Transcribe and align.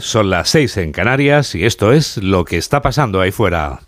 Son 0.00 0.30
las 0.30 0.48
seis 0.48 0.78
en 0.78 0.92
Canarias 0.92 1.54
y 1.54 1.66
esto 1.66 1.92
es 1.92 2.16
lo 2.16 2.46
que 2.46 2.56
está 2.56 2.80
pasando 2.80 3.20
ahí 3.20 3.30
fuera. 3.30 3.80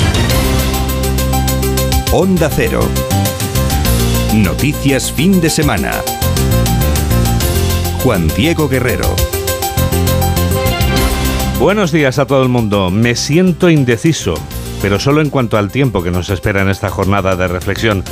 Onda 2.12 2.50
Cero. 2.54 2.80
Noticias 4.35 5.11
fin 5.11 5.40
de 5.40 5.48
semana. 5.48 5.93
Juan 8.03 8.29
Diego 8.37 8.69
Guerrero. 8.69 9.09
Buenos 11.59 11.93
días 11.93 12.19
a 12.19 12.26
todo 12.26 12.42
el 12.42 12.51
mundo. 12.51 12.90
Me 12.90 13.15
siento 13.15 13.71
indeciso, 13.71 14.35
pero 14.83 15.01
solo 15.01 15.22
en 15.22 15.31
cuanto 15.31 15.56
al 15.56 15.71
tiempo 15.71 16.02
que 16.02 16.10
nos 16.10 16.28
espera 16.28 16.60
en 16.60 16.69
esta 16.69 16.91
jornada 16.91 17.37
de 17.37 17.48
reflexión. 17.48 18.05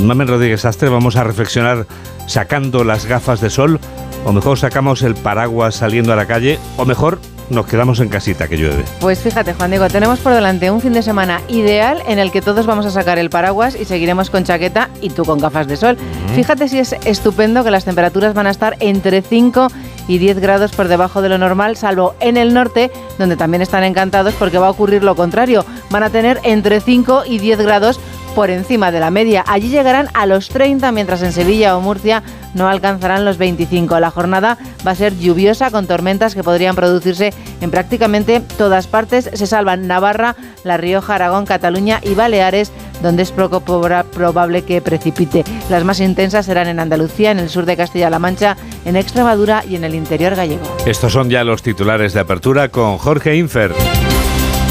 Mamen 0.00 0.28
Rodríguez 0.28 0.64
Astre, 0.64 0.88
vamos 0.88 1.16
a 1.16 1.24
reflexionar 1.24 1.86
sacando 2.26 2.84
las 2.84 3.04
gafas 3.04 3.42
de 3.42 3.50
sol, 3.50 3.80
o 4.24 4.32
mejor 4.32 4.58
sacamos 4.58 5.02
el 5.02 5.14
paraguas 5.14 5.76
saliendo 5.76 6.12
a 6.12 6.16
la 6.16 6.26
calle, 6.26 6.58
o 6.76 6.84
mejor 6.84 7.18
nos 7.50 7.66
quedamos 7.66 8.00
en 8.00 8.08
casita 8.08 8.48
que 8.48 8.56
llueve. 8.56 8.84
Pues 9.00 9.20
fíjate, 9.20 9.54
Juan 9.54 9.70
Diego, 9.70 9.88
tenemos 9.88 10.18
por 10.18 10.34
delante 10.34 10.70
un 10.70 10.80
fin 10.80 10.92
de 10.92 11.02
semana 11.02 11.40
ideal 11.48 12.02
en 12.06 12.18
el 12.18 12.30
que 12.30 12.42
todos 12.42 12.66
vamos 12.66 12.86
a 12.86 12.90
sacar 12.90 13.18
el 13.18 13.30
paraguas 13.30 13.74
y 13.74 13.84
seguiremos 13.84 14.30
con 14.30 14.44
chaqueta 14.44 14.90
y 15.00 15.10
tú 15.10 15.24
con 15.24 15.38
gafas 15.38 15.66
de 15.66 15.76
sol. 15.76 15.96
Fíjate 16.34 16.68
si 16.68 16.78
es 16.78 16.92
estupendo 17.04 17.64
que 17.64 17.70
las 17.70 17.84
temperaturas 17.84 18.34
van 18.34 18.46
a 18.46 18.50
estar 18.50 18.76
entre 18.80 19.22
5 19.22 19.68
y 20.08 20.18
10 20.18 20.40
grados 20.40 20.72
por 20.72 20.88
debajo 20.88 21.22
de 21.22 21.28
lo 21.28 21.38
normal, 21.38 21.76
salvo 21.76 22.14
en 22.20 22.36
el 22.36 22.54
norte, 22.54 22.90
donde 23.18 23.36
también 23.36 23.62
están 23.62 23.84
encantados 23.84 24.34
porque 24.34 24.58
va 24.58 24.68
a 24.68 24.70
ocurrir 24.70 25.04
lo 25.04 25.14
contrario. 25.14 25.64
Van 25.90 26.02
a 26.02 26.10
tener 26.10 26.40
entre 26.42 26.80
5 26.80 27.24
y 27.26 27.38
10 27.38 27.60
grados 27.60 28.00
por 28.34 28.50
encima 28.50 28.90
de 28.90 29.00
la 29.00 29.10
media. 29.10 29.44
Allí 29.46 29.68
llegarán 29.68 30.08
a 30.14 30.26
los 30.26 30.48
30, 30.48 30.92
mientras 30.92 31.22
en 31.22 31.32
Sevilla 31.32 31.76
o 31.76 31.80
Murcia 31.80 32.22
no 32.54 32.68
alcanzarán 32.68 33.24
los 33.24 33.38
25. 33.38 33.98
La 34.00 34.10
jornada 34.10 34.58
va 34.86 34.92
a 34.92 34.94
ser 34.94 35.16
lluviosa 35.16 35.70
con 35.70 35.86
tormentas 35.86 36.34
que 36.34 36.42
podrían 36.42 36.76
producirse 36.76 37.32
en 37.60 37.70
prácticamente 37.70 38.40
todas 38.56 38.86
partes. 38.86 39.30
Se 39.32 39.46
salvan 39.46 39.86
Navarra, 39.86 40.36
La 40.64 40.76
Rioja, 40.76 41.14
Aragón, 41.14 41.46
Cataluña 41.46 42.00
y 42.02 42.14
Baleares, 42.14 42.72
donde 43.02 43.22
es 43.22 43.32
probable 43.32 44.62
que 44.62 44.80
precipite. 44.80 45.44
Las 45.70 45.84
más 45.84 46.00
intensas 46.00 46.46
serán 46.46 46.68
en 46.68 46.80
Andalucía, 46.80 47.30
en 47.30 47.38
el 47.38 47.48
sur 47.48 47.64
de 47.64 47.76
Castilla-La 47.76 48.18
Mancha, 48.18 48.56
en 48.84 48.96
Extremadura 48.96 49.64
y 49.68 49.76
en 49.76 49.84
el 49.84 49.94
interior 49.94 50.34
gallego. 50.34 50.62
Estos 50.86 51.12
son 51.12 51.30
ya 51.30 51.44
los 51.44 51.62
titulares 51.62 52.12
de 52.12 52.20
apertura 52.20 52.68
con 52.70 52.98
Jorge 52.98 53.36
Infer. 53.36 53.72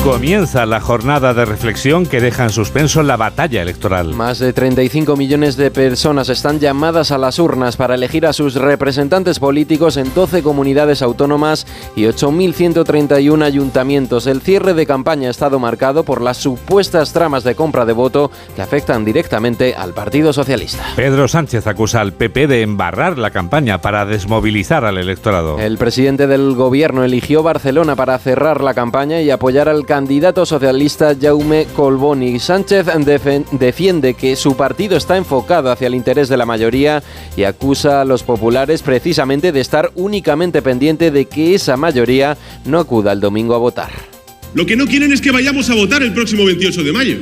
Comienza 0.03 0.66
la 0.66 0.80
jornada 0.80 1.34
de 1.34 1.44
reflexión 1.44 2.06
que 2.06 2.22
deja 2.22 2.44
en 2.44 2.50
suspenso 2.50 3.03
la 3.03 3.17
batalla 3.17 3.62
electoral. 3.62 4.14
Más 4.14 4.40
de 4.40 4.53
35 4.53 5.17
millones 5.17 5.58
de 5.58 5.70
personas 5.70 6.30
están 6.30 6.59
llamadas 6.59 7.12
a 7.12 7.17
las 7.17 7.40
urnas 7.40 7.76
para 7.76 7.95
elegir 7.95 8.25
a 8.25 8.31
sus 8.31 8.56
representantes 8.56 9.40
políticos 9.40 9.98
en 9.98 10.14
12 10.14 10.44
comunidades 10.44 11.02
autónomas 11.02 11.68
y 11.95 12.03
8.131 12.03 13.44
ayuntamientos. 13.44 14.28
El 14.28 14.42
cierre 14.42 14.73
de 14.73 14.86
campaña 14.86 15.28
ha 15.28 15.31
estado 15.31 15.59
marcado 15.59 16.03
por 16.03 16.22
las 16.22 16.38
supuestas 16.38 17.12
tramas 17.12 17.44
de 17.44 17.56
compra 17.56 17.86
de 17.86 17.94
voto 17.94 18.31
que 18.56 18.62
afectan 18.62 19.03
directamente 19.03 19.75
al 19.75 19.94
Partido 19.94 20.31
Socialista. 20.31 20.86
Pedro 20.95 21.28
Sánchez 21.28 21.68
acusa 21.68 22.00
al 22.00 22.14
PP 22.14 22.48
de 22.48 22.62
embarrar 22.62 23.18
la 23.18 23.31
campaña 23.31 23.81
para 23.81 24.06
desmovilizar 24.06 24.86
al 24.86 24.98
electorado. 24.98 25.59
El 25.59 25.78
presidente 25.78 26.28
del 26.28 26.53
gobierno 26.53 27.03
eligió 27.03 27.44
Barcelona 27.44 27.95
para 27.95 28.18
cerrar 28.20 28.62
la 28.62 28.73
campaña 28.73 29.22
y 29.22 29.31
apoyar 29.31 29.68
al 29.68 29.86
candidato 29.88 30.45
socialista 30.45 31.16
Jaume 31.19 31.66
Colboni. 31.75 32.39
Sánchez 32.39 32.85
defiende 33.53 34.13
que 34.13 34.35
su 34.35 34.55
partido 34.55 34.97
está 34.97 35.17
enfocado 35.17 35.71
hacia 35.71 35.88
el 35.88 35.95
interés 35.95 36.29
de 36.29 36.38
la 36.38 36.45
mayoría 36.45 37.02
y 37.35 37.44
acusa 37.44 38.02
a 38.02 38.05
los 38.05 38.21
populares 38.21 38.83
precisamente 38.83 39.52
de 39.52 39.61
estar 39.61 39.91
únicamente 39.95 40.61
pendiente 40.61 41.09
de 41.09 41.25
que 41.25 41.55
esa 41.55 41.77
mayoría 41.77 42.38
no 42.66 42.77
acuda 42.79 43.13
el 43.13 43.19
domingo 43.19 43.55
a 43.55 43.57
votar. 43.57 43.89
Lo 44.53 44.66
que 44.66 44.75
no 44.75 44.85
quieren 44.85 45.11
es 45.11 45.21
que 45.21 45.31
vayamos 45.31 45.69
a 45.69 45.75
votar 45.75 46.03
el 46.03 46.13
próximo 46.13 46.45
28 46.45 46.83
de 46.83 46.94
mayo. 46.94 47.17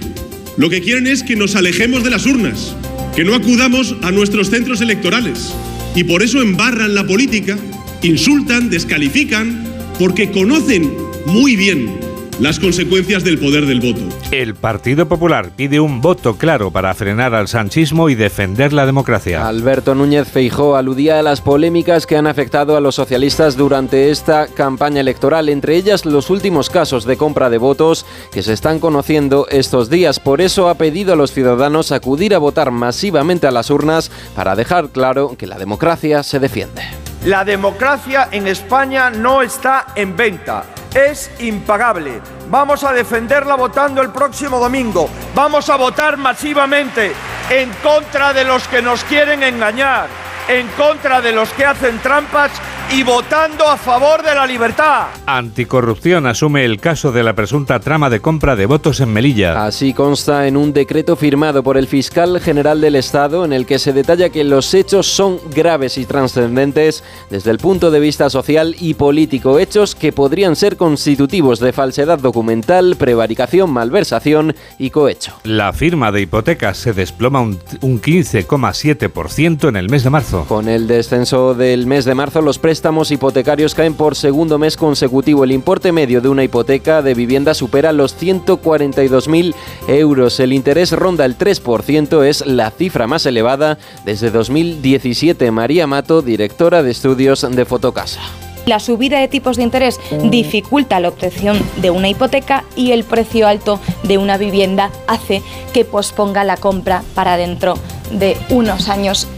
Lo 0.58 0.70
que 0.70 0.82
quieren 0.82 1.08
es 1.08 1.24
que 1.24 1.36
nos 1.36 1.56
alejemos 1.56 2.04
de 2.04 2.10
las 2.10 2.26
urnas, 2.26 2.76
que 3.16 3.24
no 3.24 3.36
acudamos 3.36 3.96
a 4.02 4.12
nuestros 4.12 4.50
centros 4.50 4.82
electorales. 4.82 5.54
Y 5.96 6.04
por 6.04 6.24
eso 6.24 6.42
embarran 6.42 6.96
la 6.96 7.06
política, 7.06 7.58
insultan, 8.02 8.70
descalifican, 8.70 9.64
porque 10.00 10.32
conocen 10.32 10.92
muy 11.26 11.56
bien 11.56 12.15
las 12.40 12.60
consecuencias 12.60 13.24
del 13.24 13.40
poder 13.40 13.66
del 13.66 13.80
voto. 13.80 14.02
El 14.32 14.56
Partido 14.56 15.08
Popular 15.08 15.52
pide 15.56 15.80
un 15.80 16.02
voto 16.02 16.38
claro 16.38 16.70
para 16.70 16.94
frenar 16.94 17.34
al 17.34 17.48
sanchismo 17.48 18.10
y 18.10 18.16
defender 18.16 18.74
la 18.74 18.86
democracia. 18.86 19.48
Alberto 19.48 19.96
Núñez 19.96 20.28
Feijó 20.28 20.76
aludía 20.76 21.20
a 21.20 21.24
las 21.24 21.42
polémicas 21.42 22.06
que 22.06 22.18
han 22.18 22.28
afectado 22.28 22.76
a 22.76 22.82
los 22.82 22.96
socialistas 22.96 23.56
durante 23.56 24.12
esta 24.12 24.48
campaña 24.48 25.02
electoral, 25.02 25.48
entre 25.50 25.76
ellas 25.76 26.06
los 26.06 26.30
últimos 26.30 26.70
casos 26.70 27.06
de 27.06 27.18
compra 27.18 27.50
de 27.50 27.58
votos 27.58 28.06
que 28.32 28.44
se 28.44 28.54
están 28.54 28.80
conociendo 28.80 29.48
estos 29.50 29.90
días. 29.90 30.20
Por 30.20 30.42
eso 30.42 30.68
ha 30.68 30.76
pedido 30.76 31.14
a 31.14 31.16
los 31.16 31.32
ciudadanos 31.32 31.92
acudir 31.92 32.36
a 32.36 32.40
votar 32.40 32.72
masivamente 32.72 33.48
a 33.48 33.52
las 33.52 33.70
urnas 33.70 34.12
para 34.36 34.56
dejar 34.56 34.90
claro 34.90 35.36
que 35.38 35.48
la 35.48 35.58
democracia 35.58 36.22
se 36.24 36.40
defiende. 36.40 36.82
La 37.26 37.46
democracia 37.46 38.28
en 38.32 38.48
España 38.48 39.10
no 39.10 39.42
está 39.42 39.88
en 39.96 40.16
venta 40.16 40.66
es 40.96 41.30
impagable. 41.40 42.22
Vamos 42.50 42.84
a 42.84 42.94
defenderla 42.94 43.56
votando 43.56 44.02
el 44.02 44.10
próximo 44.10 44.60
domingo. 44.60 45.10
Vamos 45.36 45.70
a 45.70 45.76
votar 45.76 46.18
masivamente 46.18 47.12
en 47.50 47.70
contra 47.84 48.34
de 48.34 48.46
los 48.46 48.68
que 48.68 48.82
nos 48.82 49.04
quieren 49.04 49.44
engañar, 49.44 50.08
en 50.48 50.68
contra 50.70 51.22
de 51.22 51.34
los 51.34 51.50
que 51.52 51.66
hacen 51.66 52.00
trampas 52.00 52.52
y 52.92 53.04
votando 53.04 53.68
a 53.68 53.78
favor 53.78 54.22
de 54.22 54.36
la 54.36 54.46
libertad. 54.46 55.08
Anticorrupción 55.26 56.28
asume 56.28 56.66
el 56.66 56.80
caso 56.80 57.12
de 57.12 57.24
la 57.24 57.34
presunta 57.34 57.80
trama 57.80 58.10
de 58.10 58.20
compra 58.20 58.56
de 58.56 58.68
votos 58.68 59.00
en 59.00 59.12
Melilla. 59.12 59.66
Así 59.66 59.94
consta 59.94 60.48
en 60.48 60.56
un 60.56 60.72
decreto 60.72 61.16
firmado 61.16 61.64
por 61.64 61.78
el 61.78 61.88
fiscal 61.88 62.40
general 62.40 62.82
del 62.82 62.96
Estado 62.96 63.44
en 63.44 63.54
el 63.54 63.66
que 63.66 63.80
se 63.80 63.92
detalla 63.92 64.30
que 64.30 64.44
los 64.44 64.74
hechos 64.74 65.08
son 65.08 65.40
graves 65.54 65.98
y 65.98 66.06
trascendentes 66.06 67.04
desde 67.30 67.52
el 67.52 67.58
punto 67.58 67.90
de 67.90 68.00
vista 68.00 68.30
social 68.30 68.76
y 68.80 68.94
político, 68.94 69.58
hechos 69.58 69.96
que 69.96 70.14
podrían 70.14 70.56
ser 70.56 70.78
constitutivos 70.78 71.60
de 71.60 71.74
falsedad 71.74 72.20
documental, 72.20 72.96
prevaricación, 72.98 73.72
malversación 73.72 74.56
y 74.78 74.92
cohecho. 74.92 75.34
La 75.44 75.74
firma 75.74 76.12
de 76.12 76.22
hipotecas 76.22 76.78
se 76.78 76.94
desploma 76.94 77.42
un, 77.42 77.60
un 77.82 78.00
15,7% 78.00 79.70
en 79.70 79.76
el 79.76 79.90
mes 79.90 80.04
de 80.04 80.10
marzo. 80.12 80.46
Con 80.48 80.70
el 80.70 80.88
descenso 80.88 81.56
del 81.56 81.88
mes 81.88 82.06
de 82.06 82.14
marzo, 82.14 82.42
los 82.42 82.60
precios 82.60 82.75
préstamos 82.76 83.10
hipotecarios 83.10 83.74
caen 83.74 83.94
por 83.94 84.18
segundo 84.18 84.60
mes 84.60 84.76
consecutivo. 84.76 85.46
El 85.46 85.54
importe 85.54 85.94
medio 85.94 86.20
de 86.20 86.28
una 86.28 86.44
hipoteca 86.44 87.02
de 87.02 87.14
vivienda 87.14 87.54
supera 87.54 87.94
los 87.94 88.22
142.000 88.22 89.56
euros. 89.88 90.42
El 90.42 90.52
interés 90.52 90.92
ronda 90.92 91.24
el 91.24 91.38
3%, 91.38 92.26
es 92.26 92.46
la 92.46 92.72
cifra 92.72 93.08
más 93.08 93.26
elevada 93.26 93.78
desde 94.04 94.30
2017. 94.30 95.52
María 95.52 95.88
Mato, 95.88 96.22
directora 96.22 96.84
de 96.84 96.92
estudios 96.92 97.48
de 97.50 97.64
Fotocasa. 97.64 98.20
La 98.66 98.82
subida 98.82 99.22
de 99.22 99.30
tipos 99.30 99.56
de 99.56 99.64
interés 99.64 99.98
dificulta 100.30 101.00
la 101.00 101.08
obtención 101.08 101.58
de 101.78 101.92
una 101.92 102.10
hipoteca 102.10 102.66
y 102.76 102.92
el 102.92 103.06
precio 103.06 103.48
alto 103.48 103.80
de 104.04 104.18
una 104.18 104.38
vivienda 104.38 104.92
hace 105.08 105.42
que 105.72 105.86
posponga 105.86 106.44
la 106.44 106.58
compra 106.58 107.04
para 107.14 107.38
dentro 107.38 107.76
de 108.12 108.36
unos 108.50 108.90
años 108.90 109.30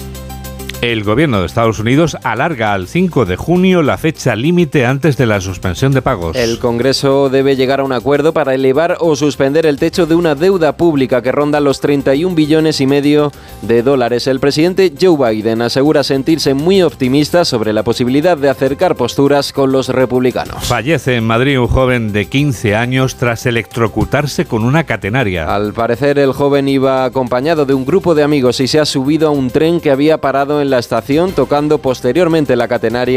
el 0.82 1.04
gobierno 1.04 1.40
de 1.40 1.48
Estados 1.48 1.80
Unidos 1.80 2.18
alarga 2.24 2.74
al 2.74 2.88
5 2.88 3.26
de 3.26 3.36
junio 3.36 3.82
la 3.82 3.98
fecha 3.98 4.36
límite 4.36 4.86
antes 4.86 5.18
de 5.18 5.26
la 5.26 5.42
suspensión 5.42 5.92
de 5.92 6.04
pagos. 6.04 6.36
El 6.36 6.60
Congreso 6.60 7.30
debe 7.30 7.56
llegar 7.56 7.80
a 7.80 7.84
un 7.84 7.94
acuerdo 7.94 8.32
para 8.32 8.54
elevar 8.54 8.98
o 9.00 9.16
suspender 9.16 9.66
el 9.66 9.80
techo 9.80 10.06
de 10.06 10.14
una 10.14 10.36
deuda 10.36 10.78
pública 10.78 11.24
que 11.24 11.32
ronda 11.32 11.60
los 11.60 11.80
31 11.80 12.36
billones 12.36 12.80
y 12.80 12.86
medio 12.86 13.32
de 13.64 13.82
dólares. 13.82 14.28
El 14.28 14.40
presidente 14.40 14.94
Joe 15.00 15.34
Biden 15.34 15.64
asegura 15.64 16.04
sentirse 16.04 16.54
muy 16.54 16.84
optimista 16.84 17.44
sobre 17.44 17.74
la 17.74 17.84
posibilidad 17.84 18.38
de 18.38 18.50
acercar 18.50 18.96
posturas 18.96 19.52
con 19.54 19.72
los 19.72 19.90
republicanos. 19.90 20.64
Fallece 20.66 21.16
en 21.16 21.24
Madrid 21.24 21.60
un 21.60 21.68
joven 21.68 22.14
de 22.14 22.28
15 22.28 22.76
años 22.76 23.16
tras 23.16 23.48
electrocutarse 23.48 24.46
con 24.46 24.64
una 24.64 24.84
catenaria. 24.84 25.54
Al 25.54 25.74
parecer 25.74 26.20
el 26.20 26.34
joven 26.34 26.68
iba 26.68 27.04
acompañado 27.04 27.66
de 27.66 27.74
un 27.74 27.86
grupo 27.86 28.14
de 28.14 28.22
amigos 28.22 28.60
y 28.60 28.68
se 28.68 28.80
ha 28.80 28.86
subido 28.86 29.28
a 29.28 29.32
un 29.32 29.50
tren 29.50 29.80
que 29.80 29.90
había 29.90 30.20
parado 30.20 30.62
en 30.62 30.68
la 30.70 30.77
estación, 30.80 31.32
tocando 31.32 31.78
posteriormente 31.80 32.56
la 32.56 32.68
catenaria 32.68 33.08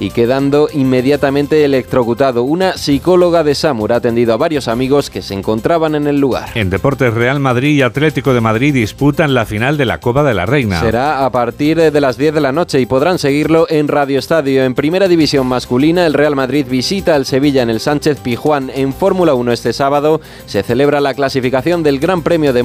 y 0.00 0.10
quedando 0.10 0.68
inmediatamente 0.72 1.64
electrocutado. 1.64 2.42
Una 2.42 2.76
psicóloga 2.76 3.44
de 3.44 3.54
Samur 3.54 3.92
ha 3.92 3.96
atendido 3.96 4.34
a 4.34 4.36
varios 4.36 4.68
amigos 4.68 5.10
que 5.10 5.22
se 5.22 5.34
encontraban 5.34 5.94
en 5.94 6.06
el 6.06 6.18
lugar. 6.18 6.50
En 6.54 6.70
Deportes 6.70 7.14
Real 7.14 7.40
Madrid 7.40 7.76
y 7.76 7.82
Atlético 7.82 8.34
de 8.34 8.40
Madrid 8.40 8.74
disputan 8.74 9.34
la 9.34 9.46
final 9.46 9.76
de 9.76 9.84
la 9.84 10.00
Copa 10.00 10.22
de 10.24 10.34
la 10.34 10.46
Reina. 10.46 10.80
Será 10.80 11.24
a 11.24 11.30
partir 11.30 11.92
de 11.92 12.00
las 12.00 12.16
10 12.16 12.34
de 12.34 12.40
la 12.40 12.52
noche 12.52 12.80
y 12.80 12.86
podrán 12.86 13.18
seguirlo 13.18 13.66
en 13.68 13.88
Radio 13.88 14.18
Estadio. 14.18 14.64
En 14.64 14.74
primera 14.74 15.08
división 15.08 15.46
masculina, 15.46 16.06
el 16.06 16.14
Real 16.14 16.34
Madrid 16.34 16.66
visita 16.68 17.14
al 17.14 17.26
Sevilla 17.26 17.62
en 17.62 17.70
el 17.70 17.80
Sánchez 17.80 18.18
Pijuán. 18.20 18.70
En 18.74 18.92
Fórmula 18.92 19.34
1 19.34 19.52
este 19.52 19.72
sábado 19.72 20.20
se 20.46 20.62
celebra 20.62 21.00
la 21.00 21.14
clasificación 21.14 21.82
del 21.82 22.00
Gran 22.00 22.22
Premio 22.22 22.52
de, 22.52 22.64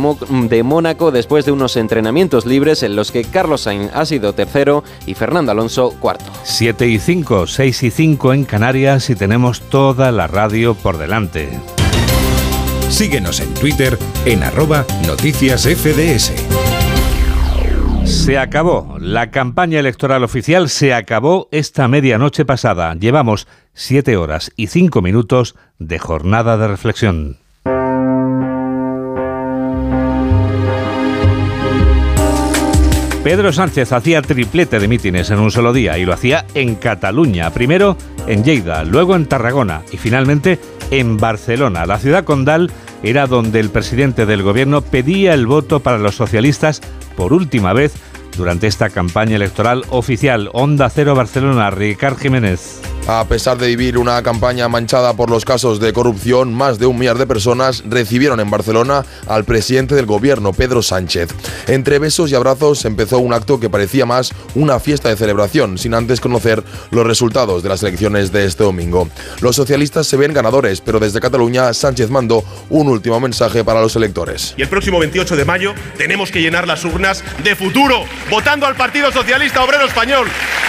de 0.49 0.63
Mónaco 0.63 1.11
después 1.11 1.45
de 1.45 1.51
unos 1.51 1.77
entrenamientos 1.77 2.45
libres 2.45 2.83
en 2.83 2.95
los 2.95 3.11
que 3.11 3.23
Carlos 3.23 3.61
Sainz 3.61 3.91
ha 3.93 4.05
sido 4.05 4.22
Garrido 4.23 4.33
tercero 4.33 4.83
y 5.05 5.15
Fernando 5.15 5.51
Alonso 5.51 5.93
cuarto. 5.99 6.31
7 6.43 6.87
y 6.87 6.97
5, 6.97 7.45
6 7.45 7.83
y 7.83 7.91
5 7.91 8.33
en 8.33 8.45
Canarias 8.45 9.09
y 9.09 9.15
tenemos 9.15 9.59
toda 9.61 10.11
la 10.13 10.27
radio 10.27 10.75
por 10.75 10.97
delante. 10.97 11.49
Síguenos 12.89 13.41
en 13.41 13.53
Twitter 13.53 13.97
en 14.25 14.43
arroba 14.43 14.85
noticias 15.05 15.63
FDS. 15.63 16.31
Se 18.05 18.37
acabó. 18.37 18.95
La 18.99 19.29
campaña 19.29 19.79
electoral 19.79 20.23
oficial 20.23 20.69
se 20.69 20.93
acabó 20.93 21.49
esta 21.51 21.89
medianoche 21.89 22.45
pasada. 22.45 22.95
Llevamos 22.95 23.47
7 23.73 24.15
horas 24.15 24.51
y 24.55 24.67
5 24.67 25.01
minutos 25.01 25.55
de 25.79 25.99
jornada 25.99 26.57
de 26.57 26.69
reflexión. 26.69 27.42
Pedro 33.33 33.51
Sánchez 33.51 33.91
hacía 33.93 34.21
triplete 34.21 34.79
de 34.79 34.87
mítines 34.87 35.31
en 35.31 35.39
un 35.39 35.49
solo 35.49 35.73
día 35.73 35.97
y 35.97 36.05
lo 36.05 36.13
hacía 36.13 36.45
en 36.53 36.75
Cataluña, 36.75 37.49
primero 37.49 37.97
en 38.27 38.43
Lleida, 38.43 38.83
luego 38.83 39.15
en 39.15 39.25
Tarragona 39.25 39.81
y 39.91 39.97
finalmente 39.97 40.59
en 40.91 41.17
Barcelona. 41.17 41.87
La 41.87 41.97
ciudad 41.97 42.25
condal 42.25 42.69
era 43.01 43.25
donde 43.25 43.59
el 43.59 43.71
presidente 43.71 44.27
del 44.27 44.43
gobierno 44.43 44.81
pedía 44.81 45.33
el 45.33 45.47
voto 45.47 45.79
para 45.79 45.97
los 45.97 46.13
socialistas 46.13 46.79
por 47.17 47.33
última 47.33 47.73
vez 47.73 47.95
durante 48.37 48.67
esta 48.67 48.91
campaña 48.91 49.37
electoral 49.37 49.83
oficial. 49.89 50.51
Onda 50.53 50.87
Cero 50.91 51.15
Barcelona, 51.15 51.71
Ricard 51.71 52.19
Jiménez. 52.19 52.92
A 53.05 53.25
pesar 53.27 53.57
de 53.57 53.67
vivir 53.67 53.97
una 53.97 54.23
campaña 54.23 54.69
manchada 54.69 55.13
por 55.13 55.29
los 55.29 55.43
casos 55.43 55.81
de 55.81 55.91
corrupción, 55.91 56.53
más 56.53 56.79
de 56.79 56.85
un 56.85 56.97
millar 56.97 57.17
de 57.17 57.27
personas 57.27 57.83
recibieron 57.85 58.39
en 58.39 58.49
Barcelona 58.49 59.03
al 59.27 59.43
presidente 59.43 59.93
del 59.93 60.05
gobierno, 60.05 60.53
Pedro 60.53 60.81
Sánchez. 60.81 61.27
Entre 61.67 61.99
besos 61.99 62.31
y 62.31 62.35
abrazos 62.35 62.85
empezó 62.85 63.19
un 63.19 63.33
acto 63.33 63.59
que 63.59 63.69
parecía 63.69 64.05
más 64.05 64.31
una 64.55 64.79
fiesta 64.79 65.09
de 65.09 65.17
celebración, 65.17 65.77
sin 65.77 65.95
antes 65.95 66.21
conocer 66.21 66.63
los 66.91 67.05
resultados 67.05 67.61
de 67.61 67.67
las 67.67 67.83
elecciones 67.83 68.31
de 68.31 68.45
este 68.45 68.63
domingo. 68.63 69.09
Los 69.41 69.57
socialistas 69.57 70.07
se 70.07 70.15
ven 70.15 70.33
ganadores, 70.33 70.79
pero 70.79 71.01
desde 71.01 71.19
Cataluña 71.19 71.73
Sánchez 71.73 72.09
mandó 72.09 72.45
un 72.69 72.87
último 72.87 73.19
mensaje 73.19 73.65
para 73.65 73.81
los 73.81 73.97
electores. 73.97 74.53
Y 74.55 74.61
el 74.61 74.69
próximo 74.69 74.99
28 74.99 75.35
de 75.35 75.43
mayo 75.43 75.73
tenemos 75.97 76.31
que 76.31 76.41
llenar 76.41 76.67
las 76.67 76.85
urnas 76.85 77.21
de 77.43 77.53
futuro, 77.57 78.05
votando 78.29 78.65
al 78.65 78.77
Partido 78.77 79.11
Socialista 79.11 79.61
Obrero 79.61 79.85
Español. 79.87 80.25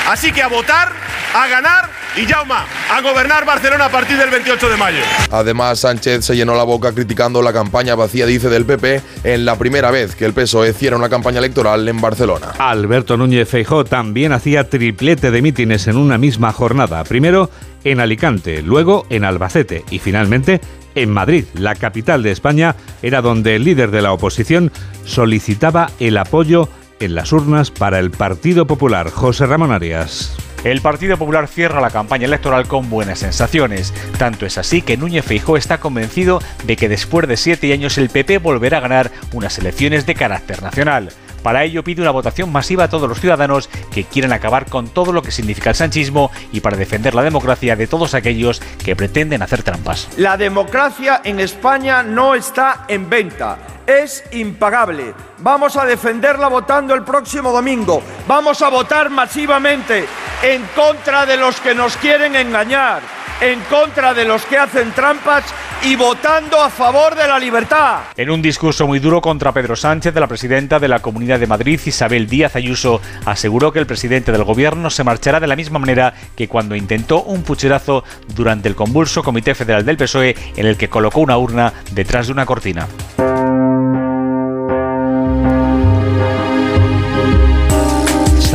Así 0.08 0.32
que 0.32 0.42
a 0.42 0.48
votar, 0.48 0.92
a 1.32 1.46
ganar 1.46 2.03
y 2.16 2.26
Jauma, 2.26 2.64
a 2.90 3.00
gobernar 3.00 3.44
Barcelona 3.44 3.86
a 3.86 3.88
partir 3.88 4.16
del 4.16 4.30
28 4.30 4.68
de 4.68 4.76
mayo. 4.76 4.98
Además, 5.30 5.80
Sánchez 5.80 6.24
se 6.24 6.36
llenó 6.36 6.54
la 6.54 6.62
boca 6.62 6.92
criticando 6.92 7.42
la 7.42 7.52
campaña 7.52 7.94
vacía, 7.94 8.26
dice, 8.26 8.48
del 8.48 8.64
PP 8.64 9.02
en 9.24 9.44
la 9.44 9.56
primera 9.56 9.90
vez 9.90 10.14
que 10.14 10.24
el 10.24 10.32
PSOE 10.32 10.70
hiciera 10.70 10.96
una 10.96 11.08
campaña 11.08 11.38
electoral 11.38 11.88
en 11.88 12.00
Barcelona. 12.00 12.52
Alberto 12.58 13.16
Núñez 13.16 13.48
Feijó 13.48 13.84
también 13.84 14.32
hacía 14.32 14.68
triplete 14.68 15.30
de 15.30 15.42
mítines 15.42 15.88
en 15.88 15.96
una 15.96 16.18
misma 16.18 16.52
jornada. 16.52 17.02
Primero 17.04 17.50
en 17.82 18.00
Alicante, 18.00 18.62
luego 18.62 19.06
en 19.10 19.24
Albacete 19.24 19.84
y 19.90 19.98
finalmente 19.98 20.60
en 20.94 21.10
Madrid, 21.10 21.44
la 21.54 21.74
capital 21.74 22.22
de 22.22 22.30
España, 22.30 22.76
era 23.02 23.20
donde 23.20 23.56
el 23.56 23.64
líder 23.64 23.90
de 23.90 24.02
la 24.02 24.12
oposición 24.12 24.70
solicitaba 25.04 25.90
el 25.98 26.16
apoyo 26.16 26.68
en 27.00 27.16
las 27.16 27.32
urnas 27.32 27.72
para 27.72 27.98
el 27.98 28.12
Partido 28.12 28.66
Popular, 28.66 29.10
José 29.10 29.46
Ramón 29.46 29.72
Arias. 29.72 30.36
El 30.64 30.80
Partido 30.80 31.18
Popular 31.18 31.46
cierra 31.46 31.82
la 31.82 31.90
campaña 31.90 32.24
electoral 32.24 32.66
con 32.66 32.88
buenas 32.88 33.18
sensaciones. 33.18 33.92
Tanto 34.18 34.46
es 34.46 34.56
así 34.56 34.80
que 34.80 34.96
Núñez 34.96 35.22
Feijó 35.22 35.58
está 35.58 35.78
convencido 35.78 36.40
de 36.64 36.76
que 36.76 36.88
después 36.88 37.28
de 37.28 37.36
siete 37.36 37.70
años 37.74 37.98
el 37.98 38.08
PP 38.08 38.38
volverá 38.38 38.78
a 38.78 38.80
ganar 38.80 39.10
unas 39.32 39.58
elecciones 39.58 40.06
de 40.06 40.14
carácter 40.14 40.62
nacional. 40.62 41.10
Para 41.44 41.62
ello 41.62 41.84
pide 41.84 42.00
una 42.00 42.10
votación 42.10 42.50
masiva 42.50 42.84
a 42.84 42.88
todos 42.88 43.06
los 43.06 43.20
ciudadanos 43.20 43.68
que 43.92 44.04
quieran 44.04 44.32
acabar 44.32 44.64
con 44.64 44.88
todo 44.88 45.12
lo 45.12 45.20
que 45.20 45.30
significa 45.30 45.68
el 45.68 45.76
sanchismo 45.76 46.30
y 46.52 46.60
para 46.60 46.78
defender 46.78 47.14
la 47.14 47.22
democracia 47.22 47.76
de 47.76 47.86
todos 47.86 48.14
aquellos 48.14 48.60
que 48.82 48.96
pretenden 48.96 49.42
hacer 49.42 49.62
trampas. 49.62 50.08
La 50.16 50.38
democracia 50.38 51.20
en 51.22 51.40
España 51.40 52.02
no 52.02 52.34
está 52.34 52.86
en 52.88 53.10
venta. 53.10 53.58
Es 53.86 54.24
impagable. 54.32 55.12
Vamos 55.40 55.76
a 55.76 55.84
defenderla 55.84 56.48
votando 56.48 56.94
el 56.94 57.04
próximo 57.04 57.52
domingo. 57.52 58.02
Vamos 58.26 58.62
a 58.62 58.70
votar 58.70 59.10
masivamente 59.10 60.06
en 60.42 60.62
contra 60.74 61.26
de 61.26 61.36
los 61.36 61.60
que 61.60 61.74
nos 61.74 61.98
quieren 61.98 62.36
engañar, 62.36 63.02
en 63.40 63.60
contra 63.62 64.14
de 64.14 64.24
los 64.24 64.44
que 64.46 64.58
hacen 64.58 64.92
trampas 64.92 65.44
y 65.82 65.96
votando 65.96 66.60
a 66.60 66.70
favor 66.70 67.14
de 67.14 67.26
la 67.28 67.38
libertad. 67.38 68.00
En 68.16 68.30
un 68.30 68.40
discurso 68.40 68.86
muy 68.86 68.98
duro 68.98 69.20
contra 69.20 69.52
Pedro 69.52 69.76
Sánchez, 69.76 70.14
la 70.14 70.26
presidenta 70.26 70.78
de 70.78 70.88
la 70.88 71.00
Comunidad 71.00 71.38
de 71.38 71.46
Madrid, 71.46 71.80
Isabel 71.84 72.26
Díaz 72.26 72.56
Ayuso, 72.56 73.00
aseguró 73.26 73.72
que 73.72 73.80
el 73.80 73.86
presidente 73.86 74.32
del 74.32 74.44
gobierno 74.44 74.90
se 74.90 75.04
marchará 75.04 75.40
de 75.40 75.46
la 75.46 75.56
misma 75.56 75.78
manera 75.78 76.14
que 76.36 76.48
cuando 76.48 76.74
intentó 76.74 77.22
un 77.22 77.42
pucherazo 77.42 78.04
durante 78.34 78.68
el 78.68 78.74
convulso 78.74 79.22
Comité 79.22 79.54
Federal 79.54 79.84
del 79.84 79.96
PSOE 79.96 80.34
en 80.56 80.66
el 80.66 80.76
que 80.76 80.88
colocó 80.88 81.20
una 81.20 81.36
urna 81.36 81.72
detrás 81.92 82.26
de 82.26 82.32
una 82.32 82.46
cortina. 82.46 82.86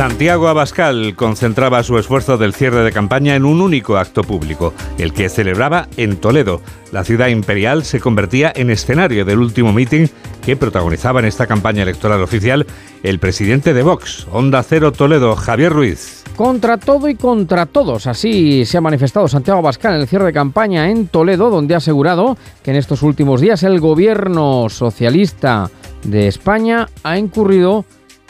Santiago 0.00 0.48
Abascal 0.48 1.14
concentraba 1.14 1.82
su 1.82 1.98
esfuerzo 1.98 2.38
del 2.38 2.54
cierre 2.54 2.82
de 2.82 2.90
campaña 2.90 3.36
en 3.36 3.44
un 3.44 3.60
único 3.60 3.98
acto 3.98 4.24
público, 4.24 4.72
el 4.96 5.12
que 5.12 5.28
celebraba 5.28 5.88
en 5.98 6.16
Toledo. 6.16 6.62
La 6.90 7.04
ciudad 7.04 7.26
imperial 7.26 7.84
se 7.84 8.00
convertía 8.00 8.50
en 8.56 8.70
escenario 8.70 9.26
del 9.26 9.40
último 9.40 9.74
mitin 9.74 10.08
que 10.42 10.56
protagonizaba 10.56 11.20
en 11.20 11.26
esta 11.26 11.46
campaña 11.46 11.82
electoral 11.82 12.22
oficial 12.22 12.66
el 13.02 13.18
presidente 13.18 13.74
de 13.74 13.82
Vox, 13.82 14.26
Onda 14.32 14.62
Cero 14.62 14.90
Toledo, 14.90 15.36
Javier 15.36 15.70
Ruiz. 15.70 16.24
Contra 16.34 16.78
todo 16.78 17.06
y 17.06 17.14
contra 17.14 17.66
todos. 17.66 18.06
Así 18.06 18.64
se 18.64 18.78
ha 18.78 18.80
manifestado 18.80 19.28
Santiago 19.28 19.58
Abascal 19.58 19.96
en 19.96 20.00
el 20.00 20.08
cierre 20.08 20.24
de 20.24 20.32
campaña 20.32 20.88
en 20.88 21.08
Toledo, 21.08 21.50
donde 21.50 21.74
ha 21.74 21.76
asegurado 21.76 22.38
que 22.62 22.70
en 22.70 22.78
estos 22.78 23.02
últimos 23.02 23.42
días 23.42 23.62
el 23.64 23.80
gobierno 23.80 24.70
socialista 24.70 25.70
de 26.04 26.26
España 26.26 26.88
ha 27.02 27.18
incurrido 27.18 27.84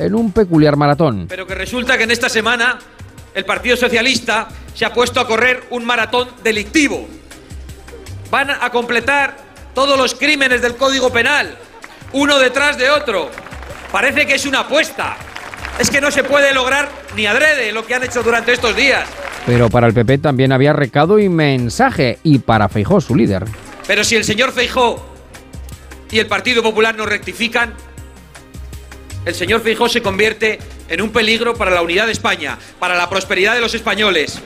un 0.09 0.33
peculiar 0.33 0.77
maratón. 0.77 1.27
Pero 1.29 1.47
que 1.47 1.55
resulta 1.55 1.97
que 1.97 2.05
en 2.05 2.11
esta 2.11 2.29
semana 2.29 2.79
el 3.35 3.45
Partido 3.45 3.77
Socialista 3.77 4.49
se 4.75 4.85
ha 4.85 4.93
puesto 4.93 5.21
a 5.21 5.27
correr 5.27 5.65
un 5.71 5.85
maratón 5.85 6.29
delictivo. 6.43 7.07
Van 8.31 8.51
a 8.51 8.71
completar 8.71 9.37
todos 9.75 9.99
los 9.99 10.15
crímenes 10.15 10.63
del 10.63 10.77
Código 10.77 11.11
Penal, 11.11 11.57
uno 12.13 12.39
detrás 12.39 12.77
de 12.79 12.91
otro. 12.91 13.31
Parece 13.93 14.27
que 14.27 14.35
es 14.35 14.47
una 14.47 14.61
apuesta. 14.61 15.17
Es 15.79 15.91
que 15.91 16.01
no 16.01 16.11
se 16.11 16.25
puede 16.25 16.53
lograr 16.53 16.89
ni 17.17 17.27
adrede 17.27 17.73
lo 17.73 17.87
que 17.87 17.95
han 17.95 18.03
hecho 18.05 18.23
durante 18.23 18.53
estos 18.53 18.77
días. 18.77 19.09
Pero 19.47 19.71
para 19.71 19.87
el 19.87 19.95
PP 19.95 20.19
también 20.19 20.53
había 20.53 20.73
recado 20.73 21.19
y 21.19 21.29
mensaje, 21.29 22.19
y 22.23 22.39
para 22.41 22.69
Feijó, 22.69 23.01
su 23.01 23.15
líder. 23.17 23.45
Pero 23.87 24.05
si 24.05 24.17
el 24.17 24.25
señor 24.25 24.53
Feijó 24.53 25.05
y 26.11 26.19
el 26.19 26.27
Partido 26.27 26.63
Popular 26.63 26.95
no 26.95 27.07
rectifican, 27.07 27.75
el 29.25 29.35
señor 29.35 29.61
Feijó 29.61 29.89
se 29.89 30.03
convierte 30.03 30.59
en 30.89 31.03
un 31.03 31.11
peligro 31.11 31.55
para 31.55 31.71
la 31.71 31.83
unidad 31.83 32.07
de 32.07 32.13
España, 32.13 32.59
para 32.79 32.97
la 32.97 33.09
prosperidad 33.09 33.55
de 33.55 33.61
los 33.61 33.75
españoles. 33.75 34.41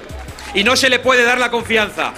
Y 0.55 0.65
no 0.65 0.77
se 0.77 0.89
le 0.89 0.99
puede 0.99 1.25
dar 1.25 1.39
la 1.39 1.51
confianza. 1.51 2.13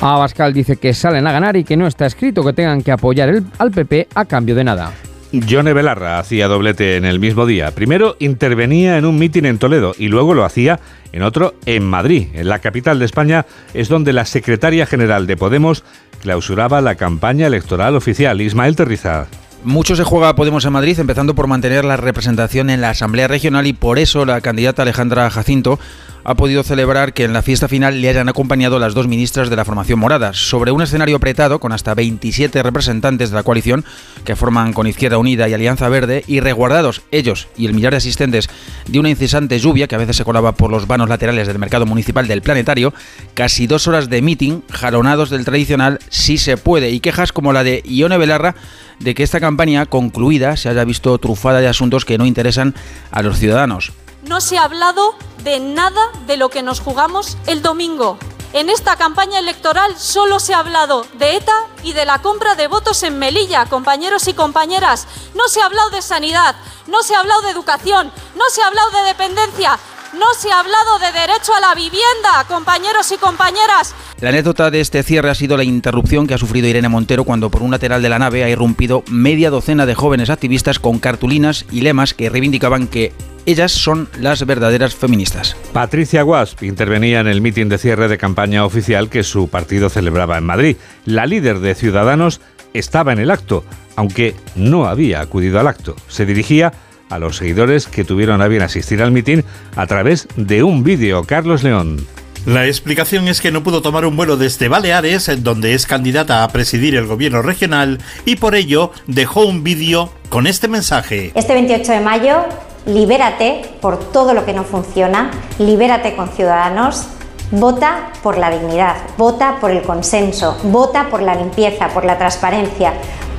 Abascal 0.00 0.52
dice 0.52 0.76
que 0.76 0.92
salen 0.92 1.26
a 1.26 1.32
ganar 1.32 1.56
y 1.56 1.64
que 1.64 1.76
no 1.76 1.86
está 1.86 2.06
escrito 2.06 2.44
que 2.44 2.52
tengan 2.52 2.82
que 2.82 2.92
apoyar 2.92 3.28
el, 3.30 3.44
al 3.58 3.70
PP 3.70 4.08
a 4.14 4.24
cambio 4.26 4.54
de 4.54 4.64
nada. 4.64 4.92
Yone 5.32 5.72
Belarra 5.72 6.18
hacía 6.18 6.46
doblete 6.46 6.96
en 6.96 7.04
el 7.04 7.18
mismo 7.18 7.46
día. 7.46 7.72
Primero 7.72 8.16
intervenía 8.20 8.98
en 8.98 9.04
un 9.04 9.18
mitin 9.18 9.46
en 9.46 9.58
Toledo 9.58 9.94
y 9.98 10.08
luego 10.08 10.34
lo 10.34 10.44
hacía 10.44 10.78
en 11.12 11.22
otro 11.22 11.54
en 11.66 11.84
Madrid. 11.84 12.28
En 12.34 12.48
la 12.48 12.60
capital 12.60 12.98
de 12.98 13.04
España 13.04 13.46
es 13.72 13.88
donde 13.88 14.12
la 14.12 14.26
secretaria 14.26 14.86
general 14.86 15.26
de 15.26 15.36
Podemos 15.36 15.84
clausuraba 16.22 16.80
la 16.80 16.94
campaña 16.94 17.48
electoral 17.48 17.96
oficial. 17.96 18.40
Ismael 18.40 18.76
Terriza. 18.76 19.26
Mucho 19.64 19.96
se 19.96 20.04
juega 20.04 20.34
Podemos 20.34 20.66
en 20.66 20.74
Madrid, 20.74 21.00
empezando 21.00 21.34
por 21.34 21.46
mantener 21.46 21.86
la 21.86 21.96
representación 21.96 22.68
en 22.68 22.82
la 22.82 22.90
Asamblea 22.90 23.28
Regional 23.28 23.66
y 23.66 23.72
por 23.72 23.98
eso 23.98 24.26
la 24.26 24.42
candidata 24.42 24.82
Alejandra 24.82 25.30
Jacinto 25.30 25.78
ha 26.24 26.34
podido 26.34 26.62
celebrar 26.62 27.12
que 27.12 27.24
en 27.24 27.32
la 27.32 27.42
fiesta 27.42 27.68
final 27.68 28.00
le 28.00 28.08
hayan 28.08 28.28
acompañado 28.28 28.78
las 28.78 28.94
dos 28.94 29.06
ministras 29.06 29.50
de 29.50 29.56
la 29.56 29.64
formación 29.64 29.98
morada, 29.98 30.32
sobre 30.32 30.72
un 30.72 30.82
escenario 30.82 31.16
apretado 31.16 31.60
con 31.60 31.72
hasta 31.72 31.94
27 31.94 32.62
representantes 32.62 33.30
de 33.30 33.36
la 33.36 33.42
coalición 33.42 33.84
que 34.24 34.36
forman 34.36 34.72
con 34.72 34.86
Izquierda 34.86 35.18
Unida 35.18 35.48
y 35.48 35.54
Alianza 35.54 35.88
Verde 35.88 36.24
y 36.26 36.40
resguardados 36.40 37.02
ellos 37.10 37.48
y 37.56 37.66
el 37.66 37.74
millar 37.74 37.92
de 37.92 37.98
asistentes 37.98 38.48
de 38.88 38.98
una 38.98 39.10
incesante 39.10 39.58
lluvia 39.58 39.86
que 39.86 39.94
a 39.94 39.98
veces 39.98 40.16
se 40.16 40.24
colaba 40.24 40.52
por 40.52 40.70
los 40.70 40.86
vanos 40.86 41.08
laterales 41.08 41.46
del 41.46 41.58
mercado 41.58 41.86
municipal 41.86 42.26
del 42.26 42.42
Planetario, 42.42 42.94
casi 43.34 43.66
dos 43.66 43.86
horas 43.86 44.08
de 44.08 44.22
meeting 44.22 44.62
jalonados 44.70 45.30
del 45.30 45.44
tradicional 45.44 45.98
sí 46.08 46.38
se 46.38 46.56
puede 46.56 46.90
y 46.90 47.00
quejas 47.00 47.32
como 47.32 47.52
la 47.52 47.64
de 47.64 47.82
Ione 47.84 48.18
Belarra 48.18 48.54
de 49.00 49.14
que 49.14 49.22
esta 49.22 49.40
campaña 49.40 49.86
concluida 49.86 50.56
se 50.56 50.68
haya 50.68 50.84
visto 50.84 51.18
trufada 51.18 51.60
de 51.60 51.68
asuntos 51.68 52.04
que 52.04 52.18
no 52.18 52.26
interesan 52.26 52.74
a 53.10 53.22
los 53.22 53.38
ciudadanos. 53.38 53.92
No 54.24 54.40
se 54.40 54.56
ha 54.56 54.64
hablado 54.64 55.14
de 55.42 55.60
nada 55.60 56.00
de 56.26 56.38
lo 56.38 56.48
que 56.48 56.62
nos 56.62 56.80
jugamos 56.80 57.36
el 57.46 57.60
domingo. 57.60 58.18
En 58.54 58.70
esta 58.70 58.96
campaña 58.96 59.38
electoral 59.38 59.98
solo 59.98 60.40
se 60.40 60.54
ha 60.54 60.60
hablado 60.60 61.06
de 61.14 61.36
ETA 61.36 61.66
y 61.82 61.92
de 61.92 62.06
la 62.06 62.22
compra 62.22 62.54
de 62.54 62.68
votos 62.68 63.02
en 63.02 63.18
Melilla, 63.18 63.66
compañeros 63.66 64.26
y 64.28 64.32
compañeras. 64.32 65.06
No 65.34 65.48
se 65.48 65.60
ha 65.60 65.66
hablado 65.66 65.90
de 65.90 66.00
sanidad, 66.00 66.54
no 66.86 67.02
se 67.02 67.14
ha 67.14 67.20
hablado 67.20 67.42
de 67.42 67.50
educación, 67.50 68.10
no 68.34 68.44
se 68.50 68.62
ha 68.62 68.68
hablado 68.68 68.90
de 68.92 69.02
dependencia, 69.02 69.78
no 70.14 70.32
se 70.38 70.50
ha 70.50 70.60
hablado 70.60 70.98
de 70.98 71.12
derecho 71.12 71.52
a 71.54 71.60
la 71.60 71.74
vivienda, 71.74 72.44
compañeros 72.48 73.10
y 73.12 73.16
compañeras. 73.16 73.94
La 74.20 74.28
anécdota 74.28 74.70
de 74.70 74.80
este 74.80 75.02
cierre 75.02 75.30
ha 75.30 75.34
sido 75.34 75.56
la 75.56 75.64
interrupción 75.64 76.26
que 76.26 76.34
ha 76.34 76.38
sufrido 76.38 76.68
Irene 76.68 76.88
Montero 76.88 77.24
cuando 77.24 77.50
por 77.50 77.62
un 77.62 77.70
lateral 77.70 78.02
de 78.02 78.08
la 78.08 78.18
nave 78.18 78.44
ha 78.44 78.48
irrumpido 78.48 79.02
media 79.10 79.50
docena 79.50 79.86
de 79.86 79.94
jóvenes 79.94 80.30
activistas 80.30 80.78
con 80.78 80.98
cartulinas 80.98 81.66
y 81.70 81.80
lemas 81.80 82.14
que 82.14 82.30
reivindicaban 82.30 82.86
que 82.86 83.12
ellas 83.46 83.72
son 83.72 84.08
las 84.20 84.46
verdaderas 84.46 84.94
feministas. 84.94 85.56
Patricia 85.72 86.22
Guasp 86.22 86.62
intervenía 86.62 87.20
en 87.20 87.26
el 87.26 87.40
mitin 87.40 87.68
de 87.68 87.78
cierre 87.78 88.08
de 88.08 88.16
campaña 88.16 88.64
oficial 88.64 89.10
que 89.10 89.22
su 89.22 89.48
partido 89.48 89.90
celebraba 89.90 90.38
en 90.38 90.44
Madrid. 90.44 90.76
La 91.04 91.26
líder 91.26 91.58
de 91.58 91.74
Ciudadanos 91.74 92.40
estaba 92.72 93.12
en 93.12 93.18
el 93.18 93.30
acto, 93.30 93.64
aunque 93.96 94.34
no 94.54 94.86
había 94.86 95.20
acudido 95.20 95.60
al 95.60 95.68
acto. 95.68 95.94
Se 96.08 96.24
dirigía 96.24 96.72
a 97.10 97.18
los 97.18 97.36
seguidores 97.36 97.86
que 97.86 98.04
tuvieron 98.04 98.42
a 98.42 98.48
bien 98.48 98.62
asistir 98.62 99.02
al 99.02 99.12
mitin 99.12 99.44
a 99.76 99.86
través 99.86 100.28
de 100.36 100.62
un 100.62 100.82
vídeo. 100.82 101.24
Carlos 101.24 101.62
León. 101.62 102.06
La 102.46 102.66
explicación 102.66 103.26
es 103.28 103.40
que 103.40 103.50
no 103.50 103.62
pudo 103.62 103.80
tomar 103.80 104.04
un 104.04 104.16
vuelo 104.16 104.36
desde 104.36 104.68
Baleares, 104.68 105.30
donde 105.42 105.72
es 105.72 105.86
candidata 105.86 106.44
a 106.44 106.48
presidir 106.48 106.94
el 106.94 107.06
gobierno 107.06 107.40
regional, 107.40 108.00
y 108.26 108.36
por 108.36 108.54
ello 108.54 108.90
dejó 109.06 109.46
un 109.46 109.64
vídeo 109.64 110.10
con 110.28 110.46
este 110.46 110.68
mensaje. 110.68 111.32
Este 111.34 111.54
28 111.54 111.92
de 111.92 112.00
mayo, 112.00 112.44
libérate 112.84 113.62
por 113.80 113.98
todo 114.12 114.34
lo 114.34 114.44
que 114.44 114.52
no 114.52 114.64
funciona, 114.64 115.30
libérate 115.58 116.16
con 116.16 116.28
ciudadanos, 116.28 117.06
vota 117.50 118.10
por 118.22 118.36
la 118.36 118.50
dignidad, 118.50 118.96
vota 119.16 119.56
por 119.58 119.70
el 119.70 119.80
consenso, 119.80 120.58
vota 120.64 121.08
por 121.08 121.22
la 121.22 121.34
limpieza, 121.34 121.88
por 121.88 122.04
la 122.04 122.18
transparencia, 122.18 122.92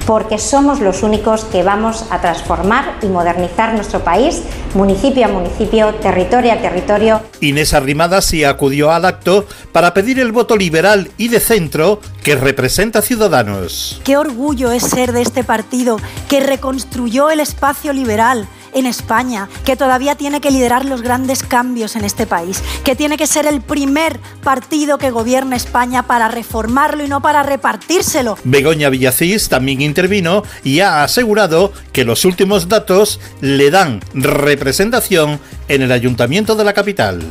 porque 0.05 0.38
somos 0.38 0.79
los 0.79 1.03
únicos 1.03 1.45
que 1.45 1.63
vamos 1.63 2.05
a 2.09 2.21
transformar 2.21 2.97
y 3.01 3.07
modernizar 3.07 3.74
nuestro 3.74 4.03
país, 4.03 4.41
municipio 4.74 5.25
a 5.25 5.27
municipio, 5.27 5.93
territorio 5.95 6.53
a 6.53 6.62
territorio. 6.62 7.21
Inés 7.41 7.74
Arrimada 7.74 8.21
sí 8.21 8.43
acudió 8.43 8.91
al 8.91 9.05
acto 9.05 9.45
para 9.71 9.93
pedir 9.93 10.19
el 10.19 10.31
voto 10.31 10.55
liberal 10.55 11.09
y 11.17 11.29
de 11.29 11.39
centro 11.39 12.00
que 12.24 12.35
representa 12.35 13.00
a 13.00 13.01
Ciudadanos. 13.01 14.01
Qué 14.03 14.17
orgullo 14.17 14.71
es 14.71 14.83
ser 14.83 15.12
de 15.12 15.21
este 15.21 15.43
partido 15.43 15.97
que 16.29 16.39
reconstruyó 16.39 17.29
el 17.29 17.39
espacio 17.39 17.93
liberal 17.93 18.47
en 18.75 18.86
España, 18.86 19.50
que 19.65 19.75
todavía 19.75 20.13
tiene 20.13 20.41
que 20.41 20.51
liderar 20.51 20.86
los 20.86 21.01
grandes 21.01 21.41
cambios 21.41 21.96
en 21.96 22.05
este 22.05 22.27
país, 22.27 22.62
que 22.84 22.96
tiene 22.96 23.17
que 23.17 23.25
ser 23.25 23.48
el 23.48 23.62
primer 23.62 24.20
partido 24.44 25.00
que 25.00 25.10
gobierna 25.10 25.55
España 25.55 26.03
para 26.03 26.27
reformarlo 26.27 27.03
y 27.03 27.08
no 27.08 27.22
para 27.22 27.41
repartírselo. 27.41 28.38
Begoña 28.44 28.89
Villacís 28.89 29.50
también 29.50 29.82
intervino 29.82 30.44
y 30.63 30.82
ha 30.82 31.03
asegurado 31.03 31.74
que 31.91 32.03
los 32.03 32.25
últimos 32.25 32.70
datos 32.70 33.20
le 33.41 33.72
dan 33.72 34.01
representación 34.13 35.39
en 35.67 35.82
el 35.82 35.91
ayuntamiento 35.91 36.55
de 36.55 36.63
la 36.63 36.74
capital. 36.74 37.24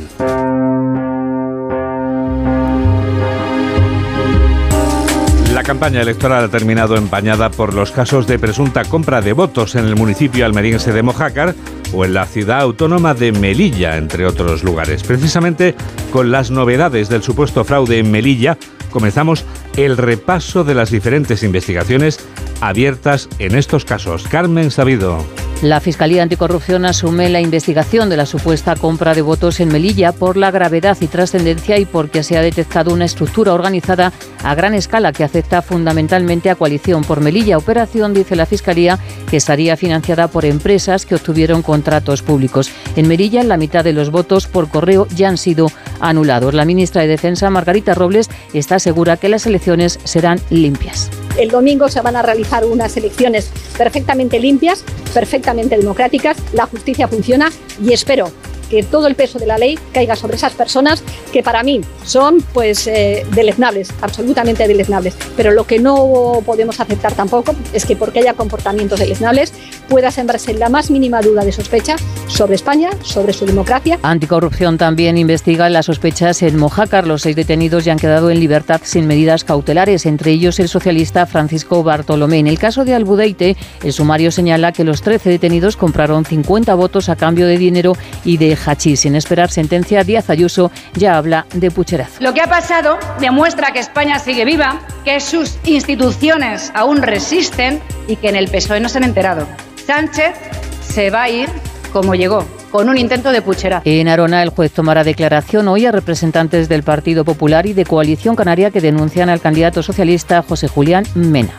Campaña 5.65 6.01
electoral 6.01 6.45
ha 6.45 6.47
terminado 6.49 6.95
empañada 6.95 7.49
por 7.49 7.73
los 7.73 7.91
casos 7.91 8.27
de 8.27 8.37
presunta 8.37 8.85
compra 8.85 9.21
de 9.21 9.33
votos 9.33 9.73
en 9.73 9.85
el 9.85 9.95
municipio 9.95 10.45
almeriense 10.45 10.93
de 10.93 11.01
Mojácar 11.01 11.55
o 11.91 12.05
en 12.05 12.13
la 12.13 12.25
ciudad 12.25 12.61
autónoma 12.61 13.15
de 13.15 13.31
Melilla, 13.31 13.97
entre 13.97 14.27
otros 14.27 14.63
lugares. 14.63 15.01
Precisamente 15.03 15.73
con 16.11 16.31
las 16.31 16.51
novedades 16.51 17.09
del 17.09 17.23
supuesto 17.23 17.63
fraude 17.63 17.97
en 17.97 18.11
Melilla, 18.11 18.59
comenzamos 18.91 19.43
el 19.75 19.97
repaso 19.97 20.63
de 20.63 20.75
las 20.75 20.91
diferentes 20.91 21.41
investigaciones 21.41 22.19
abiertas 22.61 23.27
en 23.39 23.55
estos 23.55 23.85
casos. 23.85 24.27
Carmen 24.27 24.69
Sabido. 24.69 25.44
La 25.61 25.79
Fiscalía 25.79 26.21
Anticorrupción 26.21 26.85
asume 26.85 27.29
la 27.29 27.39
investigación 27.39 28.09
de 28.09 28.17
la 28.17 28.25
supuesta 28.25 28.75
compra 28.75 29.15
de 29.15 29.21
votos 29.21 29.59
en 29.61 29.69
Melilla 29.69 30.11
por 30.11 30.35
la 30.35 30.51
gravedad 30.51 30.97
y 30.99 31.07
trascendencia 31.07 31.79
y 31.79 31.85
porque 31.85 32.23
se 32.23 32.37
ha 32.37 32.41
detectado 32.41 32.93
una 32.93 33.05
estructura 33.05 33.53
organizada 33.53 34.11
a 34.43 34.53
gran 34.53 34.73
escala 34.73 35.13
que 35.13 35.23
afecta 35.23 35.61
fundamentalmente 35.61 36.49
a 36.49 36.55
Coalición 36.55 37.03
por 37.03 37.21
Melilla. 37.21 37.57
Operación, 37.57 38.13
dice 38.13 38.35
la 38.35 38.45
Fiscalía, 38.45 38.99
que 39.29 39.37
estaría 39.37 39.77
financiada 39.77 40.27
por 40.27 40.45
empresas 40.45 41.05
que 41.05 41.15
obtuvieron 41.15 41.61
contratos 41.61 42.21
públicos. 42.21 42.69
En 42.97 43.07
Melilla, 43.07 43.41
la 43.43 43.57
mitad 43.57 43.83
de 43.83 43.93
los 43.93 44.11
votos 44.11 44.47
por 44.47 44.69
correo 44.69 45.07
ya 45.15 45.29
han 45.29 45.37
sido 45.37 45.71
anulados. 46.01 46.53
La 46.53 46.65
ministra 46.65 47.01
de 47.01 47.07
Defensa, 47.07 47.49
Margarita 47.49 47.93
Robles, 47.93 48.29
está 48.53 48.77
segura 48.77 49.17
que 49.17 49.29
las 49.29 49.45
elecciones 49.45 49.99
serán 50.03 50.39
limpias. 50.49 51.09
El 51.37 51.49
domingo 51.49 51.89
se 51.89 52.01
van 52.01 52.15
a 52.15 52.21
realizar 52.21 52.65
unas 52.65 52.95
elecciones 52.95 53.49
perfectamente 53.77 54.39
limpias, 54.39 54.83
perfectamente 55.13 55.77
democráticas. 55.77 56.37
La 56.53 56.65
justicia 56.65 57.07
funciona 57.07 57.51
y 57.83 57.91
espero 57.91 58.31
que 58.69 58.83
todo 58.83 59.07
el 59.07 59.15
peso 59.15 59.39
de 59.39 59.45
la 59.45 59.57
ley 59.57 59.77
caiga 59.93 60.15
sobre 60.15 60.35
esas 60.35 60.53
personas 60.53 61.03
que 61.31 61.43
para 61.43 61.63
mí 61.63 61.81
son 62.03 62.37
pues 62.53 62.87
eh, 62.87 63.25
deleznables, 63.33 63.89
absolutamente 64.01 64.67
deleznables. 64.67 65.15
Pero 65.35 65.51
lo 65.51 65.65
que 65.65 65.79
no 65.79 66.41
podemos 66.45 66.79
aceptar 66.79 67.13
tampoco 67.13 67.55
es 67.73 67.85
que 67.85 67.95
porque 67.95 68.19
haya 68.19 68.33
comportamientos 68.33 68.99
deleznables 68.99 69.53
pueda 69.89 70.11
sembrarse 70.11 70.53
la 70.53 70.69
más 70.69 70.89
mínima 70.89 71.21
duda 71.21 71.43
de 71.43 71.51
sospecha 71.51 71.95
sobre 72.27 72.55
España, 72.55 72.89
sobre 73.03 73.33
su 73.33 73.45
democracia. 73.45 73.99
Anticorrupción 74.01 74.77
también 74.77 75.17
investiga 75.17 75.69
las 75.69 75.85
sospechas 75.85 76.41
en 76.41 76.57
Mojácar. 76.57 77.07
Los 77.07 77.21
seis 77.21 77.35
detenidos 77.35 77.85
ya 77.85 77.91
han 77.91 77.99
quedado 77.99 78.29
en 78.29 78.39
libertad 78.39 78.81
sin 78.83 79.07
medidas 79.07 79.43
cautelares, 79.43 80.05
entre 80.05 80.31
ellos 80.31 80.59
el 80.59 80.69
socialista 80.69 81.25
Francisco 81.25 81.83
Bartolomé. 81.83 82.39
En 82.39 82.47
el 82.47 82.59
caso 82.59 82.85
de 82.85 82.93
Albudeite, 82.93 83.55
el 83.83 83.93
sumario 83.93 84.31
señala 84.31 84.71
que 84.71 84.83
los 84.83 85.01
13 85.01 85.29
detenidos 85.29 85.77
compraron 85.77 86.25
50 86.25 86.73
votos 86.75 87.09
a 87.09 87.15
cambio 87.15 87.47
de 87.47 87.57
dinero 87.57 87.93
y 88.23 88.37
de 88.37 88.55
hachís. 88.65 89.01
Sin 89.01 89.15
esperar 89.15 89.49
sentencia, 89.49 90.03
Díaz 90.03 90.29
Ayuso 90.29 90.71
ya 90.93 91.17
habla 91.17 91.45
de 91.53 91.71
pucherazo. 91.71 92.21
Lo 92.21 92.33
que 92.33 92.41
ha 92.41 92.47
pasado 92.47 92.97
demuestra 93.19 93.71
que 93.71 93.79
España 93.79 94.19
sigue 94.19 94.45
viva, 94.45 94.81
que 95.03 95.19
sus 95.19 95.57
instituciones 95.65 96.71
aún 96.73 97.01
resisten 97.01 97.81
y 98.07 98.15
que 98.15 98.29
en 98.29 98.35
el 98.35 98.47
PSOE 98.47 98.79
no 98.79 98.89
se 98.89 98.97
han 98.97 99.03
enterado. 99.03 99.47
Sánchez 99.85 100.35
se 100.81 101.09
va 101.09 101.23
a 101.23 101.29
ir 101.29 101.49
como 101.95 102.13
llegó, 102.13 102.45
con 102.71 102.89
un 102.89 102.97
intento 102.97 103.31
de 103.31 103.41
pucherazo. 103.41 103.83
En 103.85 104.09
Arona, 104.09 104.43
el 104.43 104.49
juez 104.49 104.73
tomará 104.73 105.05
declaración 105.05 105.69
hoy 105.69 105.85
a 105.85 105.93
representantes 105.93 106.67
del 106.67 106.83
Partido 106.83 107.23
Popular 107.23 107.65
y 107.65 107.71
de 107.71 107.85
Coalición 107.85 108.35
Canaria 108.35 108.69
que 108.69 108.81
denuncian 108.81 109.29
al 109.29 109.39
candidato 109.39 109.81
socialista 109.81 110.41
José 110.41 110.67
Julián 110.67 111.05
Mena. 111.15 111.53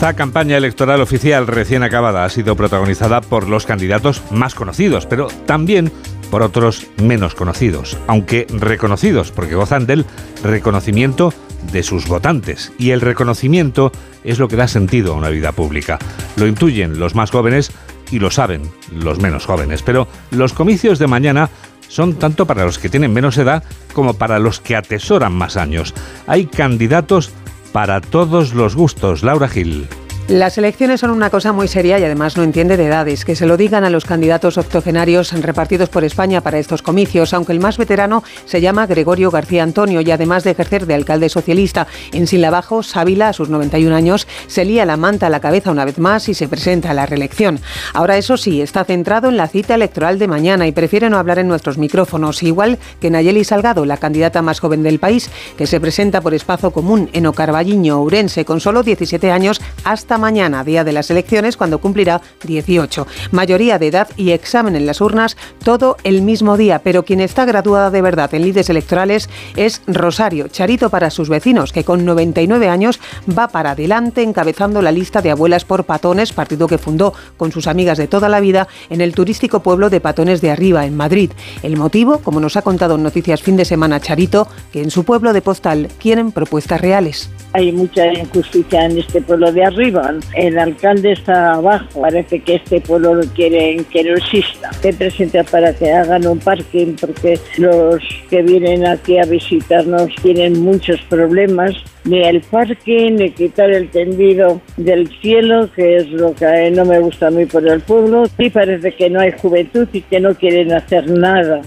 Esta 0.00 0.14
campaña 0.14 0.56
electoral 0.56 1.02
oficial 1.02 1.46
recién 1.46 1.82
acabada 1.82 2.24
ha 2.24 2.30
sido 2.30 2.56
protagonizada 2.56 3.20
por 3.20 3.46
los 3.46 3.66
candidatos 3.66 4.22
más 4.30 4.54
conocidos, 4.54 5.04
pero 5.04 5.26
también 5.44 5.92
por 6.30 6.40
otros 6.40 6.86
menos 7.02 7.34
conocidos, 7.34 7.98
aunque 8.06 8.46
reconocidos 8.48 9.30
porque 9.30 9.56
gozan 9.56 9.84
del 9.84 10.06
reconocimiento 10.42 11.34
de 11.70 11.82
sus 11.82 12.08
votantes. 12.08 12.72
Y 12.78 12.92
el 12.92 13.02
reconocimiento 13.02 13.92
es 14.24 14.38
lo 14.38 14.48
que 14.48 14.56
da 14.56 14.68
sentido 14.68 15.12
a 15.12 15.16
una 15.16 15.28
vida 15.28 15.52
pública. 15.52 15.98
Lo 16.36 16.46
intuyen 16.46 16.98
los 16.98 17.14
más 17.14 17.30
jóvenes 17.30 17.70
y 18.10 18.20
lo 18.20 18.30
saben 18.30 18.62
los 18.90 19.18
menos 19.18 19.44
jóvenes. 19.44 19.82
Pero 19.82 20.08
los 20.30 20.54
comicios 20.54 20.98
de 20.98 21.08
mañana 21.08 21.50
son 21.88 22.14
tanto 22.14 22.46
para 22.46 22.64
los 22.64 22.78
que 22.78 22.88
tienen 22.88 23.12
menos 23.12 23.36
edad 23.36 23.64
como 23.92 24.14
para 24.14 24.38
los 24.38 24.60
que 24.60 24.76
atesoran 24.76 25.34
más 25.34 25.58
años. 25.58 25.92
Hay 26.26 26.46
candidatos 26.46 27.32
para 27.72 28.00
todos 28.00 28.54
los 28.54 28.74
gustos. 28.74 29.22
Laura 29.22 29.48
Gil. 29.48 29.86
Las 30.30 30.56
elecciones 30.58 31.00
son 31.00 31.10
una 31.10 31.28
cosa 31.28 31.52
muy 31.52 31.66
seria 31.66 31.98
y 31.98 32.04
además 32.04 32.36
no 32.36 32.44
entiende 32.44 32.76
de 32.76 32.86
edades. 32.86 33.24
Que 33.24 33.34
se 33.34 33.46
lo 33.46 33.56
digan 33.56 33.82
a 33.82 33.90
los 33.90 34.04
candidatos 34.04 34.58
octogenarios 34.58 35.32
repartidos 35.32 35.88
por 35.88 36.04
España 36.04 36.40
para 36.40 36.60
estos 36.60 36.82
comicios, 36.82 37.34
aunque 37.34 37.50
el 37.50 37.58
más 37.58 37.78
veterano 37.78 38.22
se 38.44 38.60
llama 38.60 38.86
Gregorio 38.86 39.32
García 39.32 39.64
Antonio 39.64 40.00
y 40.00 40.10
además 40.12 40.44
de 40.44 40.52
ejercer 40.52 40.86
de 40.86 40.94
alcalde 40.94 41.28
socialista 41.30 41.88
en 42.12 42.28
Sinlabajo, 42.28 42.84
Sávila, 42.84 43.30
a 43.30 43.32
sus 43.32 43.48
91 43.48 43.92
años, 43.92 44.28
se 44.46 44.64
lía 44.64 44.84
la 44.84 44.96
manta 44.96 45.26
a 45.26 45.30
la 45.30 45.40
cabeza 45.40 45.72
una 45.72 45.84
vez 45.84 45.98
más 45.98 46.28
y 46.28 46.34
se 46.34 46.46
presenta 46.46 46.92
a 46.92 46.94
la 46.94 47.06
reelección. 47.06 47.58
Ahora, 47.92 48.16
eso 48.16 48.36
sí, 48.36 48.62
está 48.62 48.84
centrado 48.84 49.30
en 49.30 49.36
la 49.36 49.48
cita 49.48 49.74
electoral 49.74 50.20
de 50.20 50.28
mañana 50.28 50.68
y 50.68 50.70
prefiere 50.70 51.10
no 51.10 51.18
hablar 51.18 51.40
en 51.40 51.48
nuestros 51.48 51.76
micrófonos, 51.76 52.44
igual 52.44 52.78
que 53.00 53.10
Nayeli 53.10 53.42
Salgado, 53.42 53.84
la 53.84 53.96
candidata 53.96 54.42
más 54.42 54.60
joven 54.60 54.84
del 54.84 55.00
país, 55.00 55.28
que 55.58 55.66
se 55.66 55.80
presenta 55.80 56.20
por 56.20 56.34
espacio 56.34 56.70
común 56.70 57.10
en 57.14 57.26
Ocarvalliño, 57.26 57.98
Ourense, 57.98 58.44
con 58.44 58.60
solo 58.60 58.84
17 58.84 59.32
años 59.32 59.60
hasta 59.82 60.19
mañana, 60.20 60.62
día 60.62 60.84
de 60.84 60.92
las 60.92 61.10
elecciones, 61.10 61.56
cuando 61.56 61.80
cumplirá 61.80 62.20
18. 62.44 63.06
Mayoría 63.32 63.78
de 63.78 63.88
edad 63.88 64.08
y 64.16 64.30
examen 64.30 64.76
en 64.76 64.86
las 64.86 65.00
urnas, 65.00 65.36
todo 65.64 65.96
el 66.04 66.22
mismo 66.22 66.56
día, 66.56 66.80
pero 66.84 67.04
quien 67.04 67.20
está 67.20 67.44
graduada 67.44 67.90
de 67.90 68.02
verdad 68.02 68.32
en 68.34 68.42
lides 68.42 68.70
electorales 68.70 69.28
es 69.56 69.82
Rosario, 69.86 70.48
charito 70.48 70.90
para 70.90 71.10
sus 71.10 71.28
vecinos, 71.28 71.72
que 71.72 71.84
con 71.84 72.04
99 72.04 72.68
años 72.68 73.00
va 73.36 73.48
para 73.48 73.72
adelante 73.72 74.22
encabezando 74.22 74.82
la 74.82 74.92
lista 74.92 75.22
de 75.22 75.30
abuelas 75.30 75.64
por 75.64 75.84
Patones, 75.84 76.32
partido 76.32 76.68
que 76.68 76.78
fundó 76.78 77.12
con 77.36 77.50
sus 77.52 77.66
amigas 77.66 77.98
de 77.98 78.06
toda 78.06 78.28
la 78.28 78.40
vida 78.40 78.68
en 78.90 79.00
el 79.00 79.14
turístico 79.14 79.60
pueblo 79.62 79.90
de 79.90 80.00
Patones 80.00 80.40
de 80.40 80.50
Arriba, 80.50 80.86
en 80.86 80.96
Madrid. 80.96 81.30
El 81.62 81.76
motivo, 81.76 82.18
como 82.18 82.40
nos 82.40 82.56
ha 82.56 82.62
contado 82.62 82.96
en 82.96 83.02
Noticias 83.02 83.42
Fin 83.42 83.56
de 83.56 83.64
Semana 83.64 84.00
Charito, 84.00 84.46
que 84.72 84.82
en 84.82 84.90
su 84.90 85.04
pueblo 85.04 85.32
de 85.32 85.42
Postal 85.42 85.88
quieren 85.98 86.32
propuestas 86.32 86.80
reales. 86.80 87.30
Hay 87.52 87.72
mucha 87.72 88.06
injusticia 88.12 88.84
en 88.84 88.98
este 88.98 89.20
pueblo 89.22 89.50
de 89.52 89.64
arriba 89.64 90.09
El 90.34 90.58
alcalde 90.58 91.12
está 91.12 91.54
abajo. 91.54 92.00
Parece 92.00 92.40
que 92.40 92.56
este 92.56 92.80
pueblo 92.80 93.14
no 93.14 93.22
quieren 93.34 93.84
que 93.84 94.04
no 94.04 94.16
exista. 94.16 94.70
Te 94.82 94.92
presenta 94.92 95.44
para 95.44 95.72
que 95.74 95.90
hagan 95.90 96.26
un 96.26 96.38
parking 96.38 96.96
porque 97.00 97.38
los 97.58 98.02
que 98.28 98.42
vienen 98.42 98.86
aquí 98.86 99.18
a 99.18 99.24
visitarnos 99.24 100.14
tienen 100.22 100.60
muchos 100.60 101.00
problemas. 101.02 101.72
Ni 102.04 102.22
el 102.22 102.40
parking, 102.40 103.16
ni 103.16 103.30
quitar 103.30 103.70
el 103.70 103.90
tendido 103.90 104.60
del 104.76 105.08
cielo, 105.20 105.68
que 105.74 105.98
es 105.98 106.08
lo 106.08 106.34
que 106.34 106.70
no 106.70 106.84
me 106.84 106.98
gusta 106.98 107.28
a 107.28 107.30
por 107.50 107.66
el 107.66 107.80
pueblo. 107.80 108.24
Y 108.38 108.50
parece 108.50 108.92
que 108.92 109.10
no 109.10 109.20
hay 109.20 109.32
juventud 109.32 109.86
y 109.92 110.00
que 110.02 110.20
no 110.20 110.34
quieren 110.34 110.72
hacer 110.72 111.10
nada. 111.10 111.62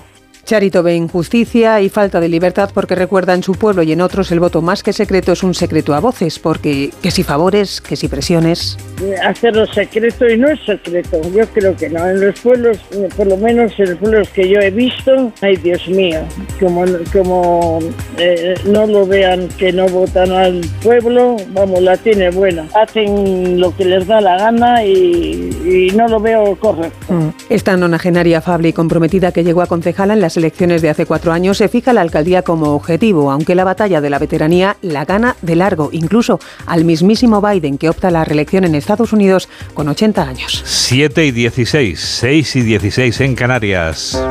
Charito 0.45 0.83
ve 0.83 0.95
injusticia 0.95 1.79
y 1.79 1.87
falta 1.87 2.19
de 2.19 2.27
libertad 2.27 2.69
porque 2.73 2.95
recuerda 2.95 3.33
en 3.33 3.43
su 3.43 3.53
pueblo 3.53 3.81
y 3.81 3.93
en 3.93 4.01
otros 4.01 4.31
el 4.31 4.41
voto 4.41 4.61
más 4.61 4.83
que 4.83 4.91
secreto 4.91 5.31
es 5.31 5.41
un 5.41 5.53
secreto 5.53 5.93
a 5.93 6.01
voces, 6.01 6.37
porque 6.37 6.89
que 7.01 7.11
si 7.11 7.23
favores, 7.23 7.79
que 7.79 7.95
si 7.95 8.09
presiones. 8.09 8.77
Hacerlo 9.23 9.65
secreto 9.67 10.27
y 10.27 10.37
no 10.37 10.49
es 10.49 10.59
secreto, 10.65 11.21
yo 11.33 11.47
creo 11.47 11.75
que 11.75 11.89
no. 11.89 12.05
En 12.07 12.19
los 12.19 12.39
pueblos, 12.41 12.77
por 13.15 13.27
lo 13.27 13.37
menos 13.37 13.71
en 13.77 13.91
los 13.91 13.99
pueblos 13.99 14.29
que 14.29 14.49
yo 14.49 14.59
he 14.59 14.69
visto, 14.69 15.31
ay 15.41 15.55
Dios 15.55 15.87
mío, 15.87 16.19
como, 16.59 16.83
como 17.13 17.79
eh, 18.17 18.55
no 18.65 18.85
lo 18.85 19.05
vean 19.07 19.47
que 19.57 19.71
no 19.71 19.87
votan 19.87 20.31
al 20.31 20.61
pueblo, 20.81 21.37
vamos, 21.53 21.81
la 21.81 21.95
tiene 21.95 22.31
buena. 22.31 22.67
Hacen 22.75 23.59
lo 23.61 23.75
que 23.75 23.85
les 23.85 24.05
da 24.07 24.19
la 24.19 24.37
gana 24.37 24.83
y, 24.83 25.89
y 25.89 25.95
no 25.95 26.07
lo 26.09 26.19
veo 26.19 26.55
correcto. 26.57 27.13
Mm. 27.13 27.29
Esta 27.49 27.77
nonagenaria 27.77 28.39
afable 28.39 28.69
y 28.69 28.73
comprometida 28.73 29.31
que 29.31 29.43
llegó 29.43 29.61
a 29.61 29.67
concejala 29.67 30.13
en 30.13 30.19
las 30.19 30.32
elecciones 30.37 30.81
de 30.81 30.89
hace 30.89 31.05
cuatro 31.05 31.31
años 31.31 31.57
se 31.57 31.67
fija 31.67 31.93
la 31.93 32.01
alcaldía 32.01 32.41
como 32.41 32.73
objetivo, 32.73 33.31
aunque 33.31 33.55
la 33.55 33.63
batalla 33.63 34.01
de 34.01 34.09
la 34.09 34.19
veteranía 34.19 34.77
la 34.81 35.05
gana 35.05 35.35
de 35.41 35.55
largo, 35.55 35.89
incluso 35.91 36.39
al 36.65 36.85
mismísimo 36.85 37.41
Biden 37.41 37.77
que 37.77 37.89
opta 37.89 38.09
a 38.09 38.11
la 38.11 38.25
reelección 38.25 38.65
en 38.65 38.75
Estados 38.75 39.13
Unidos 39.13 39.49
con 39.73 39.87
80 39.87 40.21
años. 40.23 40.61
7 40.65 41.25
y 41.25 41.31
16, 41.31 41.99
6 41.99 42.55
y 42.55 42.61
16 42.61 43.21
en 43.21 43.35
Canarias. 43.35 44.21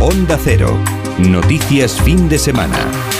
Onda 0.00 0.38
Cero. 0.42 0.76
Noticias 1.18 2.00
fin 2.02 2.28
de 2.28 2.38
semana. 2.38 3.13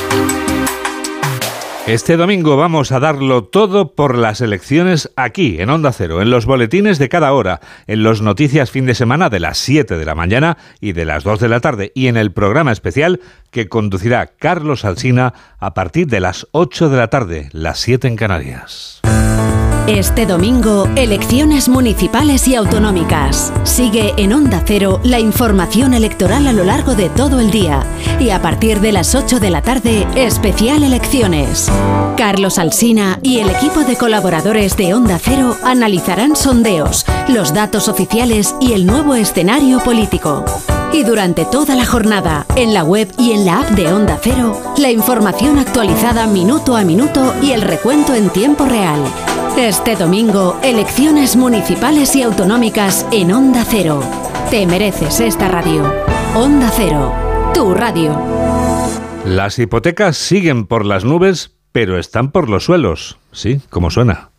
Este 1.87 2.17
domingo 2.17 2.57
vamos 2.57 2.93
a 2.93 2.99
darlo 2.99 3.45
todo 3.45 3.95
por 3.95 4.17
las 4.17 4.41
elecciones 4.41 5.11
aquí, 5.17 5.61
en 5.61 5.69
Onda 5.69 5.93
Cero, 5.93 6.23
en 6.23 6.31
los 6.31 6.47
boletines 6.47 6.99
de 6.99 7.11
cada 7.11 7.35
hora, 7.35 7.61
en 7.87 8.03
los 8.03 8.23
noticias 8.23 8.71
fin 8.71 8.87
de 8.87 8.95
semana 8.95 9.29
de 9.29 9.38
las 9.38 9.59
7 9.59 9.99
de 9.99 10.05
la 10.07 10.14
mañana 10.14 10.57
y 10.81 10.93
de 10.93 11.05
las 11.05 11.25
2 11.25 11.41
de 11.41 11.49
la 11.50 11.61
tarde, 11.61 11.93
y 11.95 12.07
en 12.07 12.17
el 12.17 12.33
programa 12.33 12.73
especial 12.73 13.21
que 13.50 13.69
conducirá 13.69 14.29
Carlos 14.29 14.87
Alsina 14.87 15.35
a 15.59 15.75
partir 15.75 16.07
de 16.07 16.21
las 16.21 16.47
8 16.53 16.88
de 16.88 16.97
la 16.97 17.09
tarde, 17.09 17.50
las 17.53 17.81
7 17.81 18.09
en 18.09 18.17
Canarias. 18.17 19.03
Este 19.87 20.25
domingo, 20.25 20.88
elecciones 20.97 21.69
municipales 21.69 22.49
y 22.49 22.55
autonómicas. 22.55 23.53
Sigue 23.64 24.14
en 24.17 24.33
Onda 24.33 24.62
Cero 24.64 24.99
la 25.05 25.21
información 25.21 25.93
electoral 25.93 26.47
a 26.47 26.55
lo 26.55 26.64
largo 26.64 26.95
de 26.95 27.11
todo 27.11 27.38
el 27.38 27.50
día. 27.50 27.85
Y 28.19 28.31
a 28.31 28.41
partir 28.41 28.81
de 28.81 28.93
las 28.93 29.14
8 29.14 29.41
de 29.41 29.50
la 29.50 29.61
tarde, 29.61 30.07
especial 30.17 30.85
elecciones. 30.85 31.71
Carlos 32.17 32.59
Alsina 32.59 33.19
y 33.23 33.41
el 33.41 33.50
equipo 33.50 33.81
de 33.81 33.97
colaboradores 33.97 34.75
de 34.79 34.95
Onda 34.95 35.19
Cero 35.23 35.55
analizarán 35.62 36.35
sondeos, 36.35 37.05
los 37.29 37.53
datos 37.53 37.88
oficiales 37.88 38.55
y 38.62 38.73
el 38.73 38.87
nuevo 38.87 39.14
escenario 39.14 39.81
político. 39.81 40.47
Y 40.95 41.03
durante 41.03 41.45
toda 41.45 41.75
la 41.75 41.85
jornada, 41.85 42.47
en 42.57 42.73
la 42.73 42.85
web 42.85 43.12
y 43.19 43.33
en 43.33 43.45
la 43.45 43.61
app 43.61 43.69
de 43.73 43.93
Onda 43.93 44.19
Cero, 44.23 44.59
la 44.79 44.91
información 44.91 45.59
actualizada 45.59 46.26
minuto 46.26 46.75
a 46.75 46.85
minuto 46.85 47.35
y 47.43 47.50
el 47.50 47.61
recuento 47.61 48.14
en 48.14 48.31
tiempo 48.31 48.64
real. 48.64 49.03
Este 49.57 49.95
domingo, 49.95 50.59
elecciones 50.65 51.37
municipales 51.37 52.17
y 52.17 52.23
autonómicas 52.23 53.07
en 53.13 53.33
Onda 53.33 53.65
Cero. 53.65 54.03
Te 54.51 54.67
mereces 54.67 55.21
esta 55.21 55.47
radio. 55.47 55.95
Onda 56.35 56.73
Cero, 56.75 57.14
tu 57.55 57.73
radio. 57.73 58.21
Las 59.25 59.61
hipotecas 59.61 60.17
siguen 60.17 60.67
por 60.67 60.85
las 60.85 61.05
nubes, 61.05 61.53
pero 61.71 62.01
están 62.01 62.33
por 62.33 62.51
los 62.51 62.64
suelos. 62.64 63.19
Sí, 63.31 63.61
como 63.71 63.93
suena. 63.93 64.31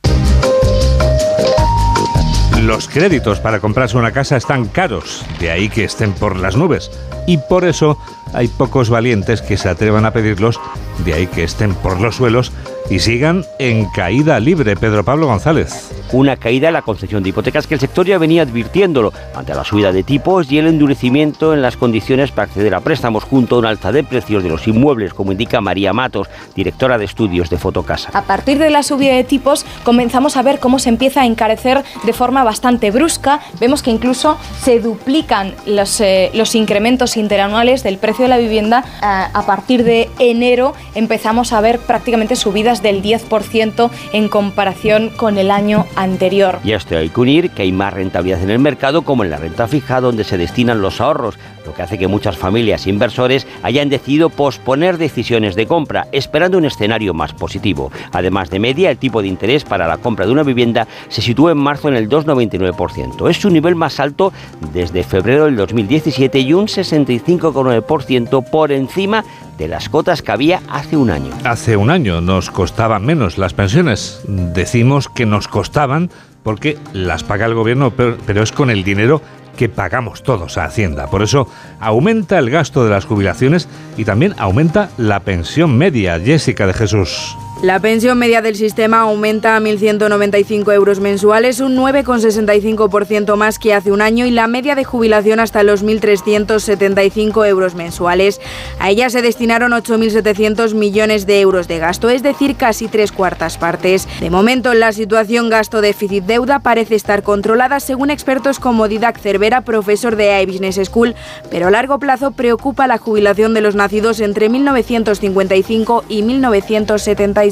Los 2.61 2.89
créditos 2.89 3.39
para 3.39 3.61
comprarse 3.61 3.97
una 3.97 4.11
casa 4.11 4.35
están 4.35 4.65
caros, 4.65 5.25
de 5.39 5.49
ahí 5.49 5.69
que 5.69 5.85
estén 5.85 6.11
por 6.11 6.35
las 6.35 6.57
nubes. 6.57 6.91
Y 7.25 7.37
por 7.37 7.63
eso 7.63 7.97
hay 8.33 8.49
pocos 8.49 8.89
valientes 8.89 9.41
que 9.41 9.55
se 9.55 9.69
atrevan 9.69 10.05
a 10.05 10.11
pedirlos, 10.11 10.59
de 11.05 11.13
ahí 11.13 11.27
que 11.27 11.45
estén 11.45 11.73
por 11.73 12.01
los 12.01 12.17
suelos 12.17 12.51
y 12.89 12.99
sigan 12.99 13.45
en 13.59 13.85
caída 13.91 14.39
libre. 14.39 14.75
Pedro 14.75 15.03
Pablo 15.03 15.27
González. 15.27 15.91
Una 16.11 16.37
caída 16.37 16.67
en 16.67 16.73
la 16.73 16.81
concesión 16.81 17.23
de 17.23 17.29
hipotecas 17.29 17.67
que 17.67 17.73
el 17.73 17.79
sector 17.79 18.05
ya 18.05 18.17
venía 18.17 18.43
advirtiéndolo 18.43 19.11
ante 19.35 19.53
la 19.53 19.63
subida 19.63 19.91
de 19.91 20.03
tipos 20.03 20.51
y 20.51 20.59
el 20.59 20.67
endurecimiento 20.67 21.53
en 21.53 21.61
las 21.61 21.77
condiciones 21.77 22.31
para 22.31 22.43
acceder 22.43 22.75
a 22.75 22.81
préstamos 22.81 23.23
junto 23.23 23.55
a 23.55 23.59
un 23.59 23.65
alza 23.65 23.91
de 23.91 24.03
precios 24.03 24.43
de 24.43 24.49
los 24.49 24.67
inmuebles, 24.67 25.13
como 25.13 25.31
indica 25.31 25.61
María 25.61 25.93
Matos, 25.93 26.27
directora 26.55 26.97
de 26.97 27.05
estudios 27.05 27.49
de 27.49 27.57
Fotocasa. 27.57 28.11
A 28.13 28.23
partir 28.23 28.59
de 28.59 28.69
la 28.69 28.83
subida 28.83 29.15
de 29.15 29.23
tipos 29.23 29.65
comenzamos 29.83 30.37
a 30.37 30.43
ver 30.43 30.59
cómo 30.59 30.79
se 30.79 30.89
empieza 30.89 31.21
a 31.21 31.25
encarecer 31.25 31.83
de 32.03 32.13
forma 32.13 32.43
bastante 32.43 32.91
brusca. 32.91 33.39
Vemos 33.59 33.81
que 33.81 33.91
incluso 33.91 34.37
se 34.61 34.79
duplican 34.79 35.53
los, 35.65 35.99
eh, 36.01 36.29
los 36.33 36.55
incrementos 36.55 37.17
interanuales 37.17 37.83
del 37.83 37.97
precio 37.97 38.23
de 38.23 38.29
la 38.29 38.37
vivienda. 38.37 38.83
a, 39.01 39.25
a 39.25 39.45
partir 39.45 39.83
de 39.83 40.09
enero 40.19 40.73
empezamos 40.93 41.53
a 41.53 41.61
ver 41.61 41.79
prácticamente 41.79 42.35
subidas 42.35 42.74
del 42.81 43.01
10% 43.01 43.89
en 44.13 44.29
comparación 44.29 45.09
con 45.09 45.37
el 45.37 45.51
año 45.51 45.85
anterior. 45.95 46.59
Y 46.63 46.73
esto 46.73 46.97
hay 46.97 47.09
que 47.09 47.19
unir 47.19 47.49
que 47.51 47.63
hay 47.63 47.71
más 47.71 47.93
rentabilidad 47.93 48.41
en 48.41 48.49
el 48.49 48.59
mercado 48.59 49.03
como 49.03 49.23
en 49.23 49.29
la 49.29 49.37
renta 49.37 49.67
fija 49.67 50.01
donde 50.01 50.23
se 50.23 50.37
destinan 50.37 50.81
los 50.81 51.01
ahorros, 51.01 51.37
lo 51.65 51.73
que 51.73 51.81
hace 51.81 51.97
que 51.97 52.07
muchas 52.07 52.37
familias 52.37 52.87
inversores 52.87 53.47
hayan 53.63 53.89
decidido 53.89 54.29
posponer 54.29 54.97
decisiones 54.97 55.55
de 55.55 55.67
compra, 55.67 56.07
esperando 56.11 56.57
un 56.57 56.65
escenario 56.65 57.13
más 57.13 57.33
positivo. 57.33 57.91
Además 58.11 58.49
de 58.49 58.59
media, 58.59 58.91
el 58.91 58.97
tipo 58.97 59.21
de 59.21 59.27
interés 59.27 59.63
para 59.63 59.87
la 59.87 59.97
compra 59.97 60.25
de 60.25 60.31
una 60.31 60.43
vivienda 60.43 60.87
se 61.09 61.21
sitúa 61.21 61.51
en 61.51 61.57
marzo 61.57 61.89
en 61.89 61.95
el 61.95 62.09
2,99%. 62.09 63.29
Es 63.29 63.37
su 63.37 63.49
nivel 63.49 63.75
más 63.75 63.99
alto 63.99 64.31
desde 64.73 65.03
febrero 65.03 65.45
del 65.45 65.55
2017 65.55 66.39
y 66.39 66.53
un 66.53 66.67
65,9% 66.67 68.49
por 68.49 68.71
encima 68.71 69.23
de 69.57 69.67
las 69.67 69.89
cotas 69.89 70.21
que 70.21 70.31
había 70.31 70.61
hace 70.69 70.97
un 70.97 71.09
año. 71.09 71.31
Hace 71.43 71.77
un 71.77 71.89
año 71.89 72.21
nos 72.21 72.51
costaban 72.51 73.05
menos 73.05 73.37
las 73.37 73.53
pensiones. 73.53 74.21
Decimos 74.27 75.09
que 75.09 75.25
nos 75.25 75.47
costaban 75.47 76.09
porque 76.43 76.77
las 76.93 77.23
paga 77.23 77.47
el 77.47 77.55
gobierno, 77.55 77.91
pero, 77.91 78.17
pero 78.25 78.43
es 78.43 78.51
con 78.51 78.69
el 78.69 78.83
dinero 78.83 79.21
que 79.55 79.69
pagamos 79.69 80.23
todos 80.23 80.57
a 80.57 80.65
Hacienda. 80.65 81.07
Por 81.07 81.21
eso 81.23 81.47
aumenta 81.79 82.37
el 82.39 82.49
gasto 82.49 82.83
de 82.83 82.91
las 82.91 83.05
jubilaciones 83.05 83.67
y 83.97 84.05
también 84.05 84.35
aumenta 84.37 84.89
la 84.97 85.21
pensión 85.21 85.77
media. 85.77 86.19
Jessica 86.19 86.67
de 86.67 86.73
Jesús. 86.73 87.35
La 87.65 87.79
pensión 87.79 88.19
media 88.19 88.43
del 88.43 88.55
sistema 88.55 88.99
aumenta 88.99 89.57
a 89.57 89.59
1.195 89.59 90.71
euros 90.71 90.99
mensuales, 90.99 91.61
un 91.61 91.75
9,65% 91.75 93.35
más 93.37 93.57
que 93.57 93.73
hace 93.73 93.91
un 93.91 94.03
año 94.03 94.27
y 94.27 94.29
la 94.29 94.45
media 94.45 94.75
de 94.75 94.83
jubilación 94.83 95.39
hasta 95.39 95.63
los 95.63 95.83
1.375 95.83 97.47
euros 97.47 97.73
mensuales. 97.73 98.39
A 98.77 98.91
ella 98.91 99.09
se 99.09 99.23
destinaron 99.23 99.71
8.700 99.71 100.75
millones 100.75 101.25
de 101.25 101.41
euros 101.41 101.67
de 101.67 101.79
gasto, 101.79 102.11
es 102.11 102.21
decir, 102.21 102.55
casi 102.55 102.87
tres 102.87 103.11
cuartas 103.11 103.57
partes. 103.57 104.07
De 104.19 104.29
momento, 104.29 104.75
la 104.75 104.91
situación 104.91 105.49
gasto-déficit-deuda 105.49 106.59
parece 106.59 106.93
estar 106.93 107.23
controlada, 107.23 107.79
según 107.79 108.11
expertos 108.11 108.59
como 108.59 108.87
Didac 108.87 109.17
Cervera, 109.17 109.61
profesor 109.61 110.17
de 110.17 110.33
AI 110.33 110.45
Business 110.45 110.79
School, 110.83 111.15
pero 111.49 111.69
a 111.69 111.71
largo 111.71 111.97
plazo 111.97 112.29
preocupa 112.29 112.85
la 112.85 112.99
jubilación 112.99 113.55
de 113.55 113.61
los 113.61 113.73
nacidos 113.73 114.19
entre 114.19 114.49
1955 114.49 116.03
y 116.09 116.21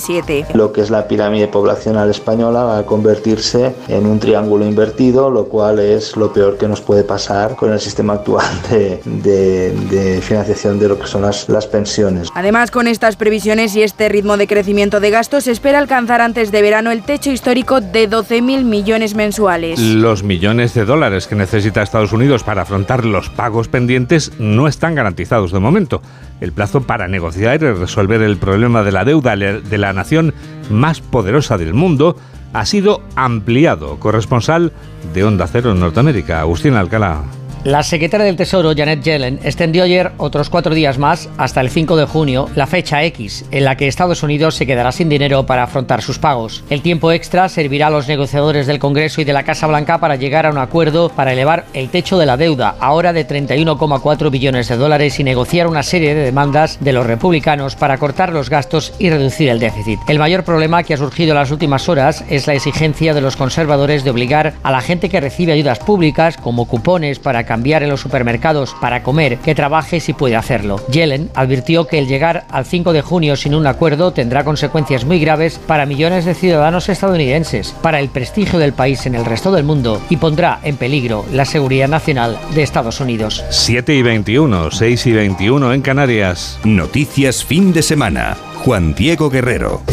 1977. 0.07 0.57
Lo 0.57 0.71
que 0.71 0.81
es 0.81 0.89
la 0.89 1.07
pirámide 1.07 1.47
poblacional 1.47 2.09
española 2.09 2.63
va 2.63 2.77
a 2.79 2.85
convertirse 2.85 3.73
en 3.87 4.05
un 4.05 4.19
triángulo 4.19 4.65
invertido, 4.65 5.29
lo 5.29 5.45
cual 5.45 5.79
es 5.79 6.15
lo 6.15 6.31
peor 6.33 6.57
que 6.57 6.67
nos 6.67 6.81
puede 6.81 7.03
pasar 7.03 7.55
con 7.55 7.71
el 7.71 7.79
sistema 7.79 8.13
actual 8.13 8.45
de, 8.69 9.01
de- 9.05 9.71
de 9.89 10.21
financiación 10.21 10.79
de 10.79 10.87
lo 10.89 10.99
que 10.99 11.07
son 11.07 11.21
las, 11.23 11.47
las 11.49 11.67
pensiones. 11.67 12.29
Además, 12.35 12.71
con 12.71 12.87
estas 12.87 13.15
previsiones 13.15 13.75
y 13.75 13.83
este 13.83 14.09
ritmo 14.09 14.37
de 14.37 14.47
crecimiento 14.47 14.99
de 14.99 15.09
gastos, 15.09 15.45
se 15.45 15.51
espera 15.51 15.79
alcanzar 15.79 16.21
antes 16.21 16.51
de 16.51 16.61
verano 16.61 16.91
el 16.91 17.03
techo 17.03 17.31
histórico 17.31 17.81
de 17.81 18.09
12.000 18.09 18.63
millones 18.63 19.15
mensuales. 19.15 19.79
Los 19.79 20.23
millones 20.23 20.73
de 20.73 20.85
dólares 20.85 21.27
que 21.27 21.35
necesita 21.35 21.81
Estados 21.81 22.13
Unidos 22.13 22.43
para 22.43 22.63
afrontar 22.63 23.05
los 23.05 23.29
pagos 23.29 23.67
pendientes 23.67 24.31
no 24.39 24.67
están 24.67 24.95
garantizados 24.95 25.51
de 25.51 25.59
momento. 25.59 26.01
El 26.43 26.51
plazo 26.51 26.81
para 26.81 27.07
negociar 27.07 27.63
y 27.63 27.71
resolver 27.71 28.21
el 28.21 28.35
problema 28.35 28.83
de 28.83 28.91
la 28.91 29.05
deuda 29.05 29.37
de 29.37 29.77
la 29.77 29.93
nación 29.93 30.33
más 30.69 30.99
poderosa 30.99 31.57
del 31.57 31.73
mundo 31.73 32.17
ha 32.51 32.65
sido 32.65 33.01
ampliado. 33.15 33.97
Corresponsal 33.97 34.73
de 35.13 35.23
Onda 35.23 35.47
Cero 35.47 35.71
en 35.71 35.79
Norteamérica, 35.79 36.41
Agustín 36.41 36.73
Alcalá. 36.73 37.23
La 37.63 37.81
secretaria 37.81 38.25
del 38.25 38.35
Tesoro, 38.35 38.73
Janet 38.75 39.03
Yellen, 39.03 39.39
extendió 39.41 39.85
ayer 39.85 40.11
otros 40.17 40.49
cuatro 40.49 40.75
días 40.75 40.97
más, 40.97 41.29
hasta 41.37 41.61
el 41.61 41.69
5 41.69 41.95
de 41.95 42.03
junio, 42.03 42.49
la 42.55 42.67
fecha 42.67 43.01
X, 43.05 43.45
en 43.51 43.63
la 43.63 43.77
que 43.77 43.87
Estados 43.87 44.21
Unidos 44.21 44.55
se 44.55 44.67
quedará 44.67 44.91
sin 44.91 45.07
dinero 45.07 45.45
para 45.45 45.63
afrontar 45.63 46.01
sus 46.01 46.19
pagos. 46.19 46.61
El 46.69 46.81
tiempo 46.81 47.13
extra 47.13 47.47
servirá 47.47 47.87
a 47.87 47.89
los 47.89 48.09
negociadores 48.09 48.67
del 48.67 48.79
Congreso 48.79 49.21
y 49.21 49.23
de 49.23 49.31
la 49.31 49.43
Casa 49.43 49.65
Blanca 49.67 50.01
para 50.01 50.17
llegar 50.17 50.45
a 50.45 50.49
un 50.49 50.57
acuerdo 50.57 51.07
para 51.07 51.31
elevar 51.31 51.63
el 51.73 51.87
techo 51.87 52.17
de 52.17 52.25
la 52.25 52.35
deuda, 52.35 52.75
ahora 52.81 53.13
de 53.13 53.25
31,4 53.25 54.29
billones 54.29 54.67
de 54.67 54.75
dólares, 54.75 55.21
y 55.21 55.23
negociar 55.23 55.67
una 55.67 55.83
serie 55.83 56.15
de 56.15 56.25
demandas 56.25 56.79
de 56.81 56.91
los 56.91 57.05
republicanos 57.05 57.77
para 57.77 57.97
cortar 57.97 58.33
los 58.33 58.49
gastos 58.49 58.91
y 58.99 59.09
reducir 59.09 59.47
el 59.47 59.59
déficit. 59.59 60.01
El 60.09 60.19
mayor 60.19 60.43
problema 60.43 60.83
que 60.83 60.95
ha 60.95 60.97
surgido 60.97 61.31
en 61.31 61.37
las 61.37 61.51
últimas 61.51 61.87
horas 61.87 62.25
es 62.29 62.45
la 62.45 62.55
exigencia 62.55 63.13
de 63.13 63.21
los 63.21 63.37
conservadores 63.37 64.03
de 64.03 64.09
obligar 64.09 64.55
a 64.63 64.71
la 64.71 64.81
gente 64.81 65.07
que 65.07 65.21
recibe 65.21 65.53
ayudas 65.53 65.79
públicas, 65.79 66.35
como 66.35 66.67
cupones 66.67 67.19
para 67.19 67.45
cambiar 67.53 67.83
en 67.83 67.89
los 67.89 68.01
supermercados 68.01 68.75
para 68.81 69.03
comer, 69.03 69.37
que 69.37 69.53
trabaje 69.53 69.99
si 69.99 70.13
puede 70.13 70.35
hacerlo. 70.35 70.77
Yellen 70.89 71.29
advirtió 71.35 71.85
que 71.85 71.99
el 71.99 72.07
llegar 72.07 72.45
al 72.49 72.65
5 72.65 72.93
de 72.93 73.03
junio 73.03 73.35
sin 73.35 73.53
un 73.53 73.67
acuerdo 73.67 74.11
tendrá 74.11 74.43
consecuencias 74.43 75.05
muy 75.05 75.19
graves 75.19 75.59
para 75.59 75.85
millones 75.85 76.25
de 76.25 76.33
ciudadanos 76.33 76.89
estadounidenses, 76.89 77.75
para 77.83 77.99
el 77.99 78.09
prestigio 78.09 78.57
del 78.57 78.73
país 78.73 79.05
en 79.05 79.13
el 79.13 79.23
resto 79.23 79.51
del 79.51 79.65
mundo 79.65 80.01
y 80.09 80.17
pondrá 80.17 80.61
en 80.63 80.77
peligro 80.77 81.25
la 81.31 81.45
seguridad 81.45 81.87
nacional 81.87 82.39
de 82.55 82.63
Estados 82.63 82.99
Unidos. 82.99 83.43
7 83.51 83.93
y 83.93 84.01
21, 84.01 84.71
6 84.71 85.05
y 85.05 85.11
21 85.11 85.73
en 85.73 85.81
Canarias. 85.83 86.59
Noticias 86.63 87.45
fin 87.45 87.71
de 87.71 87.83
semana. 87.83 88.35
Juan 88.63 88.95
Diego 88.95 89.29
Guerrero. 89.29 89.83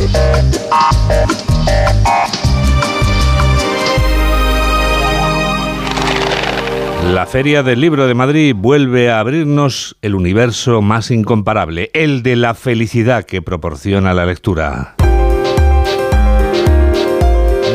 La 7.12 7.26
Feria 7.26 7.64
del 7.64 7.80
Libro 7.80 8.06
de 8.06 8.14
Madrid 8.14 8.54
vuelve 8.56 9.10
a 9.10 9.18
abrirnos 9.18 9.96
el 10.00 10.14
universo 10.14 10.80
más 10.80 11.10
incomparable, 11.10 11.90
el 11.92 12.22
de 12.22 12.36
la 12.36 12.54
felicidad 12.54 13.24
que 13.24 13.42
proporciona 13.42 14.14
la 14.14 14.26
lectura. 14.26 14.94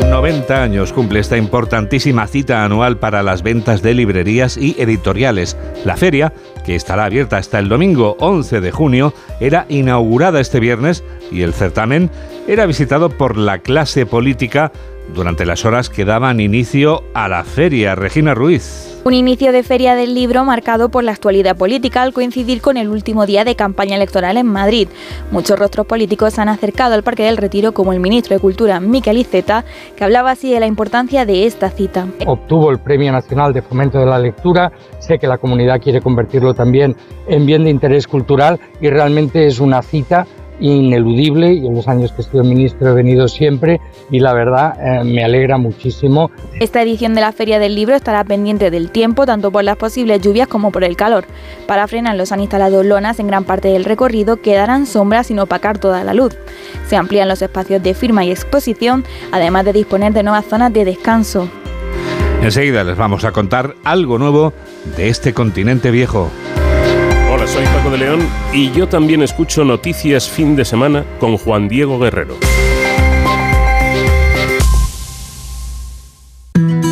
90 0.08 0.62
años 0.62 0.94
cumple 0.94 1.20
esta 1.20 1.36
importantísima 1.36 2.26
cita 2.26 2.64
anual 2.64 2.96
para 2.96 3.22
las 3.22 3.42
ventas 3.42 3.82
de 3.82 3.92
librerías 3.92 4.56
y 4.56 4.74
editoriales. 4.78 5.58
La 5.84 5.98
feria, 5.98 6.32
que 6.64 6.74
estará 6.74 7.04
abierta 7.04 7.36
hasta 7.36 7.58
el 7.58 7.68
domingo 7.68 8.16
11 8.20 8.62
de 8.62 8.72
junio, 8.72 9.12
era 9.38 9.66
inaugurada 9.68 10.40
este 10.40 10.60
viernes 10.60 11.04
y 11.30 11.42
el 11.42 11.52
certamen 11.52 12.10
era 12.48 12.64
visitado 12.64 13.10
por 13.10 13.36
la 13.36 13.58
clase 13.58 14.06
política 14.06 14.72
durante 15.14 15.44
las 15.44 15.66
horas 15.66 15.90
que 15.90 16.06
daban 16.06 16.40
inicio 16.40 17.04
a 17.12 17.28
la 17.28 17.44
feria. 17.44 17.94
Regina 17.94 18.34
Ruiz. 18.34 18.95
Un 19.06 19.14
inicio 19.14 19.52
de 19.52 19.62
feria 19.62 19.94
del 19.94 20.16
libro 20.16 20.44
marcado 20.44 20.88
por 20.88 21.04
la 21.04 21.12
actualidad 21.12 21.56
política 21.56 22.02
al 22.02 22.12
coincidir 22.12 22.60
con 22.60 22.76
el 22.76 22.88
último 22.88 23.24
día 23.24 23.44
de 23.44 23.54
campaña 23.54 23.94
electoral 23.94 24.36
en 24.36 24.48
Madrid. 24.48 24.88
Muchos 25.30 25.56
rostros 25.56 25.86
políticos 25.86 26.32
se 26.32 26.40
han 26.40 26.48
acercado 26.48 26.94
al 26.94 27.04
Parque 27.04 27.22
del 27.22 27.36
Retiro 27.36 27.70
como 27.70 27.92
el 27.92 28.00
ministro 28.00 28.34
de 28.34 28.40
Cultura 28.40 28.80
Miquel 28.80 29.18
Iceta, 29.18 29.64
que 29.94 30.02
hablaba 30.02 30.32
así 30.32 30.52
de 30.52 30.58
la 30.58 30.66
importancia 30.66 31.24
de 31.24 31.46
esta 31.46 31.70
cita. 31.70 32.08
Obtuvo 32.26 32.72
el 32.72 32.80
Premio 32.80 33.12
Nacional 33.12 33.52
de 33.52 33.62
Fomento 33.62 34.00
de 34.00 34.06
la 34.06 34.18
Lectura, 34.18 34.72
sé 34.98 35.20
que 35.20 35.28
la 35.28 35.38
comunidad 35.38 35.80
quiere 35.80 36.00
convertirlo 36.00 36.52
también 36.54 36.96
en 37.28 37.46
bien 37.46 37.62
de 37.62 37.70
interés 37.70 38.08
cultural 38.08 38.58
y 38.80 38.88
realmente 38.88 39.46
es 39.46 39.60
una 39.60 39.82
cita 39.82 40.26
ineludible 40.60 41.52
y 41.52 41.66
en 41.66 41.74
los 41.74 41.88
años 41.88 42.12
que 42.12 42.22
he 42.22 42.24
sido 42.24 42.44
ministro 42.44 42.90
he 42.90 42.94
venido 42.94 43.28
siempre 43.28 43.80
y 44.10 44.20
la 44.20 44.32
verdad 44.32 44.74
eh, 44.80 45.04
me 45.04 45.24
alegra 45.24 45.58
muchísimo. 45.58 46.30
Esta 46.60 46.82
edición 46.82 47.14
de 47.14 47.20
la 47.20 47.32
Feria 47.32 47.58
del 47.58 47.74
Libro 47.74 47.94
estará 47.94 48.24
pendiente 48.24 48.70
del 48.70 48.90
tiempo, 48.90 49.26
tanto 49.26 49.50
por 49.50 49.64
las 49.64 49.76
posibles 49.76 50.20
lluvias 50.20 50.48
como 50.48 50.70
por 50.70 50.84
el 50.84 50.96
calor. 50.96 51.24
Para 51.66 51.86
frenarlos 51.88 52.32
han 52.32 52.40
instalado 52.40 52.82
lonas 52.82 53.20
en 53.20 53.26
gran 53.26 53.44
parte 53.44 53.68
del 53.68 53.84
recorrido 53.84 54.40
que 54.40 54.54
darán 54.54 54.86
sombra 54.86 55.24
sin 55.24 55.38
opacar 55.38 55.78
toda 55.78 56.04
la 56.04 56.14
luz. 56.14 56.36
Se 56.86 56.96
amplían 56.96 57.28
los 57.28 57.42
espacios 57.42 57.82
de 57.82 57.94
firma 57.94 58.24
y 58.24 58.30
exposición, 58.30 59.04
además 59.32 59.64
de 59.64 59.72
disponer 59.72 60.12
de 60.12 60.22
nuevas 60.22 60.46
zonas 60.46 60.72
de 60.72 60.84
descanso. 60.84 61.48
Enseguida 62.42 62.84
les 62.84 62.96
vamos 62.96 63.24
a 63.24 63.32
contar 63.32 63.74
algo 63.82 64.18
nuevo 64.18 64.52
de 64.96 65.08
este 65.08 65.32
continente 65.32 65.90
viejo. 65.90 66.30
León 67.96 68.20
y 68.52 68.70
yo 68.72 68.88
también 68.88 69.22
escucho 69.22 69.64
Noticias 69.64 70.28
Fin 70.28 70.56
de 70.56 70.64
Semana 70.64 71.04
con 71.18 71.36
Juan 71.36 71.68
Diego 71.68 71.98
Guerrero. 71.98 72.36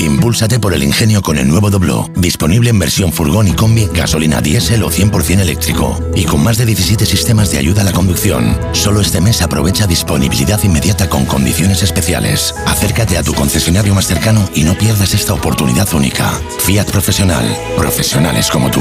Impúlsate 0.00 0.58
por 0.58 0.72
el 0.72 0.82
ingenio 0.82 1.20
con 1.20 1.36
el 1.36 1.46
nuevo 1.46 1.68
Doblo, 1.68 2.10
disponible 2.16 2.70
en 2.70 2.78
versión 2.78 3.12
furgón 3.12 3.46
y 3.46 3.52
combi, 3.52 3.88
gasolina 3.92 4.40
diésel 4.40 4.82
o 4.82 4.90
100% 4.90 5.40
eléctrico, 5.40 5.98
y 6.14 6.24
con 6.24 6.42
más 6.42 6.56
de 6.56 6.64
17 6.64 7.04
sistemas 7.04 7.50
de 7.50 7.58
ayuda 7.58 7.82
a 7.82 7.84
la 7.84 7.92
conducción. 7.92 8.58
Solo 8.72 9.02
este 9.02 9.20
mes 9.20 9.42
aprovecha 9.42 9.86
disponibilidad 9.86 10.62
inmediata 10.64 11.10
con 11.10 11.26
condiciones 11.26 11.82
especiales. 11.82 12.54
Acércate 12.66 13.18
a 13.18 13.22
tu 13.22 13.34
concesionario 13.34 13.94
más 13.94 14.06
cercano 14.06 14.48
y 14.54 14.64
no 14.64 14.74
pierdas 14.74 15.12
esta 15.12 15.34
oportunidad 15.34 15.92
única. 15.92 16.32
Fiat 16.60 16.90
Profesional, 16.90 17.44
profesionales 17.76 18.50
como 18.50 18.70
tú. 18.70 18.80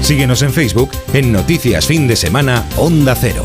Síguenos 0.00 0.42
en 0.42 0.52
Facebook 0.52 0.90
en 1.12 1.32
Noticias 1.32 1.86
Fin 1.86 2.08
de 2.08 2.16
Semana 2.16 2.64
Onda 2.76 3.14
Cero. 3.14 3.42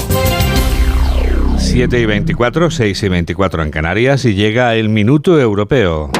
7 1.57 1.99
y 1.99 2.05
24, 2.05 2.69
6 2.69 3.03
y 3.03 3.09
24 3.09 3.63
en 3.63 3.71
Canarias 3.71 4.25
y 4.25 4.33
llega 4.33 4.75
el 4.75 4.89
minuto 4.89 5.39
europeo. 5.39 6.11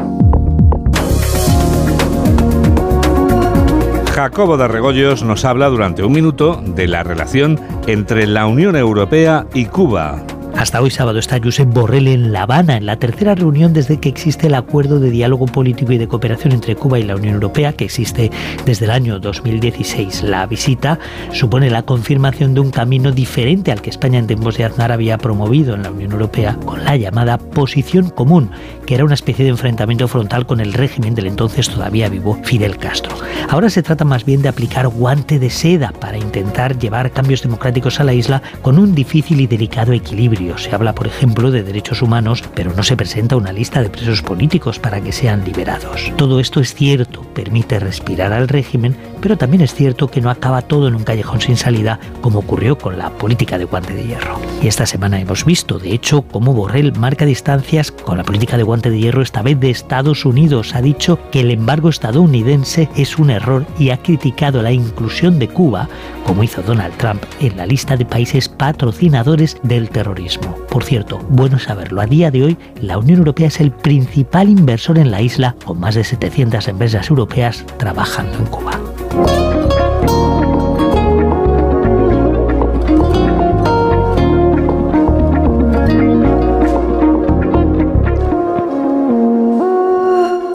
Jacobo 4.13 4.57
de 4.57 4.67
Regoyos 4.67 5.23
nos 5.23 5.43
habla 5.43 5.69
durante 5.69 6.03
un 6.03 6.13
minuto 6.13 6.61
de 6.65 6.87
la 6.87 7.03
relación 7.03 7.59
entre 7.87 8.27
la 8.27 8.45
Unión 8.45 8.75
Europea 8.75 9.47
y 9.53 9.65
Cuba. 9.65 10.23
Hasta 10.57 10.81
hoy 10.81 10.91
sábado 10.91 11.19
está 11.19 11.39
Josep 11.43 11.67
Borrell 11.67 12.07
en 12.07 12.31
La 12.31 12.43
Habana, 12.43 12.77
en 12.77 12.85
la 12.85 12.97
tercera 12.97 13.33
reunión 13.35 13.73
desde 13.73 13.99
que 13.99 14.07
existe 14.07 14.47
el 14.47 14.53
acuerdo 14.53 14.99
de 14.99 15.09
diálogo 15.09 15.45
político 15.47 15.91
y 15.91 15.97
de 15.97 16.07
cooperación 16.07 16.53
entre 16.53 16.75
Cuba 16.75 16.99
y 16.99 17.03
la 17.03 17.15
Unión 17.15 17.33
Europea, 17.33 17.73
que 17.73 17.85
existe 17.85 18.31
desde 18.65 18.85
el 18.85 18.91
año 18.91 19.19
2016. 19.19 20.23
La 20.23 20.45
visita 20.45 20.99
supone 21.31 21.69
la 21.69 21.83
confirmación 21.83 22.53
de 22.53 22.61
un 22.61 22.71
camino 22.71 23.11
diferente 23.11 23.71
al 23.71 23.81
que 23.81 23.89
España 23.89 24.19
en 24.19 24.27
tiempos 24.27 24.57
de 24.57 24.63
Aznar 24.63 24.91
había 24.91 25.17
promovido 25.17 25.73
en 25.73 25.83
la 25.83 25.91
Unión 25.91 26.11
Europea, 26.11 26.57
con 26.63 26.83
la 26.85 26.95
llamada 26.95 27.39
posición 27.39 28.09
común, 28.11 28.51
que 28.85 28.95
era 28.95 29.05
una 29.05 29.15
especie 29.15 29.43
de 29.43 29.51
enfrentamiento 29.51 30.07
frontal 30.07 30.45
con 30.45 30.59
el 30.59 30.73
régimen 30.73 31.15
del 31.15 31.27
entonces 31.27 31.67
todavía 31.67 32.09
vivo 32.09 32.39
Fidel 32.43 32.77
Castro. 32.77 33.15
Ahora 33.49 33.69
se 33.69 33.83
trata 33.83 34.05
más 34.05 34.23
bien 34.23 34.41
de 34.41 34.49
aplicar 34.49 34.87
guante 34.87 35.39
de 35.39 35.49
seda 35.49 35.91
para 35.99 36.17
intentar 36.17 36.77
llevar 36.77 37.11
cambios 37.11 37.41
democráticos 37.41 37.99
a 37.99 38.03
la 38.03 38.13
isla 38.13 38.41
con 38.61 38.77
un 38.79 38.95
difícil 38.95 39.41
y 39.41 39.47
delicado 39.47 39.91
equilibrio 39.93 40.42
se 40.57 40.73
habla, 40.73 40.93
por 40.93 41.07
ejemplo, 41.07 41.51
de 41.51 41.63
derechos 41.63 42.01
humanos, 42.01 42.43
pero 42.53 42.73
no 42.73 42.83
se 42.83 42.97
presenta 42.97 43.35
una 43.35 43.53
lista 43.53 43.81
de 43.81 43.89
presos 43.89 44.21
políticos 44.21 44.79
para 44.79 45.01
que 45.01 45.11
sean 45.11 45.43
liberados. 45.43 46.11
Todo 46.17 46.39
esto 46.39 46.59
es 46.59 46.73
cierto, 46.73 47.21
permite 47.33 47.79
respirar 47.79 48.33
al 48.33 48.47
régimen, 48.47 48.95
pero 49.21 49.37
también 49.37 49.61
es 49.61 49.73
cierto 49.73 50.07
que 50.07 50.21
no 50.21 50.29
acaba 50.29 50.61
todo 50.61 50.87
en 50.87 50.95
un 50.95 51.03
callejón 51.03 51.41
sin 51.41 51.57
salida, 51.57 51.99
como 52.21 52.39
ocurrió 52.39 52.77
con 52.77 52.97
la 52.97 53.09
política 53.09 53.57
de 53.57 53.65
guante 53.65 53.93
de 53.93 54.05
hierro. 54.05 54.39
Y 54.61 54.67
esta 54.67 54.85
semana 54.85 55.19
hemos 55.19 55.45
visto, 55.45 55.79
de 55.79 55.93
hecho, 55.93 56.23
cómo 56.23 56.53
Borrell 56.53 56.93
marca 56.97 57.25
distancias 57.25 57.91
con 57.91 58.17
la 58.17 58.23
política 58.23 58.57
de 58.57 58.63
guante 58.63 58.89
de 58.89 58.99
hierro, 58.99 59.21
esta 59.21 59.41
vez 59.41 59.59
de 59.59 59.69
Estados 59.69 60.25
Unidos. 60.25 60.75
Ha 60.75 60.81
dicho 60.81 61.19
que 61.31 61.41
el 61.41 61.51
embargo 61.51 61.89
estadounidense 61.89 62.89
es 62.95 63.17
un 63.17 63.29
error 63.29 63.65
y 63.79 63.89
ha 63.89 63.97
criticado 63.97 64.61
la 64.61 64.71
inclusión 64.71 65.39
de 65.39 65.47
Cuba, 65.47 65.87
como 66.25 66.43
hizo 66.43 66.61
Donald 66.61 66.95
Trump, 66.97 67.23
en 67.39 67.57
la 67.57 67.65
lista 67.65 67.95
de 67.97 68.05
países 68.05 68.49
patrocinadores 68.49 69.57
del 69.63 69.89
terrorismo. 69.89 70.32
Por 70.69 70.83
cierto, 70.83 71.19
bueno 71.29 71.59
saberlo, 71.59 72.01
a 72.01 72.05
día 72.05 72.31
de 72.31 72.43
hoy 72.43 72.57
la 72.81 72.97
Unión 72.97 73.19
Europea 73.19 73.47
es 73.47 73.59
el 73.59 73.71
principal 73.71 74.49
inversor 74.49 74.97
en 74.97 75.11
la 75.11 75.21
isla, 75.21 75.55
con 75.65 75.79
más 75.79 75.95
de 75.95 76.03
700 76.03 76.67
empresas 76.67 77.09
europeas 77.09 77.65
trabajando 77.77 78.37
en 78.37 78.45
Cuba. 78.45 78.79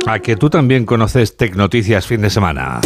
A 0.07 0.21
que 0.21 0.37
tú 0.37 0.49
también 0.49 0.87
conoces 0.87 1.37
Tecnoticias 1.37 2.07
fin 2.07 2.23
de 2.23 2.31
semana. 2.31 2.81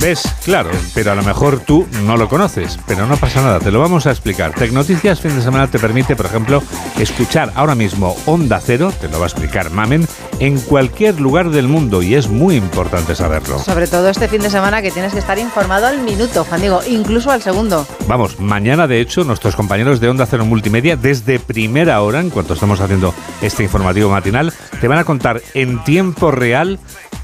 ¿Ves? 0.00 0.22
Claro, 0.44 0.70
pero 0.94 1.10
a 1.10 1.14
lo 1.16 1.22
mejor 1.22 1.58
tú 1.58 1.86
no 2.04 2.16
lo 2.16 2.28
conoces, 2.28 2.78
pero 2.86 3.06
no 3.06 3.16
pasa 3.16 3.42
nada, 3.42 3.58
te 3.58 3.72
lo 3.72 3.80
vamos 3.80 4.06
a 4.06 4.12
explicar. 4.12 4.52
Tecnoticias 4.52 5.20
fin 5.20 5.34
de 5.34 5.42
semana 5.42 5.66
te 5.66 5.80
permite, 5.80 6.14
por 6.14 6.26
ejemplo, 6.26 6.62
escuchar 6.98 7.52
ahora 7.56 7.74
mismo 7.74 8.16
Onda 8.24 8.60
Cero, 8.64 8.92
te 9.00 9.08
lo 9.08 9.18
va 9.18 9.26
a 9.26 9.28
explicar 9.28 9.70
Mamen, 9.70 10.06
en 10.38 10.60
cualquier 10.60 11.20
lugar 11.20 11.50
del 11.50 11.66
mundo 11.66 12.02
y 12.02 12.14
es 12.14 12.28
muy 12.28 12.54
importante 12.54 13.16
saberlo. 13.16 13.58
Sobre 13.58 13.88
todo 13.88 14.08
este 14.08 14.28
fin 14.28 14.40
de 14.40 14.50
semana 14.50 14.82
que 14.82 14.92
tienes 14.92 15.12
que 15.12 15.18
estar 15.18 15.38
informado 15.38 15.88
al 15.88 16.00
minuto, 16.02 16.44
Juan 16.44 16.60
Diego, 16.60 16.80
incluso 16.88 17.32
al 17.32 17.42
segundo. 17.42 17.86
Vamos, 18.06 18.38
mañana 18.38 18.86
de 18.86 19.00
hecho 19.00 19.24
nuestros 19.24 19.56
compañeros 19.56 19.98
de 20.00 20.08
Onda 20.08 20.26
Cero 20.26 20.44
Multimedia, 20.44 20.96
desde 20.96 21.40
primera 21.40 22.00
hora, 22.02 22.20
en 22.20 22.30
cuanto 22.30 22.54
estamos 22.54 22.80
haciendo 22.80 23.12
este 23.42 23.64
informativo 23.64 24.10
matinal, 24.10 24.52
te 24.80 24.86
van 24.86 24.98
a 24.98 25.04
contar 25.04 25.42
en 25.54 25.82
tiempo 25.82 26.30
real 26.30 26.78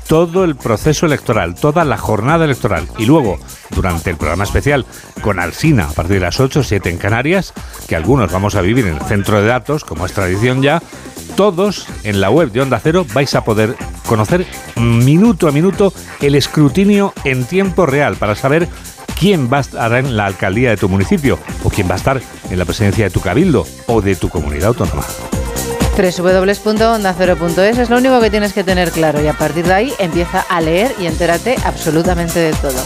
todo 0.07 0.45
el 0.45 0.57
proceso 0.57 1.07
electoral, 1.07 1.55
toda 1.55 1.85
la 1.85 1.99
jornada 1.99 2.45
electoral. 2.45 2.87
Y 2.99 3.07
luego, 3.07 3.39
durante 3.71 4.11
el 4.11 4.17
programa 4.17 4.45
especial 4.45 4.87
con 5.21 5.39
Alsina, 5.39 5.89
a 5.89 5.93
partir 5.93 6.15
de 6.17 6.21
las 6.21 6.41
8 6.41 6.61
o 6.61 6.63
7 6.63 6.91
en 6.91 6.99
Canarias, 6.99 7.53
que 7.89 7.97
algunos 7.97 8.31
vamos 8.31 8.55
a 8.55 8.61
vivir 8.61 8.87
en 8.87 8.97
el 8.97 9.03
centro 9.03 9.41
de 9.41 9.47
datos, 9.47 9.85
como 9.85 10.07
es 10.07 10.13
tradición 10.13 10.63
ya, 10.63 10.83
todos 11.37 11.87
en 12.05 12.21
la 12.21 12.31
web 12.31 12.53
de 12.53 12.61
Onda 12.61 12.81
Cero 12.83 13.05
vais 13.13 13.35
a 13.35 13.45
poder 13.45 13.77
conocer 14.07 14.47
minuto 14.77 15.49
a 15.49 15.53
minuto 15.53 15.93
el 16.21 16.35
escrutinio 16.35 17.13
en 17.25 17.45
tiempo 17.45 17.87
real 17.87 18.17
para 18.17 18.37
saber 18.37 18.69
quién 19.19 19.51
va 19.53 19.59
a 19.59 19.61
estar 19.61 19.93
en 19.95 20.17
la 20.17 20.27
alcaldía 20.27 20.71
de 20.71 20.77
tu 20.77 20.89
municipio 20.89 21.39
o 21.65 21.71
quién 21.71 21.89
va 21.89 21.95
a 21.95 21.99
estar 21.99 22.21
en 22.51 22.59
la 22.59 22.65
presidencia 22.65 23.05
de 23.05 23.11
tu 23.11 23.21
cabildo 23.21 23.67
o 23.87 24.01
de 24.01 24.17
tu 24.17 24.29
comunidad 24.29 24.69
autónoma 24.69 25.05
www.ondacero.es 25.97 27.79
es 27.79 27.91
lo 27.91 27.99
único 27.99 28.21
que 28.21 28.31
tienes 28.31 28.53
que 28.53 28.65
tener 28.65 28.91
claro 28.91 29.23
y 29.23 29.29
a 29.29 29.33
partir 29.33 29.65
de 29.65 29.75
ahí 29.75 29.95
empieza 29.99 30.41
a 30.41 30.61
leer 30.61 30.95
y 30.99 31.07
entérate 31.07 31.57
absolutamente 31.65 32.41
de 32.41 32.53
todo. 32.53 32.83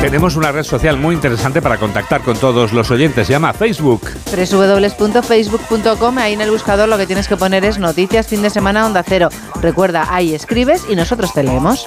Tenemos 0.00 0.34
una 0.34 0.50
red 0.50 0.64
social 0.64 0.96
muy 0.96 1.14
interesante 1.14 1.62
para 1.62 1.78
contactar 1.78 2.22
con 2.22 2.36
todos 2.36 2.72
los 2.72 2.90
oyentes, 2.90 3.26
se 3.26 3.34
llama 3.34 3.52
Facebook. 3.52 4.02
www.facebook.com, 4.26 6.18
ahí 6.18 6.32
en 6.32 6.40
el 6.40 6.50
buscador 6.50 6.88
lo 6.88 6.98
que 6.98 7.06
tienes 7.06 7.28
que 7.28 7.36
poner 7.36 7.64
es 7.64 7.78
noticias 7.78 8.26
fin 8.26 8.42
de 8.42 8.50
semana 8.50 8.84
Onda 8.84 9.04
Cero. 9.06 9.28
Recuerda, 9.60 10.08
ahí 10.10 10.34
escribes 10.34 10.82
y 10.88 10.96
nosotros 10.96 11.32
te 11.32 11.44
leemos. 11.44 11.86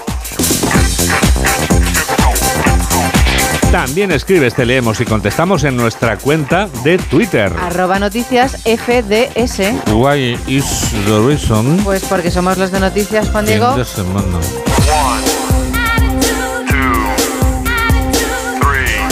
También 3.75 4.09
escribes, 4.13 4.53
te 4.55 4.65
leemos 4.65 5.01
y 5.01 5.05
contestamos 5.05 5.65
en 5.65 5.75
nuestra 5.75 6.15
cuenta 6.15 6.69
de 6.85 6.97
Twitter. 6.97 7.51
Arroba 7.59 7.99
noticias 7.99 8.63
FDS. 8.63 9.91
Why 9.91 10.39
is 10.47 10.93
the 11.05 11.19
reason? 11.27 11.75
Pues 11.83 12.05
porque 12.05 12.31
somos 12.31 12.57
los 12.57 12.71
de 12.71 12.79
noticias, 12.79 13.29
Juan 13.31 13.45
Diego. 13.45 13.75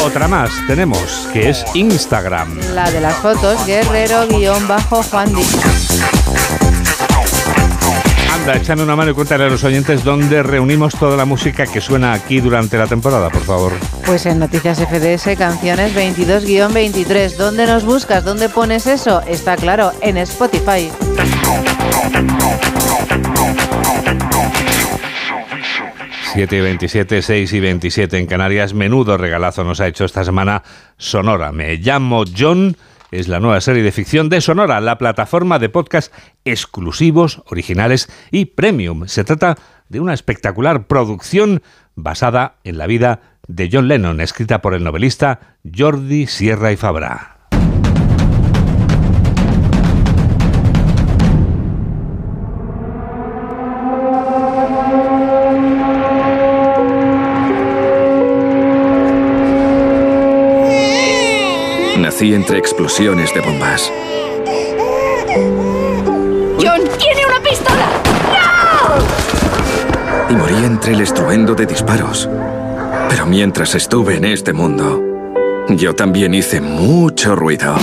Otra 0.01 0.29
más 0.29 0.49
tenemos, 0.65 1.27
que 1.33 1.49
es 1.49 1.65
Instagram. 1.73 2.57
La 2.73 2.89
de 2.89 3.01
las 3.01 3.15
fotos, 3.15 3.65
guerrero-juan 3.67 5.33
Anda, 8.43 8.57
échame 8.57 8.83
una 8.83 8.97
mano 8.97 9.11
y 9.11 9.13
cuéntale 9.13 9.45
a 9.45 9.47
los 9.47 9.63
oyentes 9.63 10.03
dónde 10.03 10.43
reunimos 10.43 10.95
toda 10.95 11.15
la 11.15 11.23
música 11.23 11.65
que 11.65 11.79
suena 11.79 12.11
aquí 12.11 12.41
durante 12.41 12.77
la 12.77 12.87
temporada, 12.87 13.29
por 13.29 13.43
favor. 13.43 13.71
Pues 14.05 14.25
en 14.25 14.39
Noticias 14.39 14.79
FDS, 14.79 15.37
canciones 15.37 15.95
22-23. 15.95 17.37
¿Dónde 17.37 17.65
nos 17.65 17.85
buscas? 17.85 18.25
¿Dónde 18.25 18.49
pones 18.49 18.85
eso? 18.85 19.21
Está 19.21 19.55
claro, 19.55 19.93
en 20.01 20.17
Spotify. 20.17 20.91
Siete 26.33 26.57
y 26.57 26.61
27, 26.61 27.21
6 27.21 27.53
y 27.53 27.59
27 27.61 28.17
en 28.17 28.25
Canarias. 28.25 28.73
Menudo 28.73 29.15
regalazo 29.17 29.63
nos 29.63 29.79
ha 29.79 29.87
hecho 29.87 30.03
esta 30.03 30.25
semana 30.25 30.63
Sonora. 30.97 31.53
Me 31.53 31.77
llamo 31.77 32.25
John 32.37 32.75
es 33.13 33.27
la 33.27 33.39
nueva 33.39 33.61
serie 33.61 33.83
de 33.83 33.91
ficción 33.91 34.27
de 34.29 34.41
Sonora, 34.41 34.81
la 34.81 34.97
plataforma 34.97 35.59
de 35.59 35.69
podcast 35.69 36.11
exclusivos, 36.45 37.43
originales 37.45 38.09
y 38.31 38.45
premium. 38.45 39.07
Se 39.07 39.23
trata 39.23 39.55
de 39.87 39.99
una 39.99 40.15
espectacular 40.15 40.87
producción 40.87 41.61
basada 41.93 42.55
en 42.63 42.79
la 42.79 42.87
vida 42.87 43.21
de 43.47 43.69
John 43.71 43.87
Lennon, 43.87 44.19
escrita 44.19 44.63
por 44.63 44.73
el 44.73 44.83
novelista 44.83 45.57
Jordi 45.63 46.25
Sierra 46.25 46.71
y 46.71 46.75
Fabra. 46.75 47.32
Nací 62.03 62.33
entre 62.33 62.57
explosiones 62.57 63.33
de 63.33 63.39
bombas. 63.39 63.89
¡John 66.59 66.81
tiene 66.97 67.25
una 67.25 67.39
pistola! 67.41 67.87
¡No! 70.27 70.33
Y 70.33 70.35
morí 70.35 70.65
entre 70.65 70.95
el 70.95 70.99
estruendo 70.99 71.55
de 71.55 71.65
disparos. 71.65 72.29
Pero 73.07 73.25
mientras 73.25 73.73
estuve 73.75 74.17
en 74.17 74.25
este 74.25 74.51
mundo, 74.51 75.01
yo 75.69 75.95
también 75.95 76.33
hice 76.33 76.59
mucho 76.59 77.37
ruido. 77.37 77.73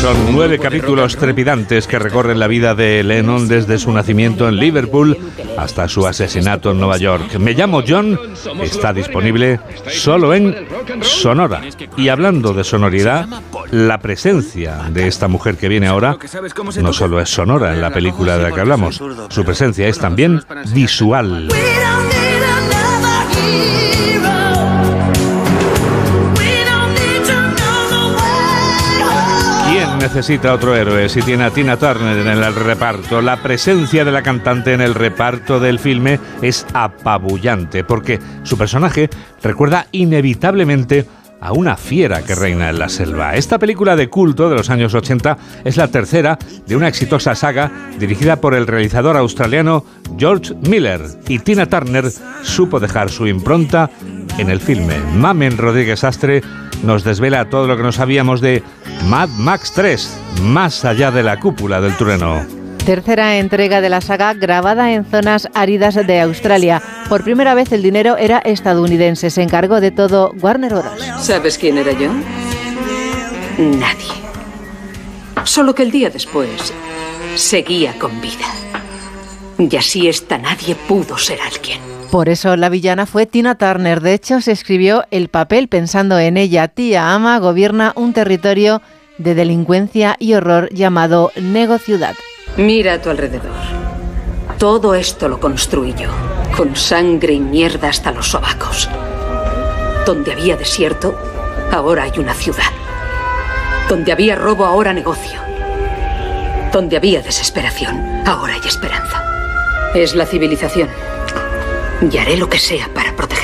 Son 0.00 0.32
nueve 0.32 0.58
capítulos 0.58 1.16
trepidantes 1.16 1.86
que 1.86 1.98
recorren 1.98 2.38
la 2.38 2.46
vida 2.46 2.74
de 2.74 3.04
Lennon 3.04 3.48
desde 3.48 3.78
su 3.78 3.92
nacimiento 3.92 4.48
en 4.48 4.56
Liverpool 4.56 5.18
hasta 5.58 5.88
su 5.88 6.06
asesinato 6.06 6.70
en 6.70 6.78
Nueva 6.78 6.96
York. 6.96 7.36
Me 7.38 7.52
llamo 7.52 7.82
John, 7.86 8.18
está 8.62 8.94
disponible 8.94 9.60
solo 9.88 10.32
en 10.32 10.56
Sonora. 11.02 11.60
Y 11.98 12.08
hablando 12.08 12.54
de 12.54 12.64
sonoridad, 12.64 13.28
la 13.72 13.98
presencia 13.98 14.88
de 14.90 15.06
esta 15.06 15.28
mujer 15.28 15.58
que 15.58 15.68
viene 15.68 15.86
ahora 15.86 16.16
no 16.80 16.94
solo 16.94 17.20
es 17.20 17.28
sonora 17.28 17.74
en 17.74 17.82
la 17.82 17.90
película 17.90 18.38
de 18.38 18.44
la 18.44 18.52
que 18.52 18.60
hablamos, 18.60 19.02
su 19.28 19.44
presencia 19.44 19.86
es 19.86 19.98
también 19.98 20.42
visual. 20.72 21.48
Necesita 30.14 30.52
otro 30.52 30.74
héroe 30.74 31.08
si 31.08 31.22
tiene 31.22 31.44
a 31.44 31.50
Tina 31.50 31.76
Turner 31.76 32.18
en 32.18 32.26
el 32.26 32.52
reparto. 32.52 33.22
La 33.22 33.36
presencia 33.36 34.04
de 34.04 34.10
la 34.10 34.22
cantante 34.22 34.72
en 34.72 34.80
el 34.80 34.96
reparto 34.96 35.60
del 35.60 35.78
filme 35.78 36.18
es 36.42 36.66
apabullante 36.72 37.84
porque 37.84 38.18
su 38.42 38.58
personaje 38.58 39.08
recuerda 39.40 39.86
inevitablemente 39.92 41.06
a 41.40 41.52
una 41.52 41.76
fiera 41.76 42.22
que 42.22 42.34
reina 42.34 42.70
en 42.70 42.78
la 42.78 42.88
selva. 42.88 43.34
Esta 43.34 43.58
película 43.58 43.96
de 43.96 44.08
culto 44.08 44.48
de 44.48 44.56
los 44.56 44.70
años 44.70 44.94
80 44.94 45.38
es 45.64 45.76
la 45.76 45.88
tercera 45.88 46.38
de 46.66 46.76
una 46.76 46.88
exitosa 46.88 47.34
saga 47.34 47.70
dirigida 47.98 48.40
por 48.40 48.54
el 48.54 48.66
realizador 48.66 49.16
australiano 49.16 49.84
George 50.18 50.54
Miller 50.68 51.02
y 51.28 51.38
Tina 51.38 51.66
Turner 51.66 52.10
supo 52.42 52.80
dejar 52.80 53.10
su 53.10 53.26
impronta 53.26 53.90
en 54.38 54.50
el 54.50 54.60
filme. 54.60 54.98
Mamen 55.14 55.56
Rodríguez 55.56 56.04
Astre 56.04 56.42
nos 56.82 57.04
desvela 57.04 57.48
todo 57.50 57.66
lo 57.66 57.76
que 57.76 57.82
no 57.82 57.92
sabíamos 57.92 58.40
de 58.40 58.62
Mad 59.08 59.28
Max 59.30 59.72
3, 59.74 60.20
más 60.44 60.84
allá 60.84 61.10
de 61.10 61.22
la 61.22 61.38
cúpula 61.38 61.80
del 61.80 61.96
trueno. 61.96 62.59
Tercera 62.90 63.38
entrega 63.38 63.80
de 63.80 63.88
la 63.88 64.00
saga 64.00 64.34
grabada 64.34 64.92
en 64.92 65.04
zonas 65.04 65.48
áridas 65.54 65.94
de 65.94 66.20
Australia. 66.22 66.82
Por 67.08 67.22
primera 67.22 67.54
vez 67.54 67.70
el 67.70 67.84
dinero 67.84 68.16
era 68.16 68.38
estadounidense. 68.38 69.30
Se 69.30 69.42
encargó 69.42 69.80
de 69.80 69.92
todo 69.92 70.32
Warner 70.40 70.72
Bros. 70.72 71.24
¿Sabes 71.24 71.56
quién 71.56 71.78
era 71.78 71.92
yo? 71.92 72.10
Nadie. 73.58 74.10
Solo 75.44 75.72
que 75.72 75.84
el 75.84 75.92
día 75.92 76.10
después 76.10 76.74
seguía 77.36 77.96
con 77.96 78.20
vida. 78.20 78.46
Y 79.56 79.76
así 79.76 80.08
esta 80.08 80.36
nadie 80.38 80.74
pudo 80.74 81.16
ser 81.16 81.38
alguien. 81.42 81.78
Por 82.10 82.28
eso 82.28 82.56
la 82.56 82.70
villana 82.70 83.06
fue 83.06 83.24
Tina 83.24 83.54
Turner. 83.54 84.00
De 84.00 84.14
hecho, 84.14 84.40
se 84.40 84.50
escribió 84.50 85.04
el 85.12 85.28
papel 85.28 85.68
pensando 85.68 86.18
en 86.18 86.36
ella. 86.36 86.66
Tía 86.66 87.14
Ama 87.14 87.38
gobierna 87.38 87.92
un 87.94 88.12
territorio 88.14 88.82
de 89.18 89.36
delincuencia 89.36 90.16
y 90.18 90.34
horror 90.34 90.70
llamado 90.74 91.30
Nego 91.36 91.78
Ciudad. 91.78 92.16
Mira 92.56 92.94
a 92.94 93.00
tu 93.00 93.10
alrededor. 93.10 93.50
Todo 94.58 94.94
esto 94.94 95.28
lo 95.28 95.40
construí 95.40 95.94
yo, 95.94 96.10
con 96.56 96.76
sangre 96.76 97.32
y 97.32 97.40
mierda 97.40 97.88
hasta 97.88 98.12
los 98.12 98.28
sobacos. 98.28 98.88
Donde 100.04 100.32
había 100.32 100.56
desierto, 100.56 101.14
ahora 101.72 102.02
hay 102.02 102.18
una 102.18 102.34
ciudad. 102.34 102.70
Donde 103.88 104.12
había 104.12 104.36
robo, 104.36 104.66
ahora 104.66 104.92
negocio. 104.92 105.40
Donde 106.72 106.96
había 106.96 107.22
desesperación, 107.22 108.22
ahora 108.26 108.54
hay 108.54 108.68
esperanza. 108.68 109.24
Es 109.94 110.14
la 110.14 110.26
civilización 110.26 110.88
y 112.10 112.16
haré 112.18 112.36
lo 112.36 112.48
que 112.48 112.58
sea 112.58 112.88
para 112.94 113.14
protegerla. 113.16 113.39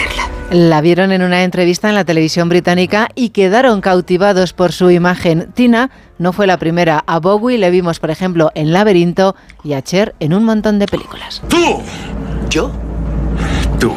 La 0.50 0.80
vieron 0.80 1.10
en 1.10 1.22
una 1.22 1.42
entrevista 1.42 1.88
en 1.88 1.96
la 1.96 2.04
televisión 2.04 2.48
británica 2.48 3.08
y 3.16 3.30
quedaron 3.30 3.80
cautivados 3.80 4.52
por 4.52 4.72
su 4.72 4.90
imagen. 4.90 5.50
Tina 5.54 5.90
no 6.18 6.32
fue 6.32 6.46
la 6.46 6.56
primera. 6.56 7.02
A 7.06 7.18
Bowie 7.18 7.58
le 7.58 7.70
vimos, 7.70 7.98
por 7.98 8.10
ejemplo, 8.10 8.52
en 8.54 8.72
Laberinto 8.72 9.34
y 9.64 9.72
a 9.72 9.82
Cher 9.82 10.14
en 10.20 10.34
un 10.34 10.44
montón 10.44 10.78
de 10.78 10.86
películas. 10.86 11.42
¡Tú! 11.48 11.82
¿Yo? 12.48 12.70
Tú 13.80 13.92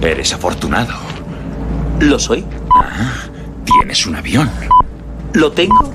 eres 0.00 0.32
afortunado. 0.32 0.94
¿Lo 2.00 2.18
soy? 2.18 2.46
Ah, 2.74 3.12
tienes 3.64 4.06
un 4.06 4.16
avión. 4.16 4.50
¿Lo 5.34 5.52
tengo? 5.52 5.94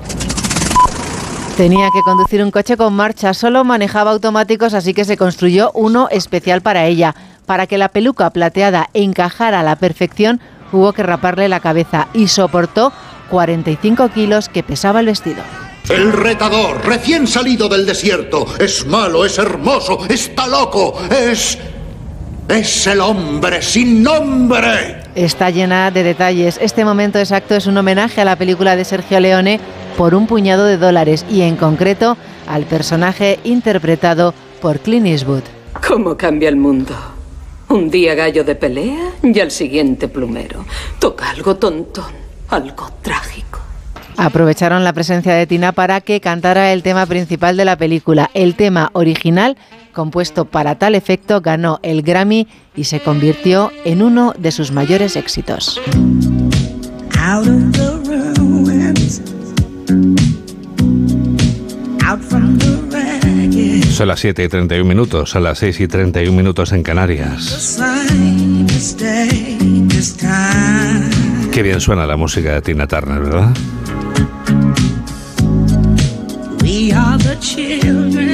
Tenía 1.58 1.88
que 1.92 2.02
conducir 2.02 2.44
un 2.44 2.52
coche 2.52 2.76
con 2.76 2.94
marcha, 2.94 3.34
solo 3.34 3.64
manejaba 3.64 4.12
automáticos, 4.12 4.74
así 4.74 4.94
que 4.94 5.06
se 5.06 5.16
construyó 5.16 5.72
uno 5.74 6.10
especial 6.12 6.62
para 6.62 6.86
ella. 6.86 7.16
Para 7.46 7.68
que 7.68 7.78
la 7.78 7.90
peluca 7.90 8.30
plateada 8.32 8.90
encajara 8.94 9.60
a 9.60 9.64
la 9.64 9.76
perfección, 9.76 10.40
hubo 10.72 10.94
que 10.94 11.04
raparle 11.04 11.48
la 11.48 11.60
cabeza 11.60 12.08
y 12.14 12.28
soportó 12.28 12.92
45 13.30 14.10
kilos 14.10 14.50
que 14.50 14.64
pesaba 14.64 15.00
el 15.00 15.08
vestido. 15.08 15.44
El 15.90 16.12
retador, 16.14 16.84
recién 16.84 17.28
salido 17.28 17.70
del 17.70 17.86
desierto, 17.86 18.48
es 18.60 18.88
malo, 18.88 19.24
es 19.24 19.38
hermoso, 19.38 20.00
está 20.10 20.48
loco, 20.48 21.00
es... 21.12 21.58
Es 22.48 22.86
el 22.86 23.02
hombre 23.02 23.64
sin 23.64 24.04
nombre. 24.04 25.02
Está 25.16 25.50
llena 25.50 25.90
de 25.90 26.04
detalles. 26.04 26.60
Este 26.62 26.86
momento 26.86 27.18
exacto 27.18 27.56
es 27.56 27.66
un 27.66 27.76
homenaje 27.76 28.22
a 28.22 28.26
la 28.26 28.36
película 28.36 28.76
de 28.76 28.86
Sergio 28.86 29.20
Leone 29.20 29.60
por 29.98 30.14
un 30.14 30.28
puñado 30.28 30.66
de 30.66 30.78
dólares 30.78 31.26
y 31.28 31.42
en 31.42 31.56
concreto 31.56 32.18
al 32.48 32.66
personaje 32.66 33.40
interpretado 33.44 34.36
por 34.62 34.80
Clint 34.80 35.08
Eastwood. 35.08 35.42
¿Cómo 35.88 36.16
cambia 36.16 36.50
el 36.50 36.56
mundo? 36.56 37.15
Un 37.70 37.90
día 37.90 38.16
gallo 38.16 38.44
de 38.44 38.56
pelea 38.56 39.12
y 39.24 39.40
al 39.40 39.52
siguiente 39.52 40.08
plumero. 40.08 40.66
Toca 41.00 41.30
algo 41.32 41.56
tontón, 41.56 42.14
algo 42.50 42.90
trágico. 43.02 43.60
Aprovecharon 44.18 44.84
la 44.84 44.94
presencia 44.94 45.34
de 45.34 45.46
Tina 45.46 45.74
para 45.74 46.00
que 46.00 46.22
cantara 46.22 46.72
el 46.72 46.84
tema 46.84 47.06
principal 47.06 47.58
de 47.58 47.66
la 47.66 47.76
película. 47.76 48.30
El 48.34 48.56
tema 48.56 48.90
original, 48.94 49.58
compuesto 49.94 50.46
para 50.46 50.76
tal 50.76 50.96
efecto, 50.96 51.42
ganó 51.42 51.80
el 51.84 52.02
Grammy 52.02 52.48
y 52.76 52.86
se 52.86 53.02
convirtió 53.02 53.72
en 53.84 54.02
uno 54.02 54.34
de 54.38 54.52
sus 54.52 54.72
mayores 54.72 55.16
éxitos. 55.18 55.82
Son 63.96 64.10
las 64.10 64.20
7 64.20 64.44
y 64.44 64.50
31 64.50 64.86
minutos, 64.86 65.38
a 65.38 65.40
las 65.40 65.60
6 65.60 65.80
y 65.80 65.88
31 65.88 66.36
minutos 66.36 66.74
en 66.74 66.84
Canarias. 66.84 67.80
Qué 71.54 71.64
bien 71.64 71.80
suena 71.80 72.06
la 72.06 72.18
música 72.18 72.56
de 72.56 72.62
Tina 72.62 72.88
Turner, 72.88 73.22
¿verdad? 73.22 73.54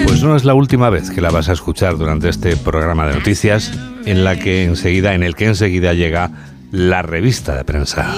Pues 0.07 0.23
no 0.23 0.35
es 0.35 0.45
la 0.45 0.55
última 0.55 0.89
vez 0.89 1.11
que 1.11 1.21
la 1.21 1.29
vas 1.29 1.47
a 1.47 1.53
escuchar 1.53 1.95
durante 1.95 2.29
este 2.29 2.57
programa 2.57 3.05
de 3.05 3.13
noticias, 3.13 3.71
en 4.05 4.23
la 4.23 4.39
que 4.39 4.63
enseguida, 4.63 5.13
en 5.13 5.21
el 5.21 5.35
que 5.35 5.45
enseguida 5.45 5.93
llega 5.93 6.31
la 6.71 7.03
revista 7.03 7.55
de 7.55 7.65
prensa. 7.65 8.15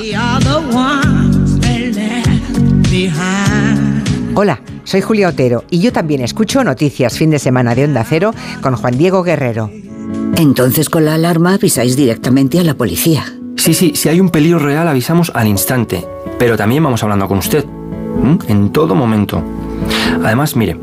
Hola, 4.35 4.61
soy 4.83 5.01
Julia 5.01 5.29
Otero 5.29 5.63
y 5.69 5.79
yo 5.79 5.93
también 5.93 6.21
escucho 6.21 6.63
Noticias 6.63 7.19
Fin 7.19 7.29
de 7.29 7.37
Semana 7.37 7.75
de 7.75 7.83
Onda 7.83 8.03
Cero 8.03 8.31
con 8.61 8.75
Juan 8.75 8.97
Diego 8.97 9.21
Guerrero. 9.21 9.69
Entonces 10.37 10.89
con 10.89 11.05
la 11.05 11.13
alarma 11.13 11.53
avisáis 11.53 11.95
directamente 11.95 12.59
a 12.59 12.63
la 12.63 12.73
policía. 12.73 13.25
Sí, 13.57 13.75
sí, 13.75 13.91
si 13.93 14.09
hay 14.09 14.19
un 14.19 14.31
peligro 14.31 14.57
real 14.57 14.87
avisamos 14.87 15.31
al 15.35 15.47
instante, 15.47 16.03
pero 16.39 16.57
también 16.57 16.83
vamos 16.83 17.03
hablando 17.03 17.27
con 17.27 17.37
usted, 17.37 17.63
en 18.47 18.71
todo 18.71 18.95
momento. 18.95 19.43
Además, 20.23 20.55
mire, 20.55 20.79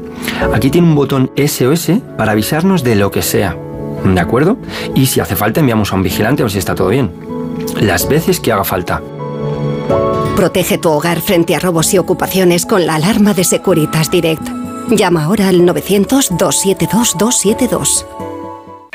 aquí 0.54 0.70
tiene 0.70 0.86
un 0.86 0.94
botón 0.94 1.32
SOS 1.36 1.90
para 2.16 2.32
avisarnos 2.32 2.84
de 2.84 2.94
lo 2.94 3.10
que 3.10 3.22
sea, 3.22 3.56
¿de 4.04 4.20
acuerdo? 4.20 4.58
Y 4.94 5.06
si 5.06 5.18
hace 5.18 5.34
falta 5.34 5.58
enviamos 5.58 5.92
a 5.92 5.96
un 5.96 6.04
vigilante 6.04 6.42
a 6.42 6.44
ver 6.44 6.52
si 6.52 6.58
está 6.58 6.76
todo 6.76 6.88
bien. 6.88 7.10
Las 7.80 8.08
veces 8.08 8.38
que 8.38 8.52
haga 8.52 8.62
falta. 8.62 9.02
Protege 10.40 10.78
tu 10.78 10.88
hogar 10.88 11.20
frente 11.20 11.54
a 11.54 11.58
robos 11.58 11.92
y 11.92 11.98
ocupaciones 11.98 12.64
con 12.64 12.86
la 12.86 12.94
alarma 12.94 13.34
de 13.34 13.44
Securitas 13.44 14.10
Direct. 14.10 14.40
Llama 14.88 15.24
ahora 15.24 15.50
al 15.50 15.60
900-272-272. 15.66 18.06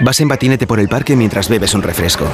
Vas 0.01 0.19
en 0.21 0.27
patinete 0.27 0.65
por 0.65 0.79
el 0.79 0.89
parque 0.89 1.15
mientras 1.15 1.47
bebes 1.47 1.75
un 1.75 1.83
refresco. 1.83 2.25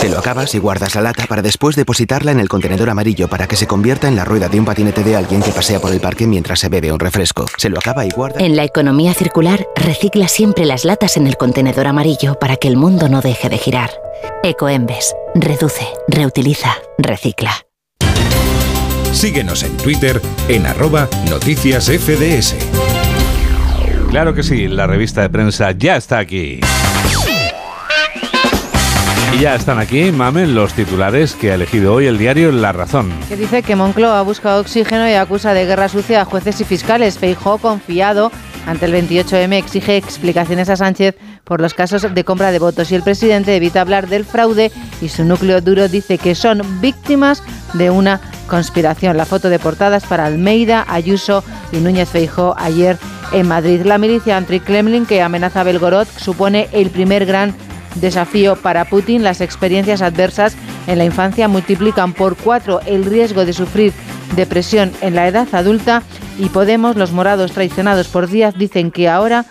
Te 0.00 0.08
lo 0.08 0.20
acabas 0.20 0.54
y 0.54 0.58
guardas 0.58 0.94
la 0.94 1.00
lata 1.00 1.26
para 1.26 1.42
después 1.42 1.74
depositarla 1.74 2.30
en 2.30 2.38
el 2.38 2.48
contenedor 2.48 2.90
amarillo 2.90 3.26
para 3.26 3.48
que 3.48 3.56
se 3.56 3.66
convierta 3.66 4.06
en 4.06 4.14
la 4.14 4.24
rueda 4.24 4.48
de 4.48 4.60
un 4.60 4.66
patinete 4.66 5.02
de 5.02 5.16
alguien 5.16 5.42
que 5.42 5.50
pasea 5.50 5.80
por 5.80 5.90
el 5.90 5.98
parque 5.98 6.28
mientras 6.28 6.60
se 6.60 6.68
bebe 6.68 6.92
un 6.92 7.00
refresco. 7.00 7.46
Se 7.56 7.70
lo 7.70 7.80
acaba 7.80 8.06
y 8.06 8.10
guarda. 8.10 8.38
En 8.38 8.54
la 8.54 8.62
economía 8.62 9.14
circular, 9.14 9.66
recicla 9.74 10.28
siempre 10.28 10.64
las 10.64 10.84
latas 10.84 11.16
en 11.16 11.26
el 11.26 11.36
contenedor 11.36 11.88
amarillo 11.88 12.38
para 12.38 12.54
que 12.54 12.68
el 12.68 12.76
mundo 12.76 13.08
no 13.08 13.20
deje 13.20 13.48
de 13.48 13.58
girar. 13.58 13.90
Ecoembes. 14.44 15.12
Reduce, 15.34 15.88
reutiliza, 16.06 16.76
recicla. 16.98 17.64
Síguenos 19.12 19.62
en 19.62 19.76
Twitter 19.76 20.20
en 20.48 20.66
arroba 20.66 21.08
noticias 21.28 21.86
FDS. 21.86 22.54
Claro 24.08 24.34
que 24.34 24.42
sí, 24.42 24.66
la 24.68 24.86
revista 24.86 25.22
de 25.22 25.30
prensa 25.30 25.72
ya 25.72 25.96
está 25.96 26.18
aquí. 26.18 26.60
Y 29.34 29.40
ya 29.40 29.54
están 29.54 29.78
aquí, 29.78 30.10
mamen, 30.10 30.54
los 30.54 30.74
titulares 30.74 31.34
que 31.34 31.52
ha 31.52 31.54
elegido 31.54 31.94
hoy 31.94 32.06
el 32.06 32.18
diario 32.18 32.50
La 32.50 32.72
Razón. 32.72 33.12
Que 33.28 33.36
dice 33.36 33.62
que 33.62 33.76
Moncloa 33.76 34.22
busca 34.22 34.58
oxígeno 34.58 35.08
y 35.08 35.14
acusa 35.14 35.54
de 35.54 35.66
guerra 35.66 35.88
sucia 35.88 36.22
a 36.22 36.24
jueces 36.24 36.60
y 36.60 36.64
fiscales. 36.64 37.18
Feijó, 37.18 37.58
confiado 37.58 38.32
ante 38.66 38.86
el 38.86 38.94
28M, 38.94 39.52
exige 39.54 39.96
explicaciones 39.96 40.68
a 40.68 40.76
Sánchez 40.76 41.16
por 41.44 41.60
los 41.60 41.74
casos 41.74 42.02
de 42.14 42.24
compra 42.24 42.52
de 42.52 42.58
votos 42.58 42.90
y 42.92 42.94
el 42.94 43.02
presidente 43.02 43.56
evita 43.56 43.80
hablar 43.80 44.08
del 44.08 44.24
fraude 44.24 44.70
y 45.00 45.08
su 45.08 45.24
núcleo 45.24 45.60
duro 45.60 45.88
dice 45.88 46.18
que 46.18 46.34
son 46.34 46.62
víctimas 46.80 47.42
de 47.74 47.90
una 47.90 48.20
conspiración. 48.46 49.16
La 49.16 49.26
foto 49.26 49.48
de 49.48 49.58
portadas 49.58 50.04
para 50.04 50.26
Almeida, 50.26 50.84
Ayuso 50.88 51.44
y 51.72 51.78
Núñez 51.78 52.08
Feijó 52.08 52.54
ayer 52.58 52.98
en 53.32 53.48
Madrid. 53.48 53.82
La 53.84 53.98
milicia 53.98 54.36
anti-Kremlin 54.36 55.06
que 55.06 55.22
amenaza 55.22 55.60
a 55.60 55.64
Belgorod 55.64 56.08
supone 56.18 56.68
el 56.72 56.90
primer 56.90 57.26
gran 57.26 57.54
desafío 57.96 58.56
para 58.56 58.84
Putin. 58.84 59.22
Las 59.22 59.40
experiencias 59.40 60.02
adversas 60.02 60.56
en 60.86 60.98
la 60.98 61.04
infancia 61.04 61.48
multiplican 61.48 62.12
por 62.12 62.36
cuatro 62.36 62.80
el 62.86 63.04
riesgo 63.04 63.44
de 63.44 63.52
sufrir 63.52 63.92
depresión 64.36 64.92
en 65.00 65.14
la 65.14 65.26
edad 65.26 65.48
adulta 65.52 66.02
y 66.38 66.48
Podemos, 66.48 66.96
los 66.96 67.12
morados 67.12 67.52
traicionados 67.52 68.08
por 68.08 68.28
Díaz, 68.28 68.54
dicen 68.56 68.90
que 68.90 69.08
ahora 69.08 69.44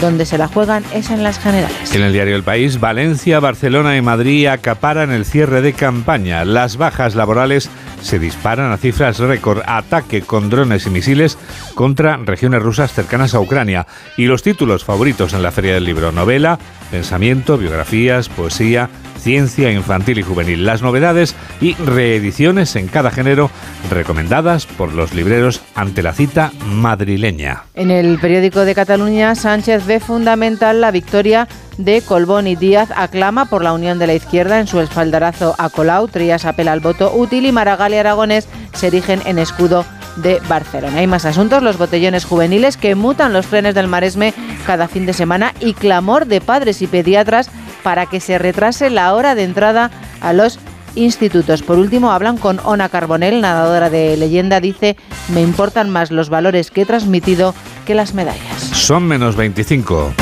donde 0.00 0.26
se 0.26 0.38
la 0.38 0.48
juegan 0.48 0.84
es 0.92 1.10
en 1.10 1.22
las 1.22 1.38
generales. 1.38 1.94
En 1.94 2.02
el 2.02 2.12
diario 2.12 2.36
El 2.36 2.42
País, 2.42 2.80
Valencia, 2.80 3.40
Barcelona 3.40 3.96
y 3.96 4.02
Madrid 4.02 4.46
acaparan 4.46 5.10
el 5.10 5.24
cierre 5.24 5.62
de 5.62 5.72
campaña. 5.72 6.44
Las 6.44 6.76
bajas 6.76 7.14
laborales 7.14 7.70
se 8.04 8.18
disparan 8.18 8.70
a 8.70 8.76
cifras 8.76 9.18
récord. 9.18 9.62
Ataque 9.66 10.22
con 10.22 10.50
drones 10.50 10.86
y 10.86 10.90
misiles 10.90 11.38
contra 11.74 12.16
regiones 12.18 12.62
rusas 12.62 12.92
cercanas 12.92 13.34
a 13.34 13.40
Ucrania. 13.40 13.86
Y 14.16 14.26
los 14.26 14.42
títulos 14.42 14.84
favoritos 14.84 15.32
en 15.32 15.42
la 15.42 15.50
Feria 15.50 15.74
del 15.74 15.84
Libro. 15.84 16.12
Novela, 16.12 16.58
pensamiento, 16.90 17.56
biografías, 17.56 18.28
poesía, 18.28 18.90
ciencia 19.18 19.72
infantil 19.72 20.18
y 20.18 20.22
juvenil. 20.22 20.66
Las 20.66 20.82
novedades 20.82 21.34
y 21.60 21.74
reediciones 21.74 22.76
en 22.76 22.88
cada 22.88 23.10
género 23.10 23.50
recomendadas 23.90 24.66
por 24.66 24.92
los 24.92 25.14
libreros 25.14 25.62
ante 25.74 26.02
la 26.02 26.12
cita 26.12 26.52
madrileña. 26.66 27.62
En 27.74 27.90
el 27.90 28.18
periódico 28.18 28.60
de 28.66 28.74
Cataluña, 28.74 29.34
Sánchez 29.34 29.86
ve 29.86 29.98
fundamental 29.98 30.82
la 30.82 30.90
victoria 30.90 31.48
de 31.78 32.02
Colbón 32.02 32.46
y 32.46 32.56
Díaz 32.56 32.90
aclama 32.94 33.46
por 33.46 33.62
la 33.62 33.72
unión 33.72 33.98
de 33.98 34.06
la 34.06 34.14
izquierda 34.14 34.60
en 34.60 34.66
su 34.66 34.80
espaldarazo 34.80 35.54
a 35.58 35.68
Colau, 35.68 36.08
Trías 36.08 36.44
apela 36.44 36.72
al 36.72 36.80
voto 36.80 37.12
útil 37.14 37.46
y 37.46 37.52
Maragall 37.52 37.94
y 37.94 37.96
Aragones 37.96 38.48
se 38.72 38.88
erigen 38.88 39.20
en 39.24 39.38
escudo 39.38 39.84
de 40.16 40.40
Barcelona. 40.48 40.98
Hay 40.98 41.06
más 41.06 41.24
asuntos, 41.24 41.62
los 41.62 41.78
botellones 41.78 42.24
juveniles 42.24 42.76
que 42.76 42.94
mutan 42.94 43.32
los 43.32 43.46
frenes 43.46 43.74
del 43.74 43.88
Maresme 43.88 44.32
cada 44.66 44.88
fin 44.88 45.06
de 45.06 45.12
semana 45.12 45.54
y 45.60 45.74
clamor 45.74 46.26
de 46.26 46.40
padres 46.40 46.82
y 46.82 46.86
pediatras 46.86 47.50
para 47.82 48.06
que 48.06 48.20
se 48.20 48.38
retrase 48.38 48.90
la 48.90 49.14
hora 49.14 49.34
de 49.34 49.44
entrada 49.44 49.90
a 50.20 50.32
los 50.32 50.58
institutos. 50.94 51.62
Por 51.62 51.78
último, 51.78 52.12
hablan 52.12 52.38
con 52.38 52.60
Ona 52.64 52.88
Carbonell, 52.88 53.40
nadadora 53.40 53.90
de 53.90 54.16
leyenda, 54.16 54.60
dice, 54.60 54.96
me 55.28 55.42
importan 55.42 55.90
más 55.90 56.12
los 56.12 56.28
valores 56.28 56.70
que 56.70 56.82
he 56.82 56.86
transmitido 56.86 57.54
que 57.84 57.94
las 57.94 58.14
medallas. 58.14 58.62
Son 58.72 59.02
menos 59.02 59.34
25. 59.34 60.14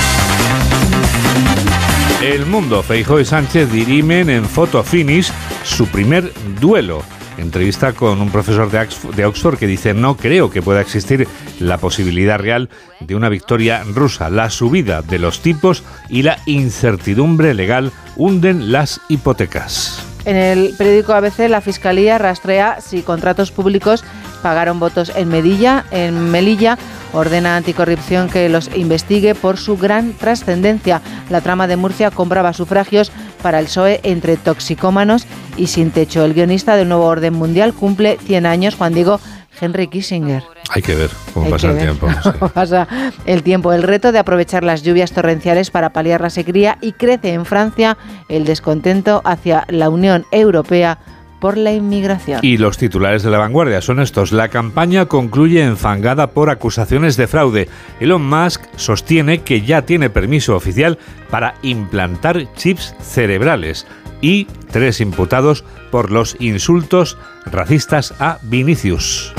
El 2.22 2.46
mundo, 2.46 2.82
Feijóo 2.82 3.18
y 3.18 3.24
Sánchez 3.24 3.72
dirimen 3.72 4.30
en 4.30 4.44
Photo 4.44 4.82
Finish 4.84 5.32
su 5.64 5.88
primer 5.88 6.32
duelo. 6.60 7.02
Entrevista 7.36 7.92
con 7.94 8.20
un 8.20 8.30
profesor 8.30 8.70
de 8.70 9.24
Oxford 9.24 9.58
que 9.58 9.66
dice 9.66 9.92
no 9.92 10.16
creo 10.16 10.50
que 10.50 10.62
pueda 10.62 10.80
existir 10.80 11.26
la 11.58 11.78
posibilidad 11.78 12.38
real 12.38 12.68
de 13.00 13.16
una 13.16 13.28
victoria 13.28 13.82
rusa. 13.84 14.30
La 14.30 14.50
subida 14.50 15.02
de 15.02 15.18
los 15.18 15.40
tipos 15.40 15.82
y 16.08 16.22
la 16.22 16.38
incertidumbre 16.46 17.54
legal 17.54 17.90
hunden 18.16 18.70
las 18.70 19.00
hipotecas. 19.08 20.06
En 20.24 20.36
el 20.36 20.74
periódico 20.78 21.14
ABC, 21.14 21.48
la 21.48 21.60
Fiscalía 21.60 22.18
rastrea 22.18 22.80
si 22.80 23.02
contratos 23.02 23.50
públicos 23.50 24.04
pagaron 24.42 24.80
votos 24.80 25.12
en 25.14 25.28
Medilla, 25.28 25.84
en 25.90 26.30
Melilla, 26.30 26.76
ordena 27.12 27.56
anticorrupción 27.56 28.28
que 28.28 28.48
los 28.48 28.74
investigue 28.74 29.34
por 29.34 29.56
su 29.56 29.76
gran 29.76 30.12
trascendencia. 30.12 31.00
La 31.30 31.40
trama 31.40 31.66
de 31.66 31.76
Murcia 31.76 32.10
compraba 32.10 32.52
sufragios 32.52 33.12
para 33.42 33.58
el 33.58 33.66
PSOE 33.66 34.00
entre 34.02 34.36
toxicómanos 34.36 35.26
y 35.56 35.68
sin 35.68 35.90
techo. 35.90 36.24
El 36.24 36.34
guionista 36.34 36.76
del 36.76 36.88
nuevo 36.88 37.06
orden 37.06 37.34
mundial 37.34 37.72
cumple 37.72 38.18
100 38.24 38.46
años, 38.46 38.74
Juan 38.74 38.94
Diego 38.94 39.20
Henry 39.60 39.86
Kissinger. 39.88 40.42
Hay 40.70 40.82
que 40.82 40.94
ver 40.94 41.10
cómo 41.34 41.46
Hay 41.46 41.52
pasa 41.52 41.68
el 41.68 41.74
ver 41.74 41.82
tiempo. 41.84 42.08
cómo 42.38 42.48
pasa 42.54 42.88
el 43.26 43.42
tiempo. 43.42 43.72
El 43.72 43.82
reto 43.82 44.10
de 44.12 44.18
aprovechar 44.18 44.64
las 44.64 44.82
lluvias 44.82 45.12
torrenciales 45.12 45.70
para 45.70 45.92
paliar 45.92 46.20
la 46.20 46.30
sequía 46.30 46.78
y 46.80 46.92
crece 46.92 47.32
en 47.34 47.44
Francia 47.44 47.96
el 48.28 48.44
descontento 48.44 49.20
hacia 49.24 49.64
la 49.68 49.90
Unión 49.90 50.26
Europea 50.30 50.98
por 51.42 51.58
la 51.58 51.72
inmigración. 51.72 52.38
Y 52.40 52.56
los 52.56 52.78
titulares 52.78 53.24
de 53.24 53.30
la 53.30 53.38
vanguardia 53.38 53.80
son 53.80 53.98
estos. 53.98 54.30
La 54.30 54.46
campaña 54.46 55.06
concluye 55.06 55.64
enfangada 55.64 56.28
por 56.28 56.50
acusaciones 56.50 57.16
de 57.16 57.26
fraude. 57.26 57.68
Elon 57.98 58.24
Musk 58.24 58.62
sostiene 58.76 59.42
que 59.42 59.62
ya 59.62 59.82
tiene 59.82 60.08
permiso 60.08 60.54
oficial 60.54 60.98
para 61.30 61.56
implantar 61.62 62.46
chips 62.54 62.94
cerebrales 63.00 63.88
y 64.20 64.44
tres 64.70 65.00
imputados 65.00 65.64
por 65.90 66.12
los 66.12 66.36
insultos 66.38 67.18
racistas 67.44 68.14
a 68.20 68.38
Vinicius. 68.42 69.34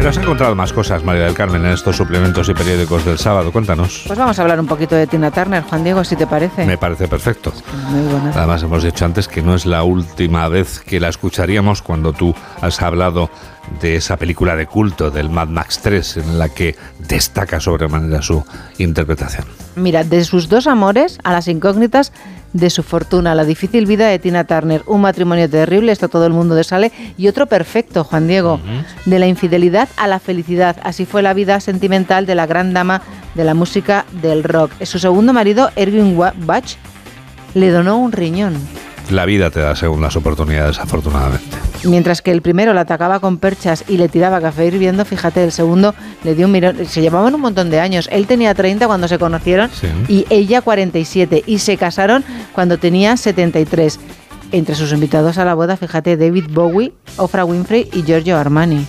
Pero 0.00 0.08
has 0.08 0.16
encontrado 0.16 0.54
más 0.54 0.72
cosas, 0.72 1.04
María 1.04 1.26
del 1.26 1.34
Carmen, 1.34 1.62
en 1.62 1.72
estos 1.72 1.94
suplementos 1.94 2.48
y 2.48 2.54
periódicos 2.54 3.04
del 3.04 3.18
sábado. 3.18 3.52
Cuéntanos. 3.52 4.04
Pues 4.06 4.18
vamos 4.18 4.38
a 4.38 4.40
hablar 4.40 4.58
un 4.58 4.66
poquito 4.66 4.94
de 4.94 5.06
Tina 5.06 5.30
Turner, 5.30 5.62
Juan 5.62 5.84
Diego, 5.84 6.04
si 6.04 6.16
te 6.16 6.26
parece. 6.26 6.64
Me 6.64 6.78
parece 6.78 7.06
perfecto. 7.06 7.52
Muy 7.90 8.10
buena. 8.10 8.32
Además, 8.34 8.62
hemos 8.62 8.82
dicho 8.82 9.04
antes 9.04 9.28
que 9.28 9.42
no 9.42 9.54
es 9.54 9.66
la 9.66 9.82
última 9.82 10.48
vez 10.48 10.80
que 10.80 11.00
la 11.00 11.10
escucharíamos 11.10 11.82
cuando 11.82 12.14
tú 12.14 12.34
has 12.62 12.80
hablado 12.80 13.28
de 13.82 13.96
esa 13.96 14.16
película 14.16 14.56
de 14.56 14.66
culto 14.66 15.10
del 15.10 15.28
Mad 15.28 15.48
Max 15.48 15.80
3, 15.82 16.16
en 16.16 16.38
la 16.38 16.48
que 16.48 16.76
destaca 16.98 17.60
sobremanera 17.60 18.22
su 18.22 18.42
interpretación. 18.78 19.44
Mira, 19.76 20.02
de 20.02 20.24
sus 20.24 20.48
dos 20.48 20.66
amores 20.66 21.18
a 21.24 21.32
las 21.32 21.46
incógnitas 21.46 22.14
de 22.52 22.70
su 22.70 22.82
fortuna, 22.82 23.34
la 23.34 23.44
difícil 23.44 23.86
vida 23.86 24.08
de 24.08 24.18
Tina 24.18 24.44
Turner, 24.44 24.82
un 24.86 25.00
matrimonio 25.02 25.48
terrible, 25.48 25.92
esto 25.92 26.08
todo 26.08 26.26
el 26.26 26.32
mundo 26.32 26.54
de 26.54 26.64
sale, 26.64 26.92
y 27.16 27.28
otro 27.28 27.46
perfecto, 27.46 28.04
Juan 28.04 28.26
Diego, 28.26 28.60
de 29.04 29.18
la 29.18 29.26
infidelidad 29.26 29.88
a 29.96 30.06
la 30.06 30.18
felicidad. 30.18 30.76
Así 30.82 31.06
fue 31.06 31.22
la 31.22 31.34
vida 31.34 31.60
sentimental 31.60 32.26
de 32.26 32.34
la 32.34 32.46
gran 32.46 32.72
dama 32.72 33.02
de 33.34 33.44
la 33.44 33.54
música 33.54 34.04
del 34.22 34.42
rock. 34.42 34.72
Su 34.84 34.98
segundo 34.98 35.32
marido, 35.32 35.70
Erwin 35.76 36.18
Bach, 36.18 36.76
le 37.54 37.70
donó 37.70 37.98
un 37.98 38.12
riñón. 38.12 38.54
La 39.10 39.24
vida 39.24 39.50
te 39.50 39.60
da 39.60 39.74
segundas 39.74 40.14
oportunidades, 40.16 40.78
afortunadamente. 40.78 41.56
Mientras 41.84 42.22
que 42.22 42.30
el 42.30 42.42
primero 42.42 42.72
la 42.74 42.82
atacaba 42.82 43.20
con 43.20 43.38
perchas 43.38 43.84
y 43.88 43.96
le 43.96 44.08
tiraba 44.08 44.40
café 44.40 44.66
hirviendo, 44.66 45.04
fíjate, 45.04 45.42
el 45.42 45.50
segundo 45.50 45.94
le 46.22 46.34
dio 46.34 46.46
un 46.46 46.52
mirón. 46.52 46.86
Se 46.86 47.00
llevaban 47.00 47.34
un 47.34 47.40
montón 47.40 47.70
de 47.70 47.80
años. 47.80 48.08
Él 48.12 48.26
tenía 48.26 48.54
30 48.54 48.86
cuando 48.86 49.08
se 49.08 49.18
conocieron 49.18 49.70
y 50.06 50.26
ella 50.30 50.60
47. 50.60 51.42
Y 51.46 51.58
se 51.58 51.76
casaron 51.76 52.24
cuando 52.52 52.78
tenía 52.78 53.16
73. 53.16 53.98
Entre 54.52 54.74
sus 54.74 54.92
invitados 54.92 55.38
a 55.38 55.44
la 55.44 55.54
boda, 55.54 55.76
fíjate, 55.76 56.16
David 56.16 56.46
Bowie, 56.50 56.92
Oprah 57.16 57.44
Winfrey 57.44 57.88
y 57.92 58.02
Giorgio 58.02 58.36
Armani. 58.36 58.86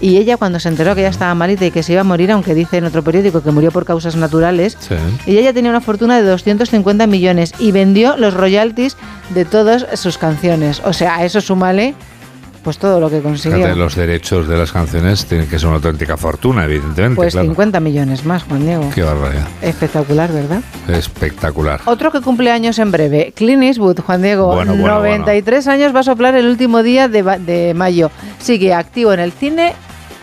Y 0.00 0.16
ella, 0.18 0.36
cuando 0.36 0.60
se 0.60 0.68
enteró 0.68 0.94
que 0.94 1.02
ya 1.02 1.08
estaba 1.08 1.34
malita 1.34 1.64
y 1.66 1.70
que 1.70 1.82
se 1.82 1.92
iba 1.92 2.00
a 2.02 2.04
morir, 2.04 2.30
aunque 2.32 2.54
dice 2.54 2.76
en 2.78 2.84
otro 2.84 3.02
periódico 3.02 3.42
que 3.42 3.50
murió 3.50 3.70
por 3.70 3.84
causas 3.84 4.16
naturales, 4.16 4.76
Sí. 4.80 4.94
ella 5.26 5.40
ya 5.40 5.52
tenía 5.52 5.70
una 5.70 5.80
fortuna 5.80 6.16
de 6.20 6.22
250 6.28 7.06
millones 7.06 7.52
y 7.58 7.72
vendió 7.72 8.16
los 8.16 8.34
royalties 8.34 8.96
de 9.30 9.44
todas 9.44 9.86
sus 9.98 10.18
canciones. 10.18 10.82
O 10.84 10.92
sea, 10.92 11.16
a 11.16 11.24
eso 11.24 11.40
súmale 11.40 11.94
pues 12.64 12.78
todo 12.78 12.98
lo 12.98 13.08
que 13.10 13.20
consiguió. 13.20 13.58
Fíjate, 13.58 13.76
los 13.76 13.94
derechos 13.94 14.48
de 14.48 14.56
las 14.56 14.72
canciones 14.72 15.26
tienen 15.26 15.46
que 15.46 15.58
ser 15.58 15.68
una 15.68 15.76
auténtica 15.76 16.16
fortuna, 16.16 16.64
evidentemente. 16.64 17.14
Pues 17.14 17.34
claro. 17.34 17.48
50 17.48 17.78
millones 17.80 18.24
más, 18.24 18.42
Juan 18.44 18.64
Diego. 18.64 18.90
Qué 18.92 19.02
barbaridad. 19.02 19.46
Espectacular, 19.62 20.32
¿verdad? 20.32 20.62
Espectacular. 20.88 21.80
Otro 21.84 22.10
que 22.10 22.20
cumple 22.20 22.50
años 22.50 22.78
en 22.78 22.90
breve, 22.90 23.32
Clint 23.36 23.62
Eastwood, 23.62 24.00
Juan 24.00 24.22
Diego, 24.22 24.54
Bueno, 24.54 24.72
bueno, 24.74 24.96
93 24.96 25.68
años 25.68 25.94
va 25.94 26.00
a 26.00 26.04
soplar 26.04 26.34
el 26.34 26.46
último 26.46 26.82
día 26.82 27.08
de 27.08 27.72
mayo. 27.74 28.10
Sigue 28.38 28.72
activo 28.74 29.12
en 29.12 29.20
el 29.20 29.32
cine, 29.32 29.74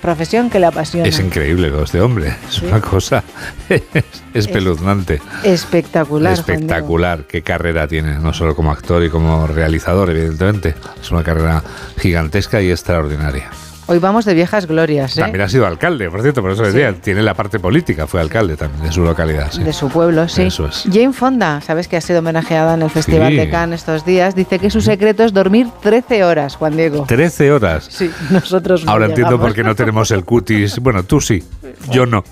profesión 0.02 0.50
que 0.50 0.60
le 0.60 0.66
apasiona. 0.66 1.08
Es 1.08 1.20
increíble 1.20 1.70
lo 1.70 1.78
de 1.80 1.84
este 1.86 2.02
hombre. 2.02 2.36
Es 2.48 2.56
Sí. 2.56 2.66
una 2.66 2.82
cosa 2.82 3.24
espeluznante. 4.34 5.22
Espectacular. 5.44 6.36
Juan. 6.36 6.56
Espectacular. 6.56 7.24
Qué 7.28 7.42
carrera 7.42 7.88
tiene, 7.88 8.20
no 8.20 8.34
solo 8.34 8.56
como 8.56 8.72
actor 8.72 9.04
y 9.04 9.10
como 9.10 9.48
realizador, 9.48 10.10
evidentemente. 10.10 10.76
Es 11.02 11.12
una 11.12 11.24
carrera 11.24 11.64
gigantesca 11.98 12.62
y 12.62 12.72
extraordinaria. 12.72 13.50
Hoy 13.88 14.00
vamos 14.00 14.24
de 14.26 14.34
viejas 14.34 14.68
glorias, 14.68 15.18
¿eh? 15.18 15.22
También 15.22 15.42
ha 15.44 15.50
sido 15.50 15.66
alcalde, 15.68 16.10
por 16.10 16.22
cierto, 16.22 16.42
por 16.42 16.52
eso 16.52 16.64
decía, 16.64 16.94
tiene 16.94 17.22
la 17.22 17.34
parte 17.34 17.60
política, 17.60 18.08
fue 18.08 18.22
alcalde 18.22 18.56
también 18.56 18.84
de 18.84 18.92
su 18.92 19.02
localidad. 19.04 19.52
sí. 19.52 19.64
De 19.64 19.74
su 19.74 19.90
pueblo, 19.90 20.30
sí. 20.30 20.44
Eso 20.44 20.68
es. 20.68 20.84
Jane 20.92 21.12
Fonda, 21.12 21.60
sabes 21.62 21.88
que 21.90 21.98
ha 21.98 22.02
sido 22.02 22.20
homenajeada 22.20 22.76
en 22.76 22.84
el 22.84 22.90
Festival 22.90 23.30
Sí. 23.32 23.36
de 23.38 23.50
Cannes 23.50 23.82
estos 23.82 24.06
días, 24.06 24.34
dice 24.36 24.60
que 24.60 24.70
su 24.70 24.80
secreto 24.82 25.24
es 25.24 25.34
dormir 25.34 25.68
13 25.82 26.24
horas, 26.24 26.56
Juan 26.56 26.78
Diego. 26.78 27.06
13 27.08 27.52
horas. 27.52 27.88
Sí, 27.90 28.10
nosotros 28.30 28.86
no 28.86 28.92
Ahora 28.92 29.08
entiendo 29.08 29.38
por 29.40 29.54
qué 29.54 29.64
no 29.64 29.76
tenemos 29.76 30.10
el 30.12 30.24
cutis. 30.24 30.80
Bueno, 30.80 31.04
tú 31.04 31.20
sí, 31.20 31.44
yo 31.90 32.06
no. 32.06 32.24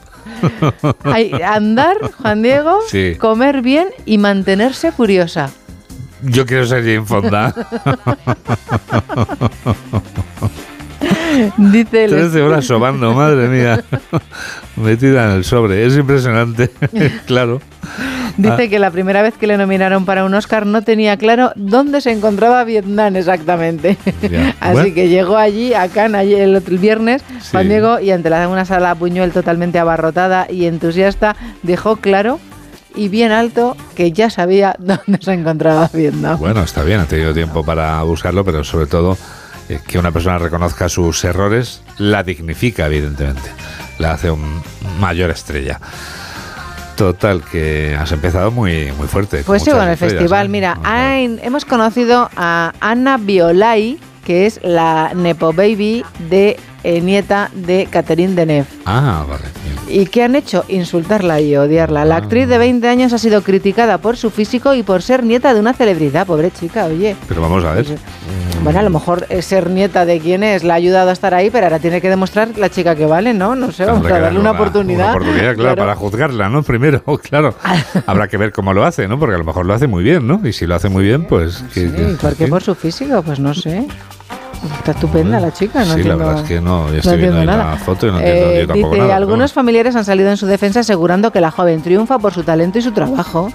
Hay 1.03 1.33
andar, 1.43 1.97
Juan 2.21 2.41
Diego, 2.41 2.79
Sí. 2.89 3.15
comer 3.19 3.61
bien 3.61 3.89
y 4.05 4.17
mantenerse 4.17 4.91
curiosa. 4.93 5.49
Yo 6.21 6.45
quiero 6.45 6.65
ser 6.65 6.83
Jane 6.83 7.05
Fonda. 7.05 7.53
Dice 11.57 12.05
el 12.05 12.11
13 12.11 12.41
horas 12.41 12.65
sobando, 12.65 13.13
madre 13.13 13.47
mía. 13.47 13.83
Metida 14.75 15.25
en 15.25 15.31
el 15.37 15.43
sobre. 15.43 15.85
Es 15.85 15.95
impresionante. 15.97 16.69
claro. 17.25 17.61
Dice 18.37 18.53
Ah. 18.63 18.67
que 18.69 18.79
la 18.79 18.89
primera 18.91 19.21
vez 19.21 19.33
que 19.37 19.47
le 19.47 19.57
nominaron 19.57 20.05
para 20.05 20.23
un 20.23 20.33
Oscar 20.33 20.65
no 20.65 20.81
tenía 20.81 21.17
claro 21.17 21.51
dónde 21.55 21.99
se 21.99 22.11
encontraba 22.11 22.63
Vietnam 22.63 23.15
exactamente. 23.17 23.97
Así 24.59 24.71
Bueno. 24.73 24.93
que 24.95 25.09
llegó 25.09 25.37
allí, 25.37 25.73
a 25.73 25.87
Cannes, 25.89 26.27
el, 26.27 26.59
viernes, 26.79 27.21
Juan 27.51 27.67
Diego, 27.67 27.99
y 27.99 28.11
ante 28.11 28.29
la, 28.29 28.47
una 28.47 28.63
sala 28.65 28.93
Buñuel 28.93 29.31
totalmente 29.31 29.77
abarrotada 29.79 30.47
y 30.49 30.65
entusiasta, 30.65 31.35
dejó 31.63 31.97
claro 31.97 32.39
y 32.95 33.09
bien 33.09 33.31
alto 33.31 33.75
que 33.95 34.11
ya 34.13 34.29
sabía 34.29 34.75
dónde 34.79 35.19
se 35.21 35.33
encontraba 35.33 35.89
Vietnam. 35.93 36.39
Bueno, 36.39 36.61
está 36.63 36.83
bien, 36.83 37.01
ha 37.01 37.05
tenido 37.05 37.33
tiempo 37.33 37.63
para 37.65 38.01
buscarlo, 38.03 38.45
pero 38.45 38.63
sobre 38.63 38.85
todo 38.87 39.17
eh, 39.69 39.79
que 39.87 39.97
una 39.99 40.11
persona 40.11 40.37
reconozca 40.37 40.89
sus 40.89 41.23
errores 41.23 41.81
la 41.97 42.23
dignifica, 42.23 42.87
evidentemente. 42.87 43.49
La 43.99 44.11
hace 44.13 44.29
un 44.31 44.61
mayor 44.99 45.29
estrella. 45.29 45.79
Total, 46.95 47.41
que 47.49 47.95
has 47.97 48.11
empezado 48.11 48.51
muy, 48.51 48.91
muy 48.97 49.07
fuerte. 49.07 49.43
Pues 49.45 49.63
sí, 49.63 49.71
con 49.71 49.87
el 49.87 49.95
festival. 49.95 50.47
¿eh? 50.47 50.49
Mira, 50.49 50.77
hay- 50.83 51.39
hemos 51.41 51.63
conocido 51.63 52.29
a 52.35 52.73
Ana 52.81 53.17
Biolay, 53.17 53.97
que 54.25 54.45
es 54.45 54.59
la 54.63 55.11
Nepo 55.15 55.53
Baby 55.53 56.03
de 56.29 56.59
eh, 56.83 57.01
nieta 57.01 57.49
de 57.53 57.87
Catherine 57.89 58.35
Deneuve. 58.35 58.67
Ah, 58.85 59.25
vale. 59.27 59.43
¿Y 59.87 60.05
qué 60.05 60.23
han 60.23 60.35
hecho? 60.35 60.65
Insultarla 60.67 61.41
y 61.41 61.55
odiarla. 61.55 62.05
La 62.05 62.17
actriz 62.17 62.47
de 62.47 62.57
20 62.59 62.87
años 62.87 63.11
ha 63.13 63.17
sido 63.17 63.41
criticada 63.41 63.97
por 63.97 64.17
su 64.17 64.29
físico 64.29 64.75
y 64.75 64.83
por 64.83 65.01
ser 65.01 65.23
nieta 65.23 65.53
de 65.53 65.59
una 65.59 65.73
celebridad. 65.73 66.27
Pobre 66.27 66.51
chica, 66.51 66.85
oye. 66.85 67.15
Pero 67.27 67.41
vamos 67.41 67.63
a 67.65 67.71
ver. 67.73 67.85
Bueno, 68.63 68.79
a 68.79 68.83
lo 68.83 68.89
mejor 68.89 69.25
eh, 69.29 69.41
ser 69.41 69.69
nieta 69.69 70.05
de 70.05 70.19
quien 70.19 70.43
es 70.43 70.63
la 70.63 70.73
ha 70.73 70.77
ayudado 70.77 71.09
a 71.09 71.13
estar 71.13 71.33
ahí, 71.33 71.49
pero 71.49 71.65
ahora 71.67 71.79
tiene 71.79 72.01
que 72.01 72.09
demostrar 72.09 72.49
la 72.57 72.69
chica 72.69 72.93
que 72.95 73.05
vale, 73.05 73.33
¿no? 73.33 73.55
No 73.55 73.71
sé, 73.71 73.85
vamos 73.85 74.05
a 74.11 74.19
darle 74.19 74.39
una 74.39 74.51
oportunidad. 74.51 75.05
Una 75.05 75.13
oportunidad, 75.15 75.55
claro, 75.55 75.75
para 75.77 75.95
juzgarla, 75.95 76.49
¿no? 76.49 76.61
Primero, 76.69 77.01
claro. 77.23 77.55
Habrá 78.05 78.27
que 78.27 78.37
ver 78.37 78.51
cómo 78.51 78.73
lo 78.73 78.83
hace, 78.85 79.07
¿no? 79.07 79.17
Porque 79.17 79.35
a 79.35 79.37
lo 79.39 79.43
mejor 79.45 79.65
lo 79.65 79.73
hace 79.73 79.87
muy 79.87 80.03
bien, 80.03 80.27
¿no? 80.27 80.41
Y 80.45 80.53
si 80.53 80.67
lo 80.67 80.75
hace 80.75 80.89
muy 80.89 81.03
bien, 81.05 81.25
pues... 81.25 81.63
que- 81.73 81.85
¿Y 81.85 82.17
por 82.21 82.35
qué 82.35 82.47
por 82.47 82.61
su 82.61 82.75
físico? 82.75 83.23
Pues 83.23 83.39
no 83.39 83.53
sé. 83.53 83.87
Está 84.77 84.91
estupenda 84.91 85.39
la 85.39 85.53
chica, 85.53 85.85
no 85.85 85.93
sí, 85.95 86.03
la 86.03 86.15
verdad 86.15 86.39
es 86.41 86.47
que 86.47 86.59
no. 86.61 86.87
Yo 86.87 86.91
no 86.91 86.97
estoy 86.97 87.17
viendo 87.17 87.45
nada. 87.45 87.71
la 87.71 87.77
foto 87.77 88.07
y 88.07 88.11
no 88.11 88.19
entiendo 88.19 88.49
Eh, 88.49 88.59
yo 88.61 88.67
tampoco 88.67 88.93
dice, 88.95 89.03
nada. 89.03 89.15
algunos 89.15 89.53
familiares 89.53 89.95
han 89.95 90.05
salido 90.05 90.29
en 90.29 90.37
su 90.37 90.45
defensa 90.47 90.81
asegurando 90.81 91.31
que 91.31 91.39
la 91.41 91.51
joven 91.51 91.81
triunfa 91.81 92.19
por 92.19 92.33
su 92.33 92.43
talento 92.43 92.77
y 92.79 92.81
su 92.81 92.91
trabajo. 92.91 93.51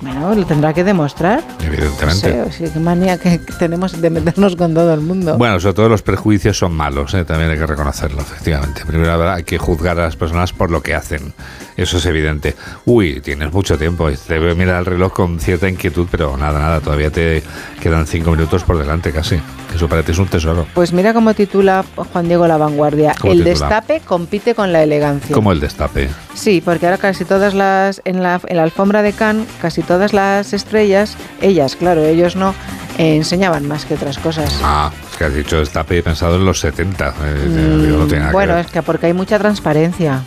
Bueno, 0.00 0.34
lo 0.34 0.46
tendrá 0.46 0.72
que 0.72 0.84
demostrar. 0.84 1.42
Evidentemente. 1.60 2.36
No 2.36 2.52
sé, 2.52 2.70
qué 2.72 2.78
manía 2.78 3.18
que 3.18 3.38
tenemos 3.58 4.00
de 4.00 4.10
meternos 4.10 4.54
con 4.56 4.72
todo 4.74 4.94
el 4.94 5.00
mundo. 5.00 5.36
Bueno, 5.36 5.58
sobre 5.58 5.74
todo 5.74 5.88
los 5.88 6.02
prejuicios 6.02 6.56
son 6.58 6.72
malos, 6.72 7.14
¿eh? 7.14 7.24
también 7.24 7.50
hay 7.50 7.58
que 7.58 7.66
reconocerlo, 7.66 8.20
efectivamente. 8.20 8.82
Primero 8.86 9.12
habrá- 9.12 9.34
hay 9.34 9.44
que 9.44 9.58
juzgar 9.58 9.98
a 9.98 10.04
las 10.04 10.16
personas 10.16 10.52
por 10.52 10.70
lo 10.70 10.82
que 10.82 10.94
hacen, 10.94 11.32
eso 11.76 11.98
es 11.98 12.06
evidente. 12.06 12.54
Uy, 12.84 13.20
tienes 13.20 13.52
mucho 13.52 13.76
tiempo, 13.76 14.08
te 14.10 14.38
veo 14.38 14.54
mirar 14.54 14.78
el 14.80 14.86
reloj 14.86 15.12
con 15.12 15.40
cierta 15.40 15.68
inquietud, 15.68 16.06
pero 16.10 16.36
nada, 16.36 16.58
nada, 16.60 16.80
todavía 16.80 17.10
te 17.10 17.42
quedan 17.80 18.06
cinco 18.06 18.30
minutos 18.30 18.62
por 18.64 18.78
delante 18.78 19.10
casi. 19.12 19.40
Eso 19.74 19.86
para 19.88 20.02
ti 20.02 20.12
es 20.12 20.18
un 20.18 20.28
tesoro. 20.28 20.66
Pues 20.74 20.92
mira 20.94 21.12
cómo 21.12 21.34
titula 21.34 21.84
Juan 22.12 22.26
Diego 22.26 22.46
La 22.48 22.56
Vanguardia. 22.56 23.14
¿Cómo 23.20 23.32
El 23.34 23.40
titula? 23.44 23.52
destape 23.68 24.00
compite 24.00 24.54
con 24.54 24.72
la 24.72 24.82
elegancia. 24.82 25.34
Como 25.34 25.52
el 25.52 25.60
destape. 25.60 26.08
Sí, 26.34 26.62
porque 26.64 26.86
ahora 26.86 26.96
casi 26.98 27.24
todas 27.26 27.52
las, 27.52 28.00
en 28.06 28.22
la, 28.22 28.40
en 28.46 28.56
la 28.56 28.62
alfombra 28.62 29.02
de 29.02 29.12
Cannes, 29.12 29.46
casi 29.60 29.82
todas 29.88 30.12
las 30.12 30.52
estrellas, 30.52 31.16
ellas, 31.40 31.74
claro, 31.74 32.04
ellos 32.04 32.36
no, 32.36 32.54
eh, 32.98 33.16
enseñaban 33.16 33.66
más 33.66 33.84
que 33.86 33.94
otras 33.94 34.18
cosas. 34.18 34.54
Ah, 34.62 34.92
es 35.10 35.16
que 35.16 35.24
has 35.24 35.34
dicho 35.34 35.60
he 35.96 36.02
pensado 36.02 36.36
en 36.36 36.44
los 36.44 36.60
70. 36.60 37.08
eh, 37.24 37.80
digo, 37.84 37.98
no 37.98 38.06
tiene 38.06 38.18
nada 38.20 38.26
que 38.26 38.28
Mm, 38.28 38.32
bueno, 38.32 38.58
es 38.58 38.66
que 38.68 38.82
porque 38.82 39.06
hay 39.06 39.14
mucha 39.14 39.38
transparencia, 39.38 40.22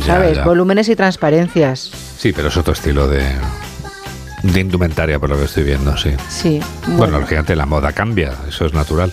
Ya, 0.00 0.06
¿sabes? 0.06 0.36
ya. 0.38 0.44
Volúmenes 0.44 0.88
y 0.88 0.96
transparencias. 0.96 1.90
Sí, 2.18 2.32
pero 2.32 2.48
es 2.48 2.56
otro 2.56 2.72
estilo 2.72 3.06
de, 3.06 3.22
de 4.42 4.60
indumentaria, 4.60 5.18
por 5.18 5.28
lo 5.30 5.36
que 5.38 5.44
estoy 5.44 5.64
viendo, 5.64 5.96
sí. 5.96 6.10
Sí. 6.28 6.60
Bueno, 6.88 7.18
lógicamente 7.20 7.54
la 7.54 7.66
moda 7.66 7.92
cambia, 7.92 8.32
eso 8.48 8.66
es 8.66 8.72
natural. 8.72 9.12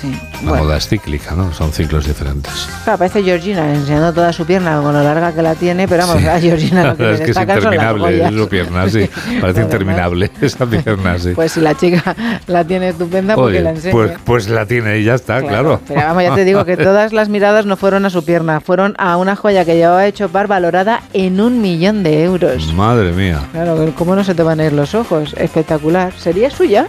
Sí. 0.00 0.10
La 0.42 0.50
Bueno. 0.50 0.64
moda 0.64 0.76
es 0.76 0.88
cíclica, 0.88 1.34
¿no? 1.34 1.52
Son 1.52 1.72
ciclos 1.72 2.06
diferentes. 2.06 2.68
Claro, 2.84 2.98
parece 2.98 3.22
Georgina 3.22 3.72
enseñando 3.74 4.12
toda 4.12 4.32
su 4.32 4.44
pierna 4.44 4.80
con 4.82 4.92
lo 4.92 5.02
larga 5.02 5.32
que 5.32 5.42
la 5.42 5.54
tiene, 5.54 5.88
pero 5.88 6.06
vamos, 6.06 6.22
Sí. 6.22 6.28
a 6.28 6.40
Georgina 6.40 6.84
lo 6.84 6.96
que 6.96 7.12
es 7.14 7.20
que 7.20 7.30
es 7.30 7.36
interminable 7.36 8.28
su 8.30 8.48
pierna, 8.48 8.88
sí. 8.88 9.10
Parece 9.40 9.62
interminable 9.62 10.30
esa 10.40 10.66
pierna, 10.66 11.18
sí. 11.18 11.32
Pues 11.34 11.52
si 11.52 11.60
la 11.60 11.74
chica 11.74 12.14
la 12.46 12.64
tiene 12.64 12.88
estupenda, 12.90 13.34
porque 13.34 13.56
Oye, 13.56 13.60
la 13.62 13.70
enseñe. 13.70 13.92
pues, 13.92 14.12
pues 14.24 14.48
la 14.48 14.66
tiene 14.66 14.98
y 14.98 15.04
ya 15.04 15.14
está, 15.14 15.40
claro. 15.42 15.80
Pero 15.86 16.00
vamos, 16.00 16.22
ya 16.22 16.34
te 16.34 16.44
digo 16.44 16.64
que 16.64 16.76
todas 16.76 17.12
las 17.12 17.28
miradas 17.28 17.66
no 17.66 17.76
fueron 17.76 18.04
a 18.04 18.10
su 18.10 18.24
pierna, 18.24 18.60
fueron 18.60 18.94
a 18.98 19.16
una 19.16 19.36
joya 19.36 19.64
que 19.64 19.76
llevaba 19.76 20.06
hecho 20.06 20.28
par 20.28 20.46
valorada 20.46 21.00
en 21.12 21.40
un 21.40 21.60
millón 21.62 22.02
de 22.02 22.24
euros. 22.24 22.72
Madre 22.74 23.12
mía. 23.12 23.40
Claro, 23.52 23.92
¿cómo 23.96 24.14
no 24.14 24.24
se 24.24 24.34
te 24.34 24.42
van 24.42 24.60
a 24.60 24.66
ir 24.66 24.72
los 24.72 24.94
ojos? 24.94 25.34
Espectacular. 25.38 26.12
¿Sería 26.18 26.50
suya? 26.50 26.86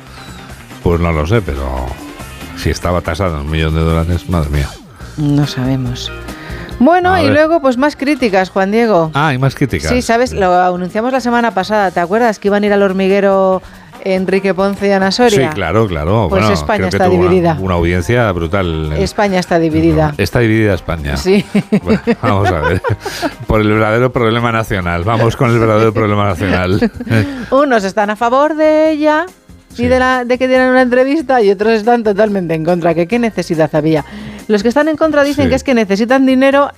Pues 0.84 1.00
no 1.00 1.12
lo 1.12 1.26
sé, 1.26 1.42
pero 1.42 1.86
si 2.58 2.70
estaba 2.70 3.02
tasado 3.02 3.36
en 3.36 3.42
un 3.46 3.52
millón 3.52 3.74
de 3.76 3.82
dólares, 3.82 4.30
madre 4.30 4.50
mía. 4.50 4.70
No 5.18 5.46
sabemos. 5.48 6.12
Bueno, 6.80 7.14
A 7.14 7.22
y 7.22 7.26
ver. 7.26 7.34
luego 7.34 7.62
pues 7.62 7.78
más 7.78 7.96
críticas, 7.96 8.50
Juan 8.50 8.72
Diego. 8.72 9.12
Ah, 9.14 9.28
hay 9.30 9.38
más 9.38 9.56
críticas. 9.56 9.90
Sí, 9.92 10.02
sabes, 10.02 10.34
lo 10.34 10.54
anunciamos 10.62 11.12
la 11.14 11.22
semana 11.22 11.52
pasada, 11.52 11.92
¿te 11.92 12.00
acuerdas 12.02 12.38
que 12.40 12.50
iban 12.50 12.64
a 12.64 12.66
ir 12.66 12.74
al 12.74 12.84
hormiguero 12.84 13.62
Enrique 14.04 14.54
Ponce 14.54 14.88
y 14.88 14.92
Ana 14.92 15.10
Soria? 15.12 15.50
Sí, 15.50 15.56
claro, 15.56 15.88
claro. 15.88 16.28
Pues 16.30 16.42
bueno, 16.42 16.54
España 16.54 16.78
creo 16.80 16.90
que 16.90 16.96
está 16.98 17.06
tuvo 17.06 17.16
una- 17.16 17.30
dividida. 17.30 17.58
Una, 17.62 17.76
audiencia 17.76 18.30
brutal. 18.34 18.92
España 18.98 19.40
está 19.40 19.58
dividida. 19.58 20.14
Está 20.18 20.40
dividida 20.40 20.74
España. 20.74 21.16
Sí. 21.16 21.46
Bueno, 21.82 22.02
vamos 22.22 22.50
a 22.50 22.60
ver. 22.60 22.82
Por 23.48 23.62
el 23.62 23.70
verdadero 23.72 24.12
problema 24.12 24.52
nacional. 24.52 25.06
Vamos 25.06 25.38
con 25.38 25.52
el 25.52 25.60
verdadero 25.60 25.94
problema 25.94 26.26
nacional. 26.26 26.92
Unos 27.52 27.86
están 27.86 28.10
a 28.10 28.16
favor 28.18 28.56
de 28.56 28.92
ella 28.92 29.26
y 29.78 29.88
de, 29.88 30.00
la, 30.00 30.26
de 30.26 30.38
que 30.38 30.48
dieran 30.48 30.70
una 30.72 30.82
entrevista 30.82 31.42
y 31.42 31.52
otros 31.52 31.74
están 31.74 32.04
totalmente 32.04 32.54
en 32.54 32.64
contra. 32.66 32.94
Que 32.94 33.08
qué 33.08 33.20
necesidad 33.20 33.74
había. 33.76 34.06
Los 34.48 34.62
que 34.62 34.70
están 34.70 34.88
en 34.88 34.96
contra 34.96 35.24
dicen 35.24 35.46
Sí. 35.46 35.50
que 35.50 35.56
es 35.56 35.64
que 35.64 35.74
necesitan 35.74 36.26
dinero. 36.26 36.70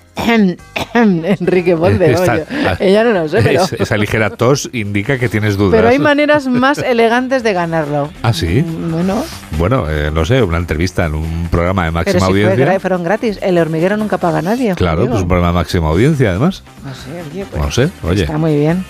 Enrique 0.94 1.76
Ponce, 1.76 2.12
Está- 2.12 2.34
oye, 2.34 2.46
ella 2.80 3.04
no 3.04 3.12
lo 3.12 3.28
sé, 3.30 3.42
pero, 3.44 3.64
Es- 3.64 3.74
esa 3.74 3.98
ligera 3.98 4.30
tos 4.32 4.70
indica 4.74 5.18
que 5.20 5.30
tienes 5.30 5.58
dudas. 5.58 5.76
pero 5.76 5.90
hay 5.90 6.00
maneras 6.00 6.48
más 6.48 6.80
elegantes 6.80 7.44
de 7.44 7.54
ganarlo. 7.54 8.10
¿Ah, 8.24 8.34
sí? 8.34 8.62
Bueno, 8.90 9.24
Bueno, 9.58 9.90
eh, 9.90 10.10
no 10.14 10.26
sé, 10.26 10.42
una 10.42 10.58
entrevista 10.58 11.06
en 11.06 11.16
un 11.16 11.48
programa 11.52 11.86
de 11.86 11.92
pero 11.92 12.00
máxima 12.00 12.20
si 12.28 12.32
fue 12.32 12.44
audiencia. 12.44 12.66
gra- 12.76 12.80
fueron 12.80 13.04
gratis. 13.04 13.38
El 13.42 13.58
hormiguero 13.58 13.98
nunca 13.98 14.18
paga 14.18 14.40
a 14.40 14.42
nadie. 14.42 14.74
Claro, 14.76 15.06
pues 15.08 15.22
un 15.22 15.28
programa 15.28 15.50
de 15.50 15.54
máxima 15.56 15.90
audiencia, 15.90 16.30
además. 16.32 16.64
No 16.84 16.94
sé, 16.96 17.22
oye, 17.32 17.46
pues, 17.50 17.62
No 17.62 17.72
sé, 17.72 17.90
oye. 18.04 18.22
Está 18.24 18.38
muy 18.38 18.56
bien. 18.56 18.84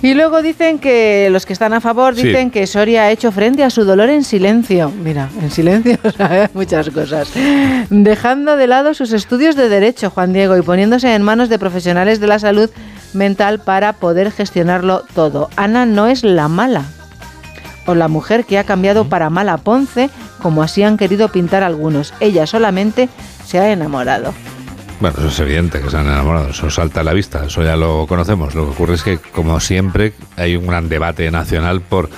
Y 0.00 0.14
luego 0.14 0.42
dicen 0.42 0.78
que 0.78 1.28
los 1.30 1.44
que 1.44 1.52
están 1.52 1.72
a 1.72 1.80
favor 1.80 2.14
Sí. 2.14 2.22
dicen 2.28 2.50
que 2.52 2.66
Soria 2.68 3.02
ha 3.02 3.10
hecho 3.10 3.32
frente 3.32 3.64
a 3.64 3.70
su 3.70 3.84
dolor 3.84 4.08
en 4.10 4.22
silencio. 4.22 4.90
Mira, 5.02 5.28
en 5.42 5.50
silencio 5.50 5.98
sabe 6.16 6.48
muchas 6.54 6.88
cosas. 6.90 7.28
Dejando 7.90 8.56
de 8.56 8.66
lado 8.68 8.94
sus 8.94 9.12
estudios 9.12 9.56
de 9.56 9.68
derecho, 9.68 10.10
Juan 10.10 10.32
Diego, 10.32 10.56
y 10.56 10.62
poniéndose 10.62 11.12
en 11.14 11.22
manos 11.22 11.48
de 11.48 11.58
profesionales 11.58 12.20
de 12.20 12.28
la 12.28 12.38
salud 12.38 12.70
mental 13.12 13.58
para 13.58 13.92
poder 13.94 14.30
gestionarlo 14.30 15.04
todo. 15.14 15.50
Ana 15.56 15.84
no 15.84 16.06
es 16.06 16.22
la 16.22 16.46
mala 16.48 16.84
o 17.86 17.94
la 17.94 18.06
mujer 18.08 18.44
que 18.44 18.58
ha 18.58 18.64
cambiado 18.64 19.08
para 19.08 19.30
mala 19.30 19.56
Ponce, 19.56 20.10
como 20.42 20.62
así 20.62 20.82
han 20.84 20.96
querido 20.98 21.28
pintar 21.30 21.64
algunos. 21.64 22.14
Ella 22.20 22.46
solamente 22.46 23.08
se 23.46 23.58
ha 23.58 23.72
enamorado. 23.72 24.32
Bueno, 25.00 25.16
eso 25.18 25.28
es 25.28 25.38
evidente 25.38 25.80
que 25.80 25.90
se 25.90 25.96
han 25.96 26.06
enamorado, 26.06 26.50
eso 26.50 26.68
salta 26.70 27.00
a 27.00 27.04
la 27.04 27.12
vista, 27.12 27.44
eso 27.46 27.62
ya 27.62 27.76
lo 27.76 28.06
conocemos. 28.08 28.56
Lo 28.56 28.64
que 28.64 28.70
ocurre 28.70 28.94
es 28.94 29.02
que, 29.04 29.18
como 29.18 29.60
siempre, 29.60 30.12
hay 30.36 30.56
un 30.56 30.66
gran 30.66 30.88
debate 30.88 31.30
nacional 31.30 31.80
por, 31.80 32.10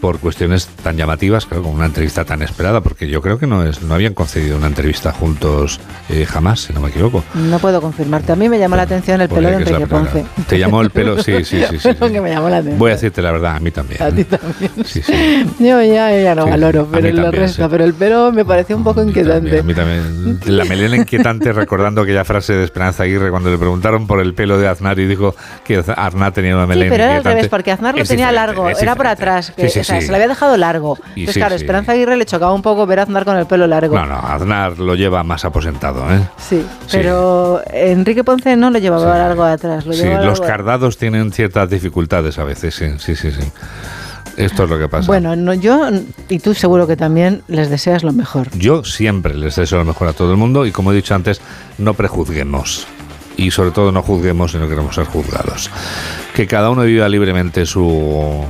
por 0.00 0.18
cuestiones 0.18 0.66
tan 0.82 0.96
llamativas, 0.96 1.46
claro, 1.46 1.62
como 1.62 1.74
una 1.74 1.86
entrevista 1.86 2.24
tan 2.24 2.42
esperada, 2.42 2.80
porque 2.80 3.08
yo 3.08 3.20
creo 3.22 3.38
que 3.38 3.46
no 3.46 3.64
es 3.64 3.82
no 3.82 3.94
habían 3.94 4.14
concedido 4.14 4.56
una 4.56 4.66
entrevista 4.66 5.12
juntos 5.12 5.80
eh, 6.10 6.24
jamás, 6.26 6.60
si 6.60 6.72
no 6.72 6.80
me 6.80 6.88
equivoco. 6.90 7.24
No 7.34 7.58
puedo 7.58 7.80
confirmarte. 7.80 8.32
A 8.32 8.36
mí 8.36 8.48
me 8.48 8.58
llamó 8.58 8.76
la 8.76 8.82
atención 8.82 9.20
el 9.20 9.28
pelo 9.28 9.48
de 9.48 9.56
Enrique. 9.56 9.86
Ponce. 9.86 10.24
Te 10.48 10.58
llamó 10.58 10.82
el 10.82 10.90
pelo, 10.90 11.22
sí, 11.22 11.44
sí, 11.44 11.62
sí. 11.70 11.78
sí, 11.78 11.88
sí. 11.92 12.12
que 12.12 12.20
me 12.20 12.30
llamó 12.30 12.48
la 12.48 12.56
atención. 12.58 12.78
Voy 12.78 12.90
a 12.90 12.94
decirte 12.94 13.22
la 13.22 13.32
verdad, 13.32 13.56
a 13.56 13.60
mí 13.60 13.70
también. 13.70 14.02
A 14.02 14.10
ti 14.10 14.24
también. 14.24 14.70
Sí, 14.84 15.02
sí. 15.02 15.12
Yo 15.58 15.82
ya, 15.82 16.16
ya 16.20 16.34
no 16.34 16.44
Sí, 16.44 16.50
valoro, 16.50 16.82
sí. 16.82 16.88
A 16.96 17.00
pero 17.00 17.14
también, 17.22 17.32
resto, 17.42 17.62
sí. 17.64 17.68
pero 17.70 17.84
el 17.84 17.94
pelo 17.94 18.32
me 18.32 18.44
pareció 18.44 18.76
un 18.76 18.84
poco 18.84 19.00
A 19.00 19.04
inquietante. 19.04 19.62
mí 19.62 19.74
también. 19.74 20.38
La 20.46 20.64
melena 20.64 20.96
inquietante 20.96 21.52
recordando 21.52 22.02
aquella 22.02 22.24
frase 22.24 22.54
de 22.54 22.64
Esperanza 22.64 23.02
Aguirre 23.02 23.30
cuando 23.30 23.50
le 23.50 23.58
preguntaron 23.58 24.06
por 24.06 24.20
el 24.20 24.34
pelo 24.34 24.58
de 24.58 24.68
Aznar 24.68 24.98
y 24.98 25.06
dijo 25.06 25.34
que 25.64 25.82
Aznar 25.96 26.32
tenía 26.32 26.54
una 26.54 26.64
Sí, 26.64 26.68
melena 26.70 26.90
pero 26.90 27.04
era 27.04 27.16
al 27.16 27.24
revés, 27.24 27.48
porque 27.48 27.72
Aznar 27.72 27.94
lo 27.96 28.02
Es 28.02 28.08
tenía 28.08 28.30
largo, 28.32 28.68
era 28.68 28.94
por 28.94 29.06
atrás, 29.06 29.52
que, 29.56 29.68
Sí, 29.68 29.80
sí, 29.84 29.85
sea, 29.86 30.00
sí. 30.00 30.06
se 30.06 30.12
le 30.12 30.16
había 30.16 30.28
dejado 30.28 30.56
largo. 30.56 30.98
Y 31.14 31.20
Entonces, 31.20 31.34
sí, 31.34 31.40
claro, 31.40 31.56
sí. 31.58 31.62
Esperanza 31.64 31.92
Aguirre 31.92 32.16
le 32.16 32.26
chocaba 32.26 32.52
un 32.52 32.62
poco 32.62 32.86
ver 32.86 33.00
a 33.00 33.02
Aznar 33.04 33.24
con 33.24 33.36
el 33.36 33.46
pelo 33.46 33.66
largo. 33.66 33.94
No, 33.96 34.06
no, 34.06 34.16
Aznar 34.18 34.78
lo 34.78 34.94
lleva 34.94 35.22
más 35.22 35.44
aposentado, 35.44 36.04
¿eh? 36.12 36.20
Sí, 36.38 36.64
pero 36.92 37.62
Enrique 37.72 38.24
Ponce 38.24 38.56
no 38.56 38.70
lo 38.70 38.78
llevaba 38.78 39.16
largo 39.18 39.44
atrás. 39.44 39.86
Lo 39.86 39.92
Sí, 39.92 40.04
los 40.04 40.38
largo- 40.40 40.46
cardados 40.46 40.96
tienen 40.98 41.32
ciertas 41.32 41.70
dificultades 41.70 42.38
a 42.38 42.44
veces, 42.44 42.74
sí, 42.74 42.86
sí, 42.98 43.16
sí, 43.16 43.30
sí. 43.30 43.50
Esto 44.36 44.64
es 44.64 44.70
lo 44.70 44.78
que 44.78 44.86
pasa. 44.88 45.06
Bueno, 45.06 45.34
no, 45.34 45.54
yo 45.54 45.88
y 46.28 46.38
tú 46.40 46.52
seguro 46.52 46.86
que 46.86 46.96
también 46.96 47.42
les 47.48 47.70
deseas 47.70 48.02
lo 48.04 48.12
mejor. 48.12 48.48
Yo 48.54 48.84
siempre 48.84 49.34
les 49.34 49.56
deseo 49.56 49.78
lo 49.78 49.84
mejor 49.86 50.08
a 50.08 50.12
todo 50.12 50.30
el 50.30 50.36
mundo 50.36 50.66
y 50.66 50.72
como 50.72 50.92
he 50.92 50.94
dicho 50.94 51.14
antes, 51.14 51.40
no 51.78 51.94
prejuzguemos. 51.94 52.86
Y 53.38 53.50
sobre 53.50 53.70
todo 53.70 53.92
no 53.92 54.02
juzguemos 54.02 54.52
si 54.52 54.58
no 54.58 54.68
queremos 54.68 54.94
ser 54.94 55.06
juzgados. 55.06 55.70
Que 56.34 56.46
cada 56.46 56.68
uno 56.70 56.82
viva 56.82 57.08
libremente 57.08 57.64
su, 57.64 58.44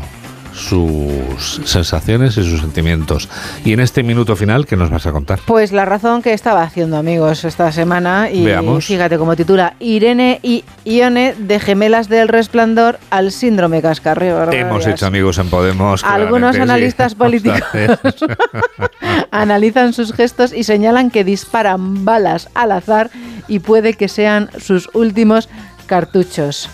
sus 0.56 1.60
sensaciones 1.64 2.36
y 2.38 2.48
sus 2.48 2.60
sentimientos. 2.60 3.28
Y 3.64 3.72
en 3.72 3.80
este 3.80 4.02
minuto 4.02 4.36
final, 4.36 4.66
¿qué 4.66 4.76
nos 4.76 4.90
vas 4.90 5.06
a 5.06 5.12
contar? 5.12 5.38
Pues 5.46 5.70
la 5.70 5.84
razón 5.84 6.22
que 6.22 6.32
estaba 6.32 6.62
haciendo 6.62 6.96
amigos 6.96 7.44
esta 7.44 7.70
semana 7.72 8.30
y 8.30 8.44
Veamos. 8.44 8.86
fíjate 8.86 9.18
como 9.18 9.36
titula 9.36 9.74
Irene 9.80 10.40
y 10.42 10.64
Ione 10.84 11.34
de 11.38 11.60
gemelas 11.60 12.08
del 12.08 12.28
resplandor 12.28 12.98
al 13.10 13.32
síndrome 13.32 13.82
cascarreo. 13.82 14.50
Hemos 14.50 14.86
hecho 14.86 15.06
amigos 15.06 15.38
en 15.38 15.50
Podemos. 15.50 16.02
Algunos 16.04 16.56
sí. 16.56 16.62
analistas 16.62 17.14
políticos 17.26 17.60
analizan 19.30 19.92
sus 19.92 20.12
gestos 20.12 20.52
y 20.52 20.64
señalan 20.64 21.10
que 21.10 21.24
disparan 21.24 22.04
balas 22.04 22.48
al 22.54 22.72
azar 22.72 23.10
y 23.48 23.58
puede 23.58 23.94
que 23.94 24.08
sean 24.08 24.50
sus 24.58 24.88
últimos 24.94 25.48
cartuchos. 25.86 26.68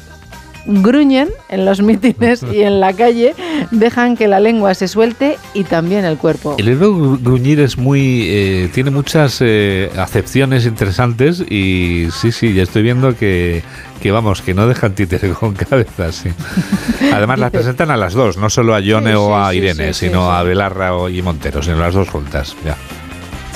Gruñen 0.65 1.29
en 1.49 1.65
los 1.65 1.83
mítines 1.83 2.45
y 2.53 2.61
en 2.63 2.79
la 2.81 2.93
calle, 2.93 3.35
dejan 3.73 4.17
que 4.17 4.29
la 4.29 4.39
lengua 4.41 4.75
se 4.75 4.87
suelte 4.89 5.37
y 5.55 5.65
también 5.65 6.05
el 6.05 6.17
cuerpo. 6.19 6.55
El 6.59 6.67
verbo 6.77 6.87
gru- 6.97 7.19
gruñir 7.23 7.59
es 7.61 7.77
muy. 7.79 8.27
eh, 8.29 8.71
tiene 8.73 8.91
muchas 8.91 9.39
eh, 9.41 9.91
acepciones 9.97 10.65
interesantes 10.67 11.41
y 11.41 12.09
sí, 12.13 12.31
sí, 12.33 12.55
ya 12.55 12.63
estoy 12.63 12.83
viendo 12.83 13.17
que, 13.17 13.63
que 14.01 14.13
vamos, 14.13 14.41
que 14.43 14.55
no 14.55 14.67
dejan 14.69 14.95
títere 14.95 15.31
con 15.41 15.55
cabeza, 15.55 16.13
sí. 16.13 16.31
Además, 17.13 17.39
las 17.41 17.51
presentan 17.51 17.91
a 17.91 17.97
las 17.97 18.13
dos, 18.15 18.37
no 18.37 18.49
solo 18.49 18.75
a 18.75 18.81
Yone 18.81 19.11
Sí, 19.11 19.17
o 19.17 19.37
a 19.37 19.51
sí, 19.51 19.57
Irene, 19.59 19.93
sí, 19.95 20.07
sino 20.07 20.31
a. 20.33 20.43
Belarra 20.45 20.91
y 21.11 21.23
Montero, 21.23 21.63
sino 21.63 21.77
las 21.79 21.95
dos 21.95 22.09
juntas. 22.09 22.55
Ya. 22.65 22.77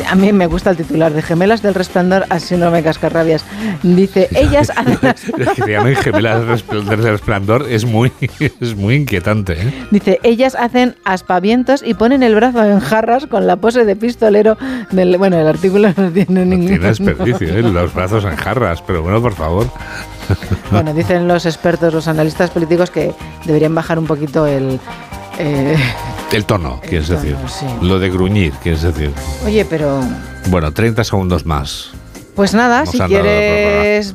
A 0.09 0.15
mí 0.15 0.33
me 0.33 0.47
gusta 0.47 0.71
el 0.71 0.77
titular 0.77 1.13
de 1.13 1.23
Gemelas 1.23 1.63
del 1.63 1.75
Resplandor 1.75 2.27
al 2.29 2.41
síndrome 2.41 2.83
cascarrabias. 2.83 3.45
Dice, 3.83 4.29
ellas 4.35 4.71
hacen 4.77 4.99
las- 5.03 5.23
que 5.55 5.73
llamen 5.73 5.97
gemelas 5.97 6.63
del 6.69 7.03
resplandor, 7.03 7.67
es 7.69 7.85
muy, 7.85 8.13
es 8.61 8.77
muy 8.77 8.95
inquietante. 8.97 9.55
¿eh? 9.55 9.87
Dice, 9.91 10.21
ellas 10.23 10.55
hacen 10.55 10.97
aspavientos 11.05 11.83
y 11.85 11.95
ponen 11.95 12.23
el 12.23 12.35
brazo 12.35 12.65
en 12.65 12.81
jarras 12.81 13.27
con 13.27 13.47
la 13.47 13.57
pose 13.57 13.85
de 13.85 13.97
pistolero 13.97 14.57
del... 14.91 15.17
Bueno, 15.19 15.39
el 15.39 15.47
artículo 15.49 15.89
no 15.97 16.11
tiene 16.11 16.45
ningún... 16.45 16.67
Tiene 16.69 16.87
desperdicio, 16.89 17.49
¿eh? 17.49 17.63
los 17.63 17.93
brazos 17.95 18.25
en 18.25 18.37
jarras, 18.37 18.83
pero 18.83 19.03
bueno, 19.03 19.21
por 19.23 19.35
favor. 19.35 19.67
Bueno, 20.71 20.93
dicen 20.93 21.29
los 21.29 21.47
expertos, 21.47 21.95
los 21.95 22.09
analistas 22.09 22.51
políticos 22.51 22.91
que 22.91 23.13
deberían 23.45 23.75
bajar 23.75 23.99
un 23.99 24.07
poquito 24.07 24.47
el... 24.47 24.79
eh, 25.39 25.77
El 26.33 26.45
tono, 26.45 26.81
quieres 26.87 27.09
tono, 27.09 27.21
decir. 27.21 27.37
sí. 27.49 27.67
Lo 27.83 27.99
de 27.99 28.11
gruñir, 28.11 28.53
quieres 28.63 28.83
decir. 28.83 29.13
Oye, 29.45 29.65
pero... 29.65 30.01
Bueno, 30.49 30.73
30 30.73 31.05
segundos 31.05 31.47
más. 31.47 31.91
Pues 32.35 32.53
nada, 32.55 32.81
Nos 32.81 32.91
si 32.91 32.99
quieres 33.01 34.15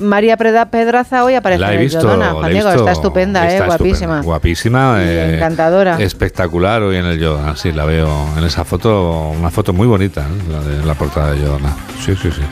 María 0.00 0.36
Preda 0.36 0.66
Pedraza 0.70 1.22
hoy 1.24 1.34
aparece 1.34 1.60
La 1.60 1.72
he 1.72 1.76
en 1.76 1.80
el 1.82 1.90
Yodona. 1.90 2.32
la 2.32 2.48
he 2.48 2.52
Diego, 2.52 2.68
visto. 2.70 2.80
está 2.80 2.92
estupenda, 2.92 3.46
Está 3.46 3.64
¿eh? 3.64 3.66
guapísima. 3.66 3.92
estupenda, 3.94 4.22
Guapísima. 4.22 4.96
Eh, 5.00 5.34
encantadora. 5.36 5.96
Espectacular 6.00 6.82
hoy 6.82 6.96
en 6.96 7.04
el 7.06 7.18
Yodona. 7.20 7.54
Sí, 7.56 7.70
la 7.72 7.84
veo 7.84 8.08
en 8.36 8.44
esa 8.44 8.64
foto, 8.64 9.28
una 9.38 9.50
foto 9.50 9.72
muy 9.72 9.86
bonita, 9.86 10.22
¿eh? 10.22 10.50
la 10.50 10.60
de 10.60 10.84
la 10.84 10.94
portada 10.94 11.32
de 11.32 11.40
Yodona. 11.42 11.76
Sí, 12.04 12.16
sí, 12.20 12.30
sí. 12.32 12.42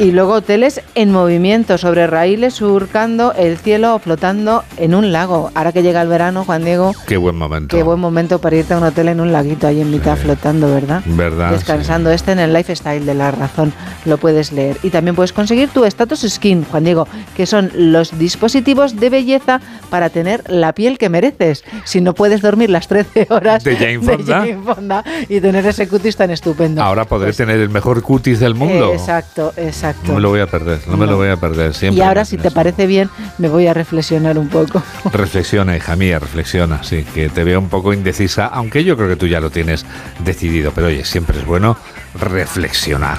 Y 0.00 0.12
luego 0.12 0.34
hoteles 0.34 0.80
en 0.94 1.10
movimiento, 1.10 1.76
sobre 1.76 2.06
raíles 2.06 2.54
surcando 2.54 3.32
el 3.32 3.58
cielo 3.58 3.96
o 3.96 3.98
flotando 3.98 4.62
en 4.76 4.94
un 4.94 5.10
lago. 5.10 5.50
Ahora 5.56 5.72
que 5.72 5.82
llega 5.82 6.00
el 6.00 6.06
verano, 6.08 6.44
Juan 6.44 6.64
Diego, 6.64 6.94
Qué 7.08 7.16
buen 7.16 7.34
momento. 7.34 7.76
qué 7.76 7.82
buen 7.82 7.98
momento 7.98 8.40
para 8.40 8.54
irte 8.54 8.74
a 8.74 8.78
un 8.78 8.84
hotel 8.84 9.08
en 9.08 9.20
un 9.20 9.32
laguito 9.32 9.66
ahí 9.66 9.80
en 9.80 9.90
mitad 9.90 10.16
flotando, 10.16 10.72
¿verdad? 10.72 11.02
¿Verdad? 11.04 11.50
Descansando. 11.50 12.12
Este 12.12 12.30
en 12.30 12.38
el 12.38 12.52
Lifestyle 12.52 13.04
de 13.04 13.14
la 13.14 13.32
Razón 13.32 13.72
lo 14.04 14.18
puedes 14.18 14.52
leer. 14.52 14.76
Y 14.84 14.90
también 14.90 15.16
puedes 15.16 15.32
conseguir 15.32 15.68
tu 15.70 15.84
Status 15.84 16.20
Skin, 16.28 16.64
Juan 16.64 16.84
Diego, 16.84 17.08
que 17.36 17.46
son 17.46 17.72
los 17.74 18.16
dispositivos 18.20 18.94
de 19.00 19.10
belleza 19.10 19.60
para 19.90 20.10
tener 20.10 20.44
la 20.46 20.74
piel 20.74 20.96
que 20.98 21.08
mereces. 21.08 21.64
Si 21.82 22.00
no 22.00 22.14
puedes 22.14 22.40
dormir 22.40 22.70
las 22.70 22.86
13 22.86 23.26
horas 23.30 23.64
De 23.64 23.74
Jane 23.74 23.98
Fonda. 24.00 24.38
Jane 24.38 24.58
Fonda 24.64 25.04
y 25.28 25.40
tener 25.40 25.66
ese 25.66 25.88
cutis 25.88 26.14
tan 26.14 26.30
estupendo. 26.30 26.84
Ahora 26.84 27.04
podré 27.04 27.32
tener 27.32 27.58
el 27.58 27.68
mejor 27.68 28.00
cutis 28.02 28.38
del 28.38 28.54
mundo. 28.54 28.92
Exacto, 28.92 29.52
exacto. 29.56 29.87
No 30.06 30.14
me 30.14 30.20
lo 30.20 30.30
voy 30.30 30.40
a 30.40 30.46
perder, 30.46 30.80
no, 30.86 30.96
me 30.96 31.06
lo 31.06 31.16
voy 31.16 31.28
a 31.28 31.36
perder. 31.36 31.74
Siempre 31.74 31.98
y 31.98 32.02
ahora, 32.02 32.24
si 32.24 32.36
te 32.36 32.50
parece 32.50 32.86
bien, 32.86 33.10
me 33.38 33.48
voy 33.48 33.66
a 33.66 33.74
reflexionar 33.74 34.38
un 34.38 34.48
poco. 34.48 34.82
Reflexiona, 35.12 35.76
hija 35.76 35.96
mía, 35.96 36.18
reflexiona, 36.18 36.82
sí, 36.82 37.04
que 37.14 37.28
te 37.28 37.44
veo 37.44 37.58
un 37.58 37.68
poco 37.68 37.92
indecisa, 37.92 38.46
aunque 38.46 38.84
yo 38.84 38.96
creo 38.96 39.08
que 39.08 39.16
tú 39.16 39.26
ya 39.26 39.40
lo 39.40 39.50
tienes 39.50 39.84
decidido, 40.20 40.72
pero 40.74 40.88
oye, 40.88 41.04
siempre 41.04 41.38
es 41.38 41.46
bueno 41.46 41.76
reflexionar. 42.14 43.18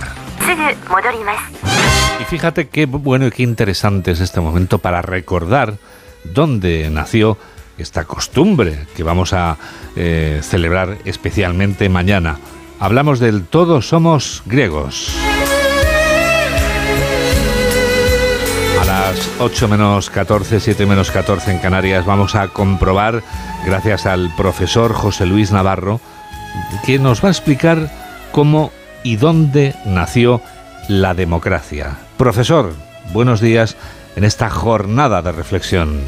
Y 2.20 2.24
fíjate 2.26 2.68
qué 2.68 2.86
bueno 2.86 3.28
y 3.28 3.32
qué 3.32 3.44
interesante 3.44 4.12
es 4.12 4.20
este 4.20 4.42
momento 4.42 4.80
para 4.80 5.02
recordar 5.02 5.76
dónde 6.24 6.90
nació 6.90 7.38
esta 7.78 8.04
costumbre 8.06 8.88
que 8.96 9.04
vamos 9.04 9.34
a 9.34 9.58
eh, 9.96 10.42
celebrar 10.44 10.98
especialmente 11.06 11.88
mañana. 11.90 12.38
Hablamos 12.80 13.20
del 13.20 13.46
todos 13.46 13.88
somos 13.88 14.44
griegos. 14.46 15.16
Las 19.00 19.30
8 19.40 19.70
menos 19.70 20.10
14, 20.10 20.60
7 20.60 20.86
menos 20.86 21.10
14 21.10 21.52
en 21.52 21.60
Canarias 21.60 22.06
vamos 22.06 22.36
a 22.36 22.50
comprobar, 22.50 23.24
gracias 23.66 24.06
al 24.06 24.30
profesor 24.36 24.92
José 24.92 25.26
Luis 25.26 25.54
Navarro, 25.54 26.02
que 26.86 27.00
nos 27.00 27.24
va 27.24 27.30
a 27.30 27.32
explicar 27.32 27.90
cómo 28.34 28.72
y 29.04 29.16
dónde 29.16 29.74
nació 29.86 30.42
la 30.90 31.14
democracia. 31.14 31.98
Profesor, 32.18 32.74
buenos 33.14 33.40
días 33.40 33.78
en 34.18 34.26
esta 34.26 34.50
jornada 34.50 35.22
de 35.22 35.32
reflexión. 35.32 36.02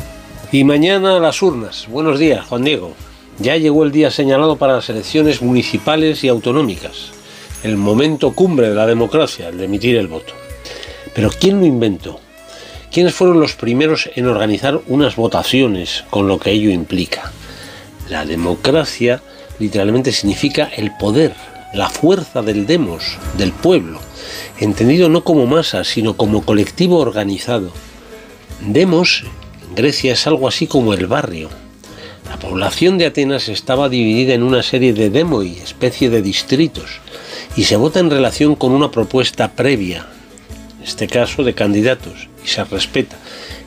Y 0.51 0.65
mañana 0.65 1.17
las 1.19 1.41
urnas. 1.41 1.87
Buenos 1.87 2.19
días, 2.19 2.45
Juan 2.45 2.65
Diego. 2.65 2.93
Ya 3.39 3.55
llegó 3.55 3.85
el 3.85 3.93
día 3.93 4.11
señalado 4.11 4.57
para 4.57 4.75
las 4.75 4.89
elecciones 4.89 5.41
municipales 5.41 6.25
y 6.25 6.27
autonómicas. 6.27 7.13
El 7.63 7.77
momento 7.77 8.33
cumbre 8.33 8.67
de 8.67 8.75
la 8.75 8.85
democracia, 8.85 9.47
el 9.47 9.57
de 9.57 9.65
emitir 9.65 9.95
el 9.95 10.09
voto. 10.09 10.33
Pero 11.15 11.29
¿quién 11.29 11.61
lo 11.61 11.65
inventó? 11.65 12.19
¿Quiénes 12.91 13.13
fueron 13.13 13.39
los 13.39 13.55
primeros 13.55 14.09
en 14.15 14.27
organizar 14.27 14.81
unas 14.87 15.15
votaciones 15.15 16.03
con 16.09 16.27
lo 16.27 16.39
que 16.39 16.51
ello 16.51 16.69
implica? 16.69 17.31
La 18.09 18.25
democracia 18.25 19.21
literalmente 19.59 20.11
significa 20.11 20.69
el 20.75 20.91
poder, 20.99 21.33
la 21.73 21.89
fuerza 21.89 22.41
del 22.41 22.65
demos, 22.65 23.17
del 23.37 23.53
pueblo, 23.53 24.01
entendido 24.59 25.07
no 25.07 25.23
como 25.23 25.45
masa, 25.45 25.85
sino 25.85 26.17
como 26.17 26.43
colectivo 26.43 26.97
organizado. 26.97 27.71
Demos 28.59 29.23
en 29.69 29.75
Grecia 29.75 30.11
es 30.11 30.27
algo 30.27 30.49
así 30.49 30.67
como 30.67 30.93
el 30.93 31.07
barrio. 31.07 31.47
La 32.27 32.37
población 32.39 32.97
de 32.97 33.05
Atenas 33.05 33.47
estaba 33.47 33.87
dividida 33.87 34.33
en 34.33 34.43
una 34.43 34.63
serie 34.63 34.91
de 34.91 35.09
demoi, 35.09 35.59
especie 35.59 36.09
de 36.09 36.21
distritos, 36.21 36.99
y 37.55 37.63
se 37.63 37.77
vota 37.77 38.01
en 38.01 38.09
relación 38.09 38.55
con 38.55 38.73
una 38.73 38.91
propuesta 38.91 39.53
previa, 39.53 40.07
en 40.82 40.88
este 40.88 41.07
caso 41.07 41.43
de 41.43 41.53
candidatos, 41.53 42.27
y 42.43 42.47
se 42.47 42.63
respeta 42.63 43.15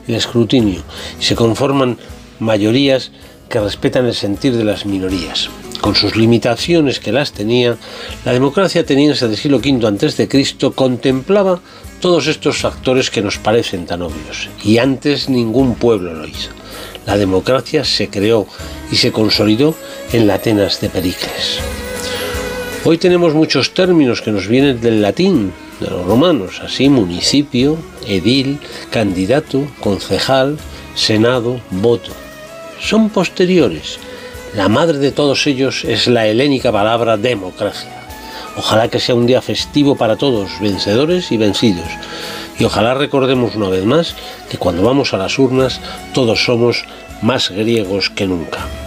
el 0.05 0.15
escrutinio, 0.15 0.83
y 1.19 1.23
se 1.23 1.35
conforman 1.35 1.97
mayorías 2.39 3.11
que 3.47 3.61
respetan 3.61 4.05
el 4.05 4.13
sentir 4.13 4.57
de 4.57 4.65
las 4.65 4.85
minorías. 4.85 5.49
Con 5.79 5.95
sus 5.95 6.17
limitaciones 6.17 6.99
que 6.99 7.13
las 7.13 7.31
tenía, 7.31 7.77
la 8.25 8.33
democracia 8.33 8.81
ateniense 8.81 9.27
del 9.29 9.37
siglo 9.37 9.57
V 9.57 9.87
a.C. 9.87 10.27
contemplaba 10.75 11.61
todos 12.01 12.27
estos 12.27 12.57
factores 12.57 13.09
que 13.09 13.21
nos 13.21 13.37
parecen 13.37 13.85
tan 13.85 14.01
obvios, 14.01 14.49
y 14.61 14.79
antes 14.79 15.29
ningún 15.29 15.75
pueblo 15.75 16.13
lo 16.13 16.27
hizo. 16.27 16.49
La 17.05 17.17
democracia 17.17 17.85
se 17.85 18.09
creó 18.09 18.45
y 18.91 18.97
se 18.97 19.13
consolidó 19.13 19.73
en 20.11 20.27
la 20.27 20.35
Atenas 20.35 20.81
de 20.81 20.89
Pericles. 20.89 21.59
Hoy 22.83 22.97
tenemos 22.97 23.33
muchos 23.33 23.73
términos 23.73 24.21
que 24.21 24.31
nos 24.31 24.47
vienen 24.47 24.81
del 24.81 25.01
latín, 25.01 25.53
de 25.79 25.89
los 25.89 26.05
romanos, 26.05 26.61
así 26.63 26.89
municipio, 26.89 27.77
edil, 28.07 28.59
candidato, 28.89 29.67
concejal, 29.79 30.57
senado, 30.95 31.59
voto. 31.71 32.11
Son 32.79 33.09
posteriores. 33.09 33.99
La 34.55 34.69
madre 34.69 34.99
de 34.99 35.11
todos 35.11 35.47
ellos 35.47 35.83
es 35.83 36.07
la 36.07 36.27
helénica 36.27 36.71
palabra 36.71 37.17
democracia. 37.17 37.91
Ojalá 38.57 38.87
que 38.87 39.01
sea 39.01 39.15
un 39.15 39.25
día 39.25 39.41
festivo 39.41 39.95
para 39.97 40.15
todos, 40.15 40.59
vencedores 40.61 41.31
y 41.31 41.37
vencidos. 41.37 41.89
Y 42.57 42.63
ojalá 42.63 42.93
recordemos 42.93 43.55
una 43.55 43.67
vez 43.67 43.83
más 43.83 44.15
que 44.49 44.57
cuando 44.57 44.81
vamos 44.81 45.13
a 45.13 45.17
las 45.17 45.37
urnas 45.37 45.81
todos 46.13 46.45
somos 46.45 46.85
más 47.21 47.49
griegos 47.49 48.09
que 48.09 48.27
nunca. 48.27 48.84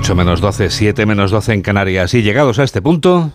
Ocho 0.00 0.14
menos 0.14 0.40
12, 0.40 0.70
7 0.70 1.04
menos 1.04 1.30
12 1.30 1.52
en 1.52 1.60
Canarias. 1.60 2.14
Y 2.14 2.22
llegados 2.22 2.58
a 2.58 2.62
este 2.62 2.80
punto... 2.80 3.32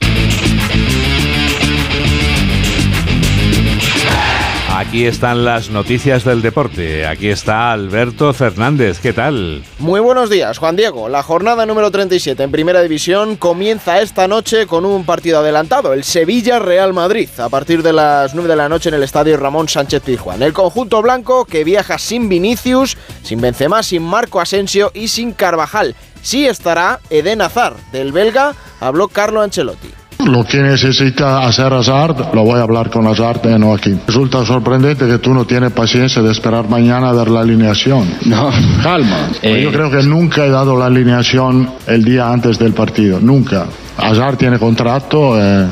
Aquí 4.75 5.05
están 5.05 5.45
las 5.45 5.69
noticias 5.69 6.25
del 6.25 6.41
deporte. 6.41 7.05
Aquí 7.05 7.29
está 7.29 7.71
Alberto 7.71 8.33
Fernández. 8.33 8.99
¿Qué 8.99 9.13
tal? 9.13 9.63
Muy 9.79 9.99
buenos 9.99 10.29
días, 10.29 10.57
Juan 10.57 10.75
Diego. 10.75 11.07
La 11.07 11.23
jornada 11.23 11.65
número 11.65 11.91
37 11.91 12.43
en 12.43 12.51
Primera 12.51 12.81
División 12.81 13.35
comienza 13.35 14.01
esta 14.01 14.27
noche 14.27 14.65
con 14.67 14.85
un 14.85 15.05
partido 15.05 15.39
adelantado, 15.39 15.93
el 15.93 16.03
Sevilla-Real 16.03 16.93
Madrid, 16.93 17.29
a 17.37 17.47
partir 17.47 17.83
de 17.83 17.93
las 17.93 18.33
9 18.33 18.49
de 18.49 18.55
la 18.55 18.67
noche 18.67 18.89
en 18.89 18.95
el 18.95 19.03
estadio 19.03 19.37
Ramón 19.37 19.69
Sánchez 19.69 20.01
Pizjuán. 20.03 20.41
El 20.41 20.51
conjunto 20.51 21.01
blanco 21.01 21.45
que 21.45 21.63
viaja 21.63 21.97
sin 21.97 22.27
Vinicius, 22.27 22.97
sin 23.23 23.39
Benzema, 23.39 23.81
sin 23.81 24.03
Marco 24.03 24.41
Asensio 24.41 24.91
y 24.93 25.07
sin 25.07 25.31
Carvajal. 25.31 25.95
Sí 26.25 26.47
estará 26.47 27.01
Eden 27.11 27.39
Hazard, 27.39 27.75
del 27.91 28.11
belga, 28.11 28.55
habló 28.79 29.09
Carlo 29.09 29.43
Ancelotti. 29.43 29.89
Lo 30.25 30.43
que 30.43 30.57
necesita 30.57 31.45
hacer 31.45 31.71
Hazard, 31.71 32.33
lo 32.33 32.41
voy 32.41 32.59
a 32.59 32.63
hablar 32.63 32.89
con 32.89 33.05
Hazard, 33.05 33.41
eh, 33.45 33.59
no 33.59 33.75
aquí. 33.75 33.95
Resulta 34.07 34.43
sorprendente 34.43 35.05
que 35.05 35.19
tú 35.19 35.35
no 35.35 35.45
tienes 35.45 35.71
paciencia 35.71 36.23
de 36.23 36.31
esperar 36.31 36.67
mañana 36.67 37.09
a 37.09 37.13
ver 37.13 37.29
la 37.29 37.41
alineación. 37.41 38.11
No, 38.25 38.49
calma. 38.81 39.29
Eh. 39.43 39.61
Yo 39.61 39.71
creo 39.71 39.91
que 39.91 40.01
nunca 40.01 40.43
he 40.47 40.49
dado 40.49 40.75
la 40.75 40.87
alineación 40.87 41.69
el 41.85 42.03
día 42.03 42.31
antes 42.31 42.57
del 42.57 42.73
partido, 42.73 43.19
nunca. 43.19 43.67
Hazard 43.95 44.37
tiene 44.37 44.57
contrato, 44.57 45.39
eh, 45.39 45.67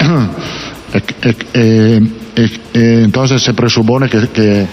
eh, 0.92 1.02
eh, 1.22 2.00
eh, 2.36 2.48
eh, 2.74 3.02
entonces 3.04 3.42
se 3.42 3.54
presupone 3.54 4.08
que, 4.08 4.28
que, 4.28 4.66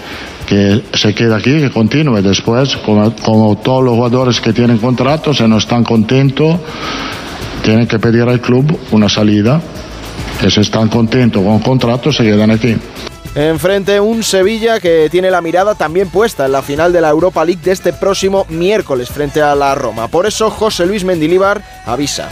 que 0.52 0.82
se 0.92 1.14
queda 1.14 1.36
aquí, 1.36 1.58
que 1.60 1.70
continúe. 1.70 2.20
Después, 2.20 2.76
como, 2.76 3.14
como 3.16 3.56
todos 3.56 3.82
los 3.82 3.94
jugadores 3.94 4.38
que 4.38 4.52
tienen 4.52 4.76
contrato, 4.76 5.32
se 5.32 5.48
no 5.48 5.56
están 5.56 5.82
contentos 5.82 6.58
tienen 7.62 7.86
que 7.86 7.98
pedir 7.98 8.22
al 8.22 8.40
club 8.40 8.78
una 8.90 9.08
salida. 9.08 9.62
Y 10.46 10.50
si 10.50 10.60
están 10.60 10.88
contentos 10.88 11.42
con 11.42 11.60
contrato, 11.60 12.12
se 12.12 12.24
quedan 12.24 12.50
aquí. 12.50 12.76
Enfrente 13.34 13.98
un 13.98 14.22
Sevilla 14.22 14.78
que 14.78 15.08
tiene 15.10 15.30
la 15.30 15.40
mirada 15.40 15.74
también 15.74 16.10
puesta 16.10 16.44
en 16.44 16.52
la 16.52 16.60
final 16.60 16.92
de 16.92 17.00
la 17.00 17.08
Europa 17.08 17.42
League 17.46 17.62
de 17.64 17.72
este 17.72 17.94
próximo 17.94 18.44
miércoles 18.50 19.08
frente 19.08 19.40
a 19.40 19.54
la 19.54 19.74
Roma. 19.74 20.08
Por 20.08 20.26
eso 20.26 20.50
José 20.50 20.84
Luis 20.84 21.02
Mendilíbar 21.02 21.62
avisa. 21.86 22.28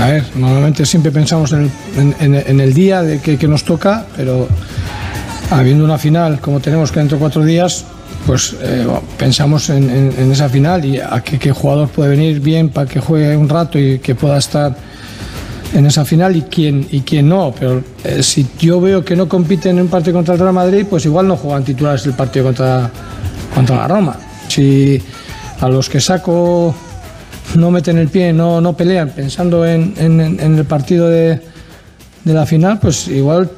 A 0.00 0.06
ver, 0.06 0.24
normalmente 0.36 0.86
siempre 0.86 1.12
pensamos 1.12 1.52
en 1.52 1.62
el, 1.62 1.70
en, 1.98 2.16
en, 2.18 2.34
en 2.46 2.60
el 2.60 2.72
día 2.72 3.02
de 3.02 3.20
que, 3.20 3.36
que, 3.36 3.46
nos 3.46 3.62
toca, 3.62 4.06
pero 4.16 4.48
habiendo 5.58 5.84
una 5.84 5.98
final 5.98 6.40
como 6.40 6.60
tenemos 6.60 6.90
que 6.90 7.00
dentro 7.00 7.16
de 7.16 7.20
cuatro 7.20 7.44
días, 7.44 7.84
pues 8.26 8.56
eh, 8.62 8.86
pensamos 9.18 9.68
en, 9.70 9.90
en, 9.90 10.14
en, 10.18 10.32
esa 10.32 10.48
final 10.48 10.84
y 10.84 10.98
a 10.98 11.22
qué, 11.22 11.52
jugador 11.52 11.88
puede 11.88 12.10
venir 12.10 12.40
bien 12.40 12.68
para 12.70 12.88
que 12.88 13.00
juegue 13.00 13.36
un 13.36 13.48
rato 13.48 13.78
y 13.78 13.98
que 13.98 14.14
pueda 14.14 14.38
estar 14.38 14.74
en 15.74 15.86
esa 15.86 16.04
final 16.04 16.36
y 16.36 16.42
quién, 16.42 16.86
y 16.90 17.00
quién 17.00 17.28
no. 17.28 17.54
Pero 17.58 17.82
eh, 18.04 18.22
si 18.22 18.46
yo 18.58 18.80
veo 18.80 19.04
que 19.04 19.16
no 19.16 19.28
compiten 19.28 19.76
en 19.76 19.82
un 19.82 19.88
partido 19.88 20.14
contra 20.14 20.34
el 20.34 20.40
Real 20.40 20.54
Madrid, 20.54 20.86
pues 20.88 21.04
igual 21.04 21.28
no 21.28 21.36
juegan 21.36 21.64
titulares 21.64 22.06
el 22.06 22.14
partido 22.14 22.46
contra, 22.46 22.90
contra 23.54 23.76
la 23.76 23.88
Roma. 23.88 24.16
Si 24.48 25.00
a 25.60 25.68
los 25.68 25.88
que 25.88 26.00
saco 26.00 26.74
no 27.56 27.70
meten 27.70 27.98
el 27.98 28.08
pie, 28.08 28.32
no, 28.32 28.60
no 28.60 28.76
pelean, 28.76 29.10
pensando 29.10 29.66
en, 29.66 29.94
en 29.98 30.58
el 30.58 30.64
partido 30.64 31.08
de, 31.08 31.40
de 32.24 32.34
la 32.34 32.46
final, 32.46 32.78
pues 32.78 33.08
igual 33.08 33.50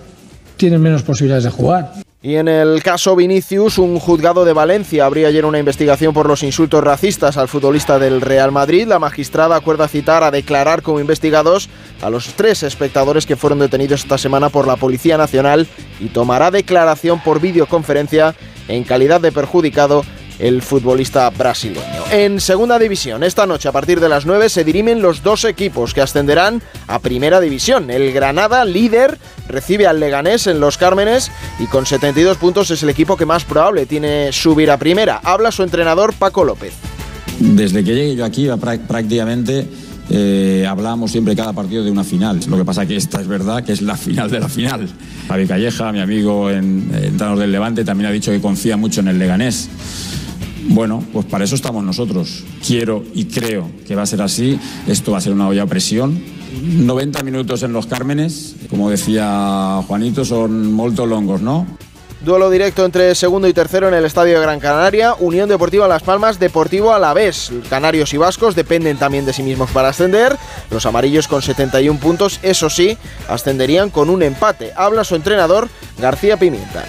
tienen 0.64 0.80
menos 0.80 1.02
posibilidades 1.02 1.44
de 1.44 1.50
jugar. 1.50 1.92
Y 2.22 2.36
en 2.36 2.48
el 2.48 2.82
caso 2.82 3.14
Vinicius, 3.14 3.76
un 3.76 3.98
juzgado 3.98 4.46
de 4.46 4.54
Valencia 4.54 5.04
abría 5.04 5.28
ayer 5.28 5.44
una 5.44 5.58
investigación 5.58 6.14
por 6.14 6.26
los 6.26 6.42
insultos 6.42 6.82
racistas 6.82 7.36
al 7.36 7.48
futbolista 7.48 7.98
del 7.98 8.22
Real 8.22 8.50
Madrid. 8.50 8.86
La 8.86 8.98
magistrada 8.98 9.56
acuerda 9.56 9.88
citar 9.88 10.24
a 10.24 10.30
declarar 10.30 10.80
como 10.80 11.00
investigados 11.00 11.68
a 12.00 12.08
los 12.08 12.32
tres 12.32 12.62
espectadores 12.62 13.26
que 13.26 13.36
fueron 13.36 13.58
detenidos 13.58 14.04
esta 14.04 14.16
semana 14.16 14.48
por 14.48 14.66
la 14.66 14.76
Policía 14.76 15.18
Nacional 15.18 15.66
y 16.00 16.06
tomará 16.06 16.50
declaración 16.50 17.22
por 17.22 17.42
videoconferencia 17.42 18.34
en 18.68 18.84
calidad 18.84 19.20
de 19.20 19.30
perjudicado 19.30 20.02
el 20.38 20.62
futbolista 20.62 21.28
brasileño. 21.30 22.04
En 22.10 22.40
segunda 22.40 22.78
división, 22.78 23.22
esta 23.22 23.46
noche 23.46 23.68
a 23.68 23.72
partir 23.72 24.00
de 24.00 24.08
las 24.08 24.26
9 24.26 24.48
se 24.48 24.64
dirimen 24.64 25.02
los 25.02 25.22
dos 25.22 25.44
equipos 25.44 25.94
que 25.94 26.00
ascenderán 26.00 26.62
a 26.86 26.98
primera 26.98 27.40
división. 27.40 27.90
El 27.90 28.12
Granada, 28.12 28.64
líder, 28.64 29.18
recibe 29.48 29.86
al 29.86 30.00
Leganés 30.00 30.46
en 30.46 30.60
Los 30.60 30.78
Cármenes 30.78 31.30
y 31.58 31.66
con 31.66 31.86
72 31.86 32.36
puntos 32.36 32.70
es 32.70 32.82
el 32.82 32.90
equipo 32.90 33.16
que 33.16 33.26
más 33.26 33.44
probable 33.44 33.86
tiene 33.86 34.32
subir 34.32 34.70
a 34.70 34.78
primera. 34.78 35.20
Habla 35.22 35.52
su 35.52 35.62
entrenador 35.62 36.14
Paco 36.14 36.44
López. 36.44 36.74
Desde 37.38 37.82
que 37.82 37.94
llegué 37.94 38.16
yo 38.16 38.24
aquí 38.24 38.48
prácticamente 38.86 39.66
eh, 40.10 40.66
hablamos 40.68 41.10
siempre 41.10 41.34
cada 41.34 41.52
partido 41.52 41.82
de 41.82 41.90
una 41.90 42.04
final. 42.04 42.40
Lo 42.48 42.56
que 42.56 42.64
pasa 42.64 42.86
que 42.86 42.96
esta 42.96 43.20
es 43.20 43.26
verdad 43.26 43.64
que 43.64 43.72
es 43.72 43.82
la 43.82 43.96
final 43.96 44.30
de 44.30 44.40
la 44.40 44.48
final. 44.48 44.88
Javi 45.28 45.46
Calleja, 45.46 45.92
mi 45.92 46.00
amigo 46.00 46.50
en, 46.50 46.90
en 46.92 47.16
del 47.16 47.52
Levante, 47.52 47.84
también 47.84 48.10
ha 48.10 48.12
dicho 48.12 48.30
que 48.30 48.40
confía 48.40 48.76
mucho 48.76 49.00
en 49.00 49.08
el 49.08 49.18
Leganés. 49.18 49.68
Bueno, 50.68 51.02
pues 51.12 51.26
para 51.26 51.44
eso 51.44 51.54
estamos 51.54 51.84
nosotros. 51.84 52.44
Quiero 52.66 53.04
y 53.14 53.26
creo 53.26 53.70
que 53.86 53.94
va 53.94 54.02
a 54.02 54.06
ser 54.06 54.22
así. 54.22 54.58
Esto 54.86 55.12
va 55.12 55.18
a 55.18 55.20
ser 55.20 55.32
una 55.32 55.48
olla 55.48 55.62
a 55.62 55.66
presión. 55.66 56.22
90 56.62 57.22
minutos 57.22 57.62
en 57.62 57.72
los 57.72 57.86
Cármenes, 57.86 58.56
como 58.70 58.90
decía 58.90 59.82
Juanito, 59.86 60.24
son 60.24 60.72
molto 60.72 61.06
longos, 61.06 61.40
¿no? 61.42 61.66
Duelo 62.24 62.48
directo 62.48 62.86
entre 62.86 63.14
segundo 63.14 63.48
y 63.48 63.52
tercero 63.52 63.86
en 63.86 63.92
el 63.92 64.06
Estadio 64.06 64.36
de 64.36 64.40
Gran 64.40 64.58
Canaria. 64.58 65.14
Unión 65.18 65.46
Deportiva 65.46 65.86
Las 65.86 66.02
Palmas, 66.02 66.40
Deportivo 66.40 66.94
a 66.94 66.98
la 66.98 67.12
vez. 67.12 67.52
Canarios 67.68 68.14
y 68.14 68.16
Vascos 68.16 68.54
dependen 68.54 68.96
también 68.96 69.26
de 69.26 69.34
sí 69.34 69.42
mismos 69.42 69.70
para 69.70 69.88
ascender. 69.88 70.38
Los 70.70 70.86
amarillos 70.86 71.28
con 71.28 71.42
71 71.42 72.00
puntos, 72.00 72.40
eso 72.42 72.70
sí, 72.70 72.96
ascenderían 73.28 73.90
con 73.90 74.08
un 74.08 74.22
empate. 74.22 74.72
Habla 74.74 75.04
su 75.04 75.16
entrenador, 75.16 75.68
García 75.98 76.38
Pimienta 76.38 76.84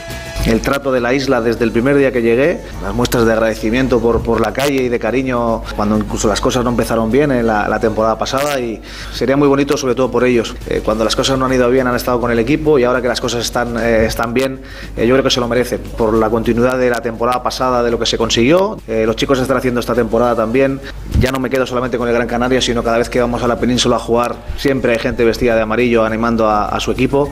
el 0.45 0.61
trato 0.61 0.91
de 0.91 1.01
la 1.01 1.13
isla 1.13 1.41
desde 1.41 1.63
el 1.63 1.71
primer 1.71 1.97
día 1.97 2.11
que 2.11 2.21
llegué, 2.21 2.61
las 2.83 2.93
muestras 2.93 3.25
de 3.25 3.33
agradecimiento 3.33 3.99
por, 3.99 4.21
por 4.21 4.41
la 4.41 4.53
calle 4.53 4.83
y 4.83 4.89
de 4.89 4.99
cariño 4.99 5.63
cuando 5.75 5.97
incluso 5.97 6.27
las 6.27 6.39
cosas 6.39 6.63
no 6.63 6.69
empezaron 6.69 7.11
bien 7.11 7.31
en 7.31 7.47
la, 7.47 7.79
temporada 7.79 8.17
pasada 8.17 8.59
y 8.59 8.81
sería 9.13 9.35
muy 9.35 9.47
bonito 9.47 9.75
sobre 9.75 9.95
todo 9.95 10.09
por 10.09 10.23
ellos. 10.23 10.55
Eh, 10.67 10.81
cuando 10.83 11.03
las 11.03 11.15
cosas 11.15 11.37
no 11.37 11.45
han 11.45 11.53
ido 11.53 11.69
bien 11.69 11.87
han 11.87 11.95
estado 11.95 12.21
con 12.21 12.31
el 12.31 12.39
equipo 12.39 12.79
y 12.79 12.83
ahora 12.83 13.01
que 13.01 13.07
las 13.07 13.19
cosas 13.19 13.43
están, 13.43 13.77
eh, 13.77 14.05
están 14.05 14.33
bien 14.33 14.61
eh, 14.95 15.05
yo 15.05 15.13
creo 15.15 15.23
que 15.23 15.29
se 15.29 15.39
lo 15.39 15.47
merecen 15.47 15.81
por 15.97 16.13
la 16.13 16.29
continuidad 16.29 16.77
de 16.77 16.89
la 16.89 17.01
temporada 17.01 17.43
pasada 17.43 17.83
de 17.83 17.91
lo 17.91 17.99
que 17.99 18.05
se 18.05 18.17
consiguió. 18.17 18.77
los 18.87 19.15
chicos 19.15 19.39
están 19.39 19.57
haciendo 19.57 19.79
esta 19.79 19.93
temporada 19.93 20.35
también. 20.35 20.79
Ya 21.19 21.31
no 21.31 21.39
me 21.39 21.49
quedo 21.49 21.65
solamente 21.65 21.97
con 21.97 22.07
el 22.07 22.13
Gran 22.13 22.27
Canaria 22.27 22.61
sino 22.61 22.83
cada 22.83 22.97
vez 22.97 23.09
que 23.09 23.19
vamos 23.19 23.43
a 23.43 23.47
la 23.47 23.59
península 23.59 23.97
a 23.97 23.99
jugar 23.99 24.35
siempre 24.57 24.93
hay 24.93 24.99
gente 24.99 25.25
vestida 25.25 25.55
de 25.55 25.61
amarillo 25.61 26.05
animando 26.05 26.47
a, 26.47 26.67
a 26.67 26.79
su 26.79 26.91
equipo. 26.91 27.29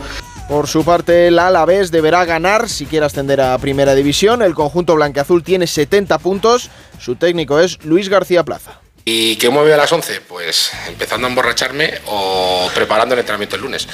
Por 0.54 0.68
su 0.68 0.86
parte, 0.86 1.30
el 1.30 1.40
Alavés 1.40 1.90
deberá 1.90 2.26
ganar 2.26 2.70
si 2.70 2.86
quiere 2.86 3.08
ascender 3.08 3.42
a 3.42 3.58
Primera 3.58 3.96
División. 3.96 4.44
El 4.44 4.54
conjunto 4.54 4.94
blanqueazul 4.94 5.44
tiene 5.44 5.66
70 5.66 6.20
puntos. 6.20 6.70
Su 7.00 7.16
técnico 7.16 7.60
es 7.60 7.84
Luis 7.84 8.08
García 8.08 8.44
Plaza. 8.44 8.80
¿Y 9.04 9.36
qué 9.38 9.50
me 9.50 9.74
a 9.74 9.78
las 9.78 9.92
11? 9.92 10.22
Pues 10.22 10.72
empezando 10.88 11.26
a 11.26 11.30
emborracharme 11.30 12.00
o 12.06 12.70
preparando 12.74 13.16
el 13.16 13.22
entrenamiento 13.22 13.56
el 13.56 13.64
lunes. 13.64 13.88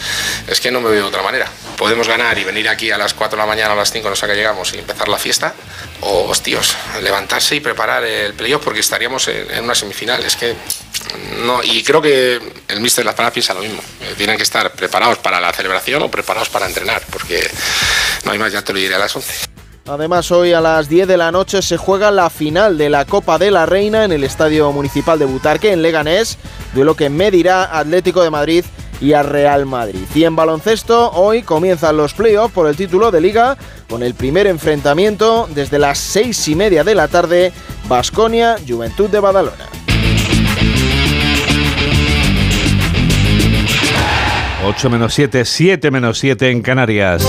Es 0.47 0.59
que 0.59 0.69
no 0.69 0.81
me 0.81 0.89
veo 0.89 1.03
de 1.03 1.07
otra 1.07 1.23
manera. 1.23 1.47
Podemos 1.77 2.09
ganar 2.09 2.37
y 2.37 2.43
venir 2.43 2.67
aquí 2.67 2.91
a 2.91 2.97
las 2.97 3.13
4 3.13 3.37
de 3.37 3.41
la 3.41 3.47
mañana 3.47 3.71
a 3.71 3.75
las 3.77 3.91
5, 3.91 4.09
no 4.09 4.15
sé 4.17 4.25
a 4.25 4.27
qué 4.27 4.35
llegamos, 4.35 4.73
y 4.73 4.79
empezar 4.79 5.07
la 5.07 5.17
fiesta. 5.17 5.55
O, 6.01 6.25
hostios, 6.25 6.75
levantarse 7.01 7.55
y 7.55 7.61
preparar 7.61 8.03
el 8.03 8.33
playoff 8.33 8.63
porque 8.65 8.81
estaríamos 8.81 9.29
en, 9.29 9.63
una 9.63 9.75
semifinal. 9.75 10.23
Es 10.25 10.35
que 10.35 10.55
no, 11.45 11.63
y 11.63 11.83
creo 11.83 12.01
que 12.01 12.39
el 12.67 12.81
míster 12.81 13.03
de 13.03 13.05
Las 13.05 13.15
Palmas 13.15 13.33
piensa 13.33 13.53
lo 13.53 13.61
mismo. 13.61 13.81
Eh, 14.01 14.13
tienen 14.17 14.37
que 14.37 14.43
estar 14.43 14.71
preparados 14.73 15.17
para 15.19 15.39
la 15.39 15.51
celebración 15.53 16.01
o 16.03 16.11
preparados 16.11 16.49
para 16.49 16.67
entrenar, 16.67 17.01
porque 17.09 17.49
no 18.25 18.31
hay 18.31 18.39
más, 18.39 18.51
ya 18.51 18.61
te 18.61 18.73
lo 18.73 18.79
diré 18.79 18.95
a 18.95 18.99
las 18.99 19.15
11. 19.15 19.49
Además, 19.87 20.31
hoy 20.31 20.53
a 20.53 20.61
las 20.61 20.87
10 20.87 21.07
de 21.07 21.17
la 21.17 21.31
noche 21.31 21.63
se 21.63 21.77
juega 21.77 22.11
la 22.11 22.29
final 22.29 22.77
de 22.77 22.89
la 22.89 23.05
Copa 23.05 23.39
de 23.39 23.49
la 23.49 23.65
Reina 23.65 24.03
en 24.03 24.11
el 24.11 24.23
Estadio 24.23 24.71
Municipal 24.71 25.17
de 25.17 25.25
Butarque, 25.25 25.71
en 25.71 25.81
Leganés, 25.81 26.37
duelo 26.75 26.95
que 26.95 27.09
medirá 27.09 27.79
Atlético 27.79 28.21
de 28.21 28.29
Madrid 28.29 28.65
y 29.01 29.13
a 29.13 29.23
Real 29.23 29.65
Madrid. 29.65 30.05
Y 30.13 30.25
en 30.25 30.35
baloncesto, 30.35 31.11
hoy 31.11 31.41
comienzan 31.41 31.97
los 31.97 32.13
playoffs 32.13 32.53
por 32.53 32.67
el 32.67 32.75
título 32.75 33.09
de 33.09 33.21
liga, 33.21 33.57
con 33.89 34.03
el 34.03 34.13
primer 34.13 34.45
enfrentamiento 34.45 35.47
desde 35.55 35.79
las 35.79 35.97
6 35.97 36.49
y 36.49 36.55
media 36.55 36.83
de 36.83 36.93
la 36.93 37.07
tarde, 37.07 37.51
Basconia, 37.87 38.57
Juventud 38.67 39.09
de 39.09 39.19
Badalona. 39.19 39.78
8 44.65 44.89
menos 44.89 45.13
7, 45.13 45.45
7 45.45 45.89
menos 45.89 46.19
7 46.19 46.51
en 46.51 46.61
Canarias. 46.61 47.25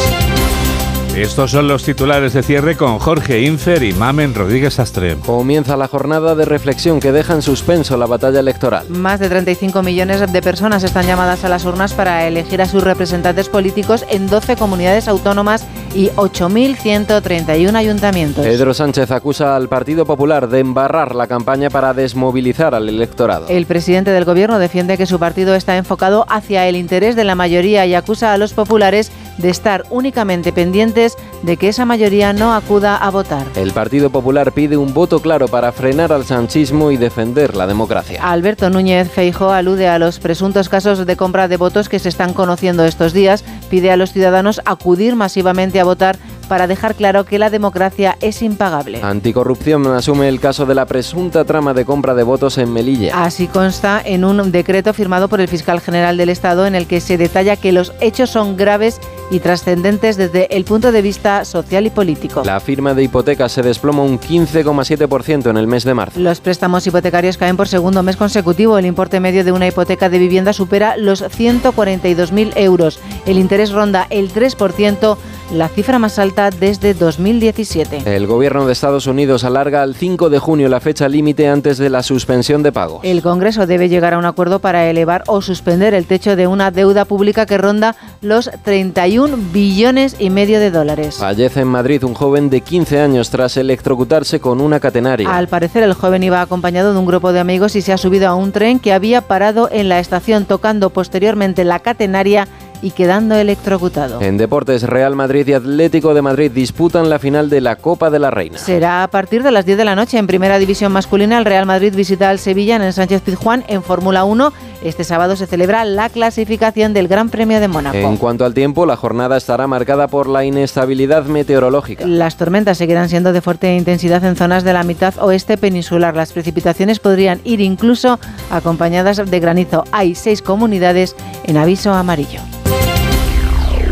Estos 1.14 1.50
son 1.50 1.68
los 1.68 1.84
titulares 1.84 2.32
de 2.32 2.42
cierre 2.42 2.76
con 2.76 2.98
Jorge 2.98 3.42
Infer 3.42 3.82
y 3.82 3.92
Mamen 3.92 4.34
Rodríguez 4.34 4.78
Astre. 4.78 5.16
Comienza 5.16 5.76
la 5.76 5.88
jornada 5.88 6.34
de 6.34 6.44
reflexión 6.44 6.98
que 6.98 7.12
deja 7.12 7.34
en 7.34 7.42
suspenso 7.42 7.96
la 7.96 8.06
batalla 8.06 8.40
electoral. 8.40 8.88
Más 8.88 9.20
de 9.20 9.28
35 9.28 9.82
millones 9.82 10.32
de 10.32 10.42
personas 10.42 10.82
están 10.82 11.06
llamadas 11.06 11.44
a 11.44 11.48
las 11.48 11.64
urnas 11.64 11.94
para 11.94 12.26
elegir 12.26 12.62
a 12.62 12.66
sus 12.66 12.82
representantes 12.82 13.48
políticos 13.48 14.04
en 14.08 14.28
12 14.28 14.56
comunidades 14.56 15.08
autónomas 15.08 15.66
y 15.94 16.08
8.131 16.10 17.74
ayuntamientos. 17.74 18.44
Pedro 18.44 18.74
Sánchez 18.74 19.10
acusa 19.10 19.56
al 19.56 19.68
Partido 19.68 20.04
Popular 20.04 20.48
de 20.48 20.60
embarrar 20.60 21.14
la 21.14 21.26
campaña 21.26 21.70
para 21.70 21.94
desmovilizar 21.94 22.74
al 22.74 22.88
electorado. 22.88 23.46
El 23.48 23.66
presidente 23.66 24.10
del 24.10 24.24
gobierno 24.24 24.58
defiende 24.58 24.96
que 24.96 25.06
su 25.06 25.18
partido 25.18 25.54
está 25.54 25.76
enfocado 25.76 26.26
hacia 26.28 26.66
el 26.68 26.76
interés 26.76 27.16
de 27.16 27.24
la 27.24 27.34
mayoría 27.34 27.86
y 27.86 27.94
acusa 27.94 28.32
a 28.32 28.38
los 28.38 28.52
populares 28.52 29.10
de 29.38 29.50
estar 29.50 29.84
únicamente 29.90 30.52
pendientes 30.52 31.16
de 31.42 31.56
que 31.56 31.68
esa 31.68 31.84
mayoría 31.84 32.32
no 32.32 32.54
acuda 32.54 32.96
a 32.96 33.10
votar. 33.10 33.46
El 33.56 33.72
Partido 33.72 34.10
Popular 34.10 34.52
pide 34.52 34.76
un 34.76 34.92
voto 34.92 35.20
claro 35.20 35.48
para 35.48 35.72
frenar 35.72 36.12
al 36.12 36.24
sanchismo 36.24 36.90
y 36.90 36.96
defender 36.96 37.56
la 37.56 37.66
democracia. 37.66 38.22
Alberto 38.22 38.70
Núñez 38.70 39.10
Feijo 39.10 39.50
alude 39.50 39.88
a 39.88 39.98
los 39.98 40.18
presuntos 40.18 40.68
casos 40.68 41.06
de 41.06 41.16
compra 41.16 41.48
de 41.48 41.56
votos 41.56 41.88
que 41.88 41.98
se 41.98 42.08
están 42.08 42.32
conociendo 42.32 42.84
estos 42.84 43.12
días, 43.12 43.44
pide 43.68 43.90
a 43.90 43.96
los 43.96 44.12
ciudadanos 44.12 44.60
acudir 44.64 45.16
masivamente 45.16 45.80
a 45.80 45.84
votar 45.84 46.18
para 46.48 46.66
dejar 46.66 46.96
claro 46.96 47.24
que 47.24 47.38
la 47.38 47.48
democracia 47.48 48.16
es 48.20 48.42
impagable. 48.42 49.00
Anticorrupción 49.02 49.86
asume 49.86 50.28
el 50.28 50.40
caso 50.40 50.66
de 50.66 50.74
la 50.74 50.84
presunta 50.84 51.44
trama 51.44 51.74
de 51.74 51.84
compra 51.84 52.14
de 52.14 52.24
votos 52.24 52.58
en 52.58 52.72
Melilla. 52.72 53.22
Así 53.22 53.46
consta 53.46 54.02
en 54.04 54.24
un 54.24 54.50
decreto 54.50 54.92
firmado 54.92 55.28
por 55.28 55.40
el 55.40 55.46
fiscal 55.46 55.80
general 55.80 56.16
del 56.16 56.28
Estado 56.28 56.66
en 56.66 56.74
el 56.74 56.88
que 56.88 57.00
se 57.00 57.16
detalla 57.18 57.54
que 57.54 57.70
los 57.70 57.92
hechos 58.00 58.30
son 58.30 58.56
graves 58.56 59.00
y 59.16 59.19
trascendentes 59.38 60.16
desde 60.16 60.56
el 60.56 60.64
punto 60.64 60.90
de 60.90 61.02
vista 61.02 61.44
social 61.44 61.86
y 61.86 61.90
político. 61.90 62.42
La 62.44 62.58
firma 62.58 62.94
de 62.94 63.04
hipotecas 63.04 63.52
se 63.52 63.62
desploma 63.62 64.02
un 64.02 64.18
15,7% 64.18 65.50
en 65.50 65.56
el 65.56 65.68
mes 65.68 65.84
de 65.84 65.94
marzo. 65.94 66.18
Los 66.18 66.40
préstamos 66.40 66.84
hipotecarios 66.86 67.36
caen 67.36 67.56
por 67.56 67.68
segundo 67.68 68.02
mes 68.02 68.16
consecutivo. 68.16 68.78
El 68.78 68.86
importe 68.86 69.20
medio 69.20 69.44
de 69.44 69.52
una 69.52 69.68
hipoteca 69.68 70.08
de 70.08 70.18
vivienda 70.18 70.52
supera 70.52 70.96
los 70.96 71.22
142.000 71.22 72.54
euros. 72.56 72.98
El 73.26 73.38
interés 73.38 73.70
ronda 73.70 74.08
el 74.10 74.32
3% 74.32 75.16
la 75.52 75.68
cifra 75.68 75.98
más 75.98 76.18
alta 76.18 76.50
desde 76.50 76.94
2017. 76.94 78.02
El 78.04 78.26
gobierno 78.26 78.66
de 78.66 78.72
Estados 78.72 79.06
Unidos 79.06 79.44
alarga 79.44 79.82
al 79.82 79.94
5 79.94 80.30
de 80.30 80.38
junio 80.38 80.68
la 80.68 80.80
fecha 80.80 81.08
límite 81.08 81.48
antes 81.48 81.78
de 81.78 81.90
la 81.90 82.02
suspensión 82.02 82.62
de 82.62 82.72
pagos. 82.72 83.00
El 83.02 83.22
Congreso 83.22 83.66
debe 83.66 83.88
llegar 83.88 84.14
a 84.14 84.18
un 84.18 84.24
acuerdo 84.24 84.60
para 84.60 84.88
elevar 84.88 85.24
o 85.26 85.42
suspender 85.42 85.94
el 85.94 86.06
techo 86.06 86.36
de 86.36 86.46
una 86.46 86.70
deuda 86.70 87.04
pública 87.04 87.46
que 87.46 87.58
ronda 87.58 87.96
los 88.22 88.50
31 88.62 89.36
billones 89.52 90.16
y 90.18 90.30
medio 90.30 90.60
de 90.60 90.70
dólares. 90.70 91.16
Fallece 91.16 91.60
en 91.60 91.68
Madrid 91.68 92.04
un 92.04 92.14
joven 92.14 92.48
de 92.48 92.60
15 92.60 93.00
años 93.00 93.30
tras 93.30 93.56
electrocutarse 93.56 94.40
con 94.40 94.60
una 94.60 94.78
catenaria. 94.78 95.34
Al 95.34 95.48
parecer 95.48 95.82
el 95.82 95.94
joven 95.94 96.22
iba 96.22 96.42
acompañado 96.42 96.92
de 96.92 96.98
un 96.98 97.06
grupo 97.06 97.32
de 97.32 97.40
amigos 97.40 97.74
y 97.74 97.82
se 97.82 97.92
ha 97.92 97.98
subido 97.98 98.28
a 98.28 98.34
un 98.34 98.52
tren 98.52 98.78
que 98.78 98.92
había 98.92 99.22
parado 99.22 99.68
en 99.72 99.88
la 99.88 99.98
estación 99.98 100.44
tocando 100.44 100.90
posteriormente 100.90 101.64
la 101.64 101.80
catenaria 101.80 102.46
y 102.82 102.90
quedando 102.92 103.34
electrocutado. 103.34 104.20
En 104.20 104.38
deportes, 104.38 104.82
Real 104.82 105.16
Madrid 105.16 105.46
y 105.48 105.52
Atlético 105.52 106.14
de 106.14 106.22
Madrid 106.22 106.50
disputan 106.50 107.10
la 107.10 107.18
final 107.18 107.50
de 107.50 107.60
la 107.60 107.76
Copa 107.76 108.10
de 108.10 108.18
la 108.18 108.30
Reina. 108.30 108.58
Será 108.58 109.02
a 109.02 109.08
partir 109.08 109.42
de 109.42 109.50
las 109.50 109.66
10 109.66 109.78
de 109.78 109.84
la 109.84 109.94
noche 109.94 110.18
en 110.18 110.26
Primera 110.26 110.58
División 110.58 110.92
Masculina. 110.92 111.38
El 111.38 111.44
Real 111.44 111.66
Madrid 111.66 111.94
visita 111.94 112.30
al 112.30 112.38
Sevilla 112.38 112.76
en 112.76 112.82
el 112.82 112.92
Sánchez 112.92 113.22
Pizjuán 113.22 113.64
en 113.68 113.82
Fórmula 113.82 114.24
1. 114.24 114.52
Este 114.82 115.04
sábado 115.04 115.36
se 115.36 115.46
celebra 115.46 115.84
la 115.84 116.08
clasificación 116.08 116.94
del 116.94 117.06
Gran 117.06 117.28
Premio 117.28 117.60
de 117.60 117.68
Mónaco. 117.68 117.98
En 117.98 118.16
cuanto 118.16 118.46
al 118.46 118.54
tiempo, 118.54 118.86
la 118.86 118.96
jornada 118.96 119.36
estará 119.36 119.66
marcada 119.66 120.08
por 120.08 120.26
la 120.26 120.44
inestabilidad 120.44 121.24
meteorológica. 121.24 122.06
Las 122.06 122.36
tormentas 122.36 122.78
seguirán 122.78 123.10
siendo 123.10 123.32
de 123.34 123.42
fuerte 123.42 123.76
intensidad 123.76 124.24
en 124.24 124.36
zonas 124.36 124.64
de 124.64 124.72
la 124.72 124.82
mitad 124.82 125.14
oeste 125.18 125.58
peninsular. 125.58 126.16
Las 126.16 126.32
precipitaciones 126.32 126.98
podrían 126.98 127.40
ir 127.44 127.60
incluso 127.60 128.18
acompañadas 128.50 129.30
de 129.30 129.40
granizo. 129.40 129.84
Hay 129.92 130.14
seis 130.14 130.40
comunidades 130.40 131.14
en 131.44 131.58
aviso 131.58 131.92
amarillo. 131.92 132.40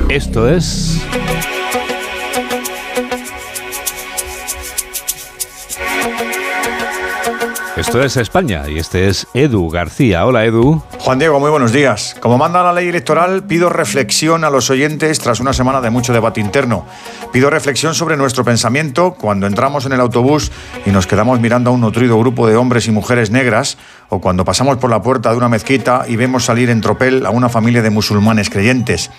Esto 0.09 0.49
es... 0.49 0.99
Esto 7.79 8.03
es 8.03 8.17
España 8.17 8.65
y 8.69 8.77
este 8.77 9.09
es 9.09 9.29
Edu 9.35 9.71
García. 9.71 10.27
Hola 10.27 10.45
Edu. 10.45 10.83
Juan 10.99 11.21
Diego, 11.21 11.39
muy 11.39 11.49
buenos 11.49 11.71
días. 11.73 12.17
Como 12.21 12.37
manda 12.37 12.61
la 12.65 12.73
ley 12.73 12.89
electoral, 12.89 13.45
pido 13.45 13.69
reflexión 13.69 14.43
a 14.43 14.51
los 14.51 14.69
oyentes 14.69 15.21
tras 15.21 15.39
una 15.39 15.53
semana 15.53 15.81
de 15.81 15.89
mucho 15.89 16.13
debate 16.13 16.41
interno. 16.41 16.85
Pido 17.33 17.51
reflexión 17.51 17.95
sobre 17.95 18.17
nuestro 18.17 18.45
pensamiento 18.45 19.15
cuando 19.15 19.47
entramos 19.47 19.87
en 19.87 19.93
el 19.93 20.01
autobús 20.01 20.51
y 20.87 20.91
nos 20.91 21.07
quedamos 21.07 21.39
mirando 21.39 21.71
a 21.71 21.73
un 21.73 21.81
nutrido 21.81 22.19
grupo 22.19 22.49
de 22.49 22.57
hombres 22.57 22.89
y 22.89 22.91
mujeres 22.91 23.31
negras 23.31 23.79
o 24.09 24.21
cuando 24.21 24.45
pasamos 24.45 24.79
por 24.79 24.91
la 24.91 25.01
puerta 25.01 25.31
de 25.31 25.37
una 25.37 25.49
mezquita 25.49 26.05
y 26.09 26.17
vemos 26.17 26.47
salir 26.47 26.71
en 26.71 26.81
tropel 26.81 27.27
a 27.27 27.31
una 27.31 27.49
familia 27.49 27.81
de 27.81 27.91
musulmanes 27.91 28.51
creyentes. 28.51 29.13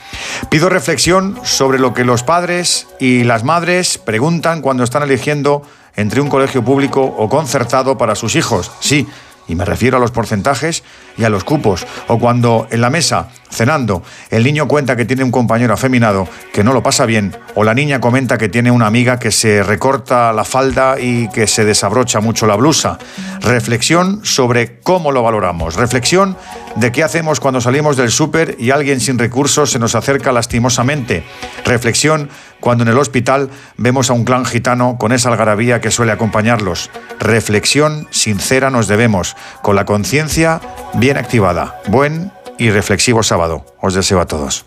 Pido 0.49 0.67
reflexión 0.67 1.39
sobre 1.43 1.79
lo 1.79 1.93
que 1.93 2.03
los 2.03 2.23
padres 2.23 2.87
y 2.99 3.23
las 3.23 3.45
madres 3.45 3.97
preguntan 3.97 4.61
cuando 4.61 4.83
están 4.83 5.03
eligiendo 5.03 5.63
entre 5.95 6.21
un 6.21 6.29
colegio 6.29 6.63
público 6.63 7.01
o 7.03 7.29
concertado 7.29 7.97
para 7.97 8.15
sus 8.15 8.35
hijos. 8.35 8.71
Sí, 8.79 9.07
y 9.49 9.55
me 9.55 9.65
refiero 9.65 9.97
a 9.97 9.99
los 9.99 10.11
porcentajes 10.11 10.83
y 11.17 11.23
a 11.23 11.29
los 11.29 11.43
cupos. 11.43 11.85
O 12.07 12.19
cuando 12.19 12.67
en 12.69 12.81
la 12.81 12.91
mesa, 12.91 13.29
cenando, 13.49 14.03
el 14.29 14.43
niño 14.43 14.67
cuenta 14.67 14.95
que 14.95 15.05
tiene 15.05 15.23
un 15.23 15.31
compañero 15.31 15.73
afeminado 15.73 16.27
que 16.53 16.63
no 16.63 16.71
lo 16.71 16.83
pasa 16.83 17.05
bien, 17.07 17.35
o 17.55 17.63
la 17.63 17.73
niña 17.73 17.99
comenta 17.99 18.37
que 18.37 18.47
tiene 18.47 18.69
una 18.69 18.85
amiga 18.85 19.17
que 19.17 19.31
se 19.31 19.63
recorta 19.63 20.31
la 20.33 20.45
falda 20.45 20.99
y 20.99 21.27
que 21.29 21.47
se 21.47 21.65
desabrocha 21.65 22.19
mucho 22.19 22.45
la 22.45 22.55
blusa. 22.55 22.99
Reflexión 23.41 24.23
sobre 24.23 24.79
cómo 24.81 25.11
lo 25.11 25.23
valoramos. 25.23 25.75
Reflexión 25.75 26.37
de 26.75 26.91
qué 26.91 27.03
hacemos 27.03 27.39
cuando 27.39 27.59
salimos 27.59 27.97
del 27.97 28.11
súper 28.11 28.55
y 28.59 28.69
alguien 28.69 28.99
sin 28.99 29.17
recursos 29.17 29.71
se 29.71 29.79
nos 29.79 29.95
acerca 29.95 30.31
lastimosamente. 30.31 31.23
Reflexión 31.65 32.29
cuando 32.59 32.83
en 32.83 32.89
el 32.89 32.97
hospital 32.97 33.49
vemos 33.77 34.09
a 34.09 34.13
un 34.13 34.25
clan 34.25 34.45
gitano 34.45 34.97
con 34.99 35.11
esa 35.11 35.29
algarabía 35.29 35.81
que 35.81 35.91
suele 35.91 36.11
acompañarlos. 36.11 36.89
Reflexión 37.19 38.07
sincera 38.11 38.69
nos 38.69 38.87
debemos, 38.87 39.35
con 39.61 39.75
la 39.75 39.85
conciencia 39.85 40.61
bien 40.93 41.17
activada. 41.17 41.81
Buen 41.87 42.31
y 42.57 42.69
reflexivo 42.69 43.23
sábado. 43.23 43.65
Os 43.81 43.93
deseo 43.93 44.19
a 44.19 44.25
todos. 44.25 44.65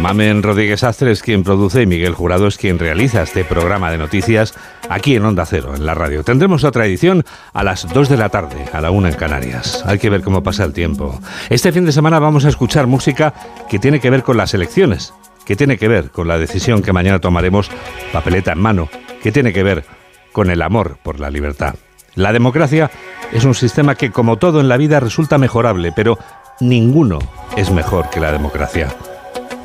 Mamen 0.00 0.42
Rodríguez 0.42 0.82
Astre 0.82 1.12
es 1.12 1.22
quien 1.22 1.44
produce 1.44 1.82
y 1.82 1.86
Miguel 1.86 2.14
Jurado 2.14 2.46
es 2.46 2.56
quien 2.56 2.78
realiza 2.78 3.20
este 3.20 3.44
programa 3.44 3.90
de 3.90 3.98
noticias 3.98 4.54
aquí 4.88 5.14
en 5.14 5.26
Onda 5.26 5.44
Cero, 5.44 5.74
en 5.76 5.84
la 5.84 5.92
radio. 5.92 6.24
Tendremos 6.24 6.64
otra 6.64 6.86
edición 6.86 7.22
a 7.52 7.62
las 7.62 7.86
2 7.86 8.08
de 8.08 8.16
la 8.16 8.30
tarde, 8.30 8.64
a 8.72 8.80
la 8.80 8.90
1 8.90 9.08
en 9.08 9.14
Canarias. 9.14 9.82
Hay 9.84 9.98
que 9.98 10.08
ver 10.08 10.22
cómo 10.22 10.42
pasa 10.42 10.64
el 10.64 10.72
tiempo. 10.72 11.20
Este 11.50 11.70
fin 11.70 11.84
de 11.84 11.92
semana 11.92 12.18
vamos 12.18 12.46
a 12.46 12.48
escuchar 12.48 12.86
música 12.86 13.34
que 13.68 13.78
tiene 13.78 14.00
que 14.00 14.08
ver 14.08 14.22
con 14.22 14.38
las 14.38 14.54
elecciones, 14.54 15.12
que 15.50 15.56
tiene 15.56 15.78
que 15.78 15.88
ver 15.88 16.12
con 16.12 16.28
la 16.28 16.38
decisión 16.38 16.80
que 16.80 16.92
mañana 16.92 17.18
tomaremos, 17.18 17.72
papeleta 18.12 18.52
en 18.52 18.60
mano, 18.60 18.88
que 19.20 19.32
tiene 19.32 19.52
que 19.52 19.64
ver 19.64 19.84
con 20.30 20.48
el 20.48 20.62
amor 20.62 20.98
por 21.02 21.18
la 21.18 21.28
libertad. 21.28 21.74
La 22.14 22.32
democracia 22.32 22.88
es 23.32 23.42
un 23.42 23.56
sistema 23.56 23.96
que, 23.96 24.12
como 24.12 24.36
todo 24.36 24.60
en 24.60 24.68
la 24.68 24.76
vida, 24.76 25.00
resulta 25.00 25.38
mejorable, 25.38 25.90
pero 25.90 26.20
ninguno 26.60 27.18
es 27.56 27.72
mejor 27.72 28.10
que 28.10 28.20
la 28.20 28.30
democracia. 28.30 28.94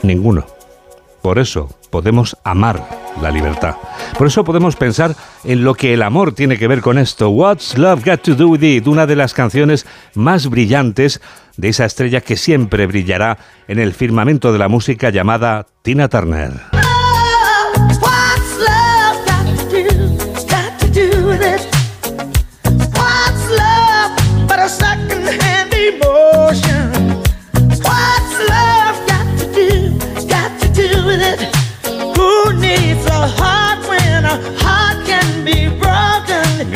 Ninguno. 0.02 0.55
Por 1.26 1.39
eso 1.39 1.76
podemos 1.89 2.38
amar 2.43 2.88
la 3.19 3.32
libertad. 3.32 3.78
Por 4.15 4.28
eso 4.28 4.43
podemos 4.43 4.76
pensar 4.76 5.15
en 5.43 5.63
lo 5.63 5.73
que 5.73 5.95
el 5.95 6.03
amor 6.03 6.34
tiene 6.34 6.55
que 6.55 6.67
ver 6.67 6.82
con 6.82 6.99
esto. 6.99 7.32
What's 7.32 7.80
Love 7.80 8.05
Got 8.05 8.21
to 8.21 8.36
Do 8.36 8.49
With 8.49 8.61
It? 8.61 8.86
Una 8.86 9.07
de 9.07 9.15
las 9.15 9.34
canciones 9.34 9.88
más 10.13 10.47
brillantes 10.47 11.21
de 11.57 11.69
esa 11.69 11.86
estrella 11.86 12.21
que 12.21 12.38
siempre 12.38 12.86
brillará 12.86 13.39
en 13.67 13.80
el 13.80 13.95
firmamento 13.95 14.53
de 14.53 14.59
la 14.59 14.67
música 14.67 15.09
llamada 15.09 15.65
Tina 15.82 16.09
Turner. 16.09 16.74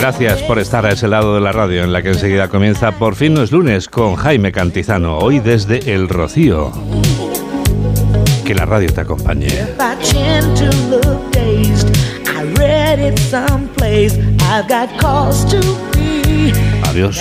Gracias 0.10 0.42
por 0.42 0.58
estar 0.58 0.88
a 0.88 0.92
ese 0.92 1.08
lado 1.08 1.36
de 1.36 1.42
la 1.42 1.52
radio 1.52 1.84
en 1.84 1.94
la 1.94 2.02
que 2.02 2.10
enseguida 2.10 2.48
comienza 2.48 2.94
Por 2.94 3.14
fin 3.14 3.36
no 3.36 3.44
es 3.44 3.52
lunes 3.52 3.88
con 3.88 4.16
Jaime 4.16 4.52
Cantizano, 4.52 5.20
hoy 5.20 5.38
desde 5.38 5.94
El 5.94 6.10
Rocío. 6.10 6.72
Que 8.44 8.56
la 8.56 8.66
radio 8.66 8.92
te 8.92 9.02
acompañe. 9.02 9.50
Adiós. 16.88 17.16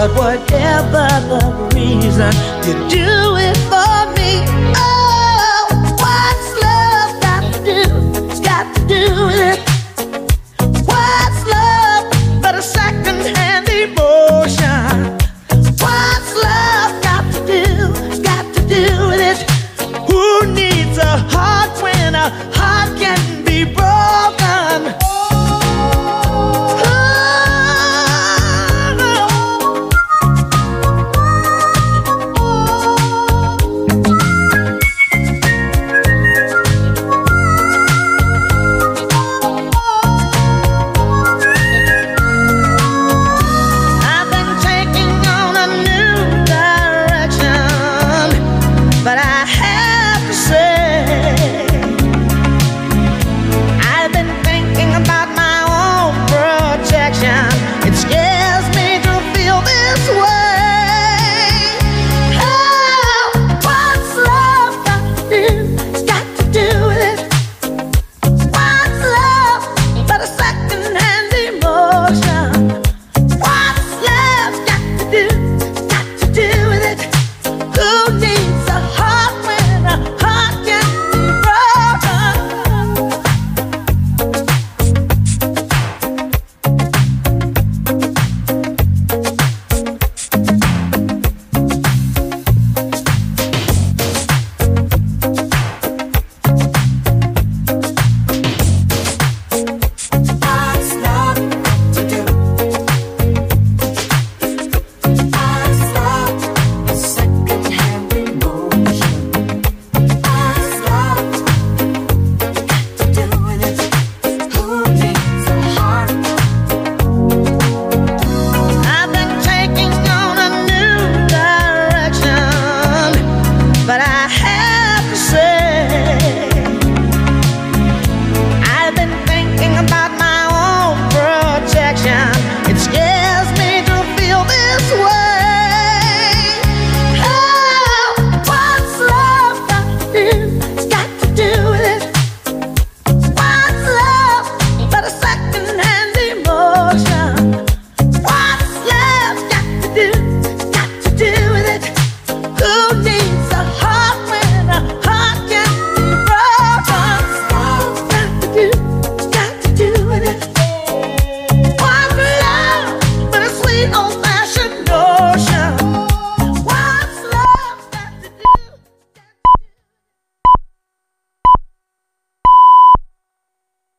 But 0.00 0.16
whatever 0.16 1.08
the 1.28 1.68
reason, 1.74 2.32
you 2.64 2.88
do 2.88 3.29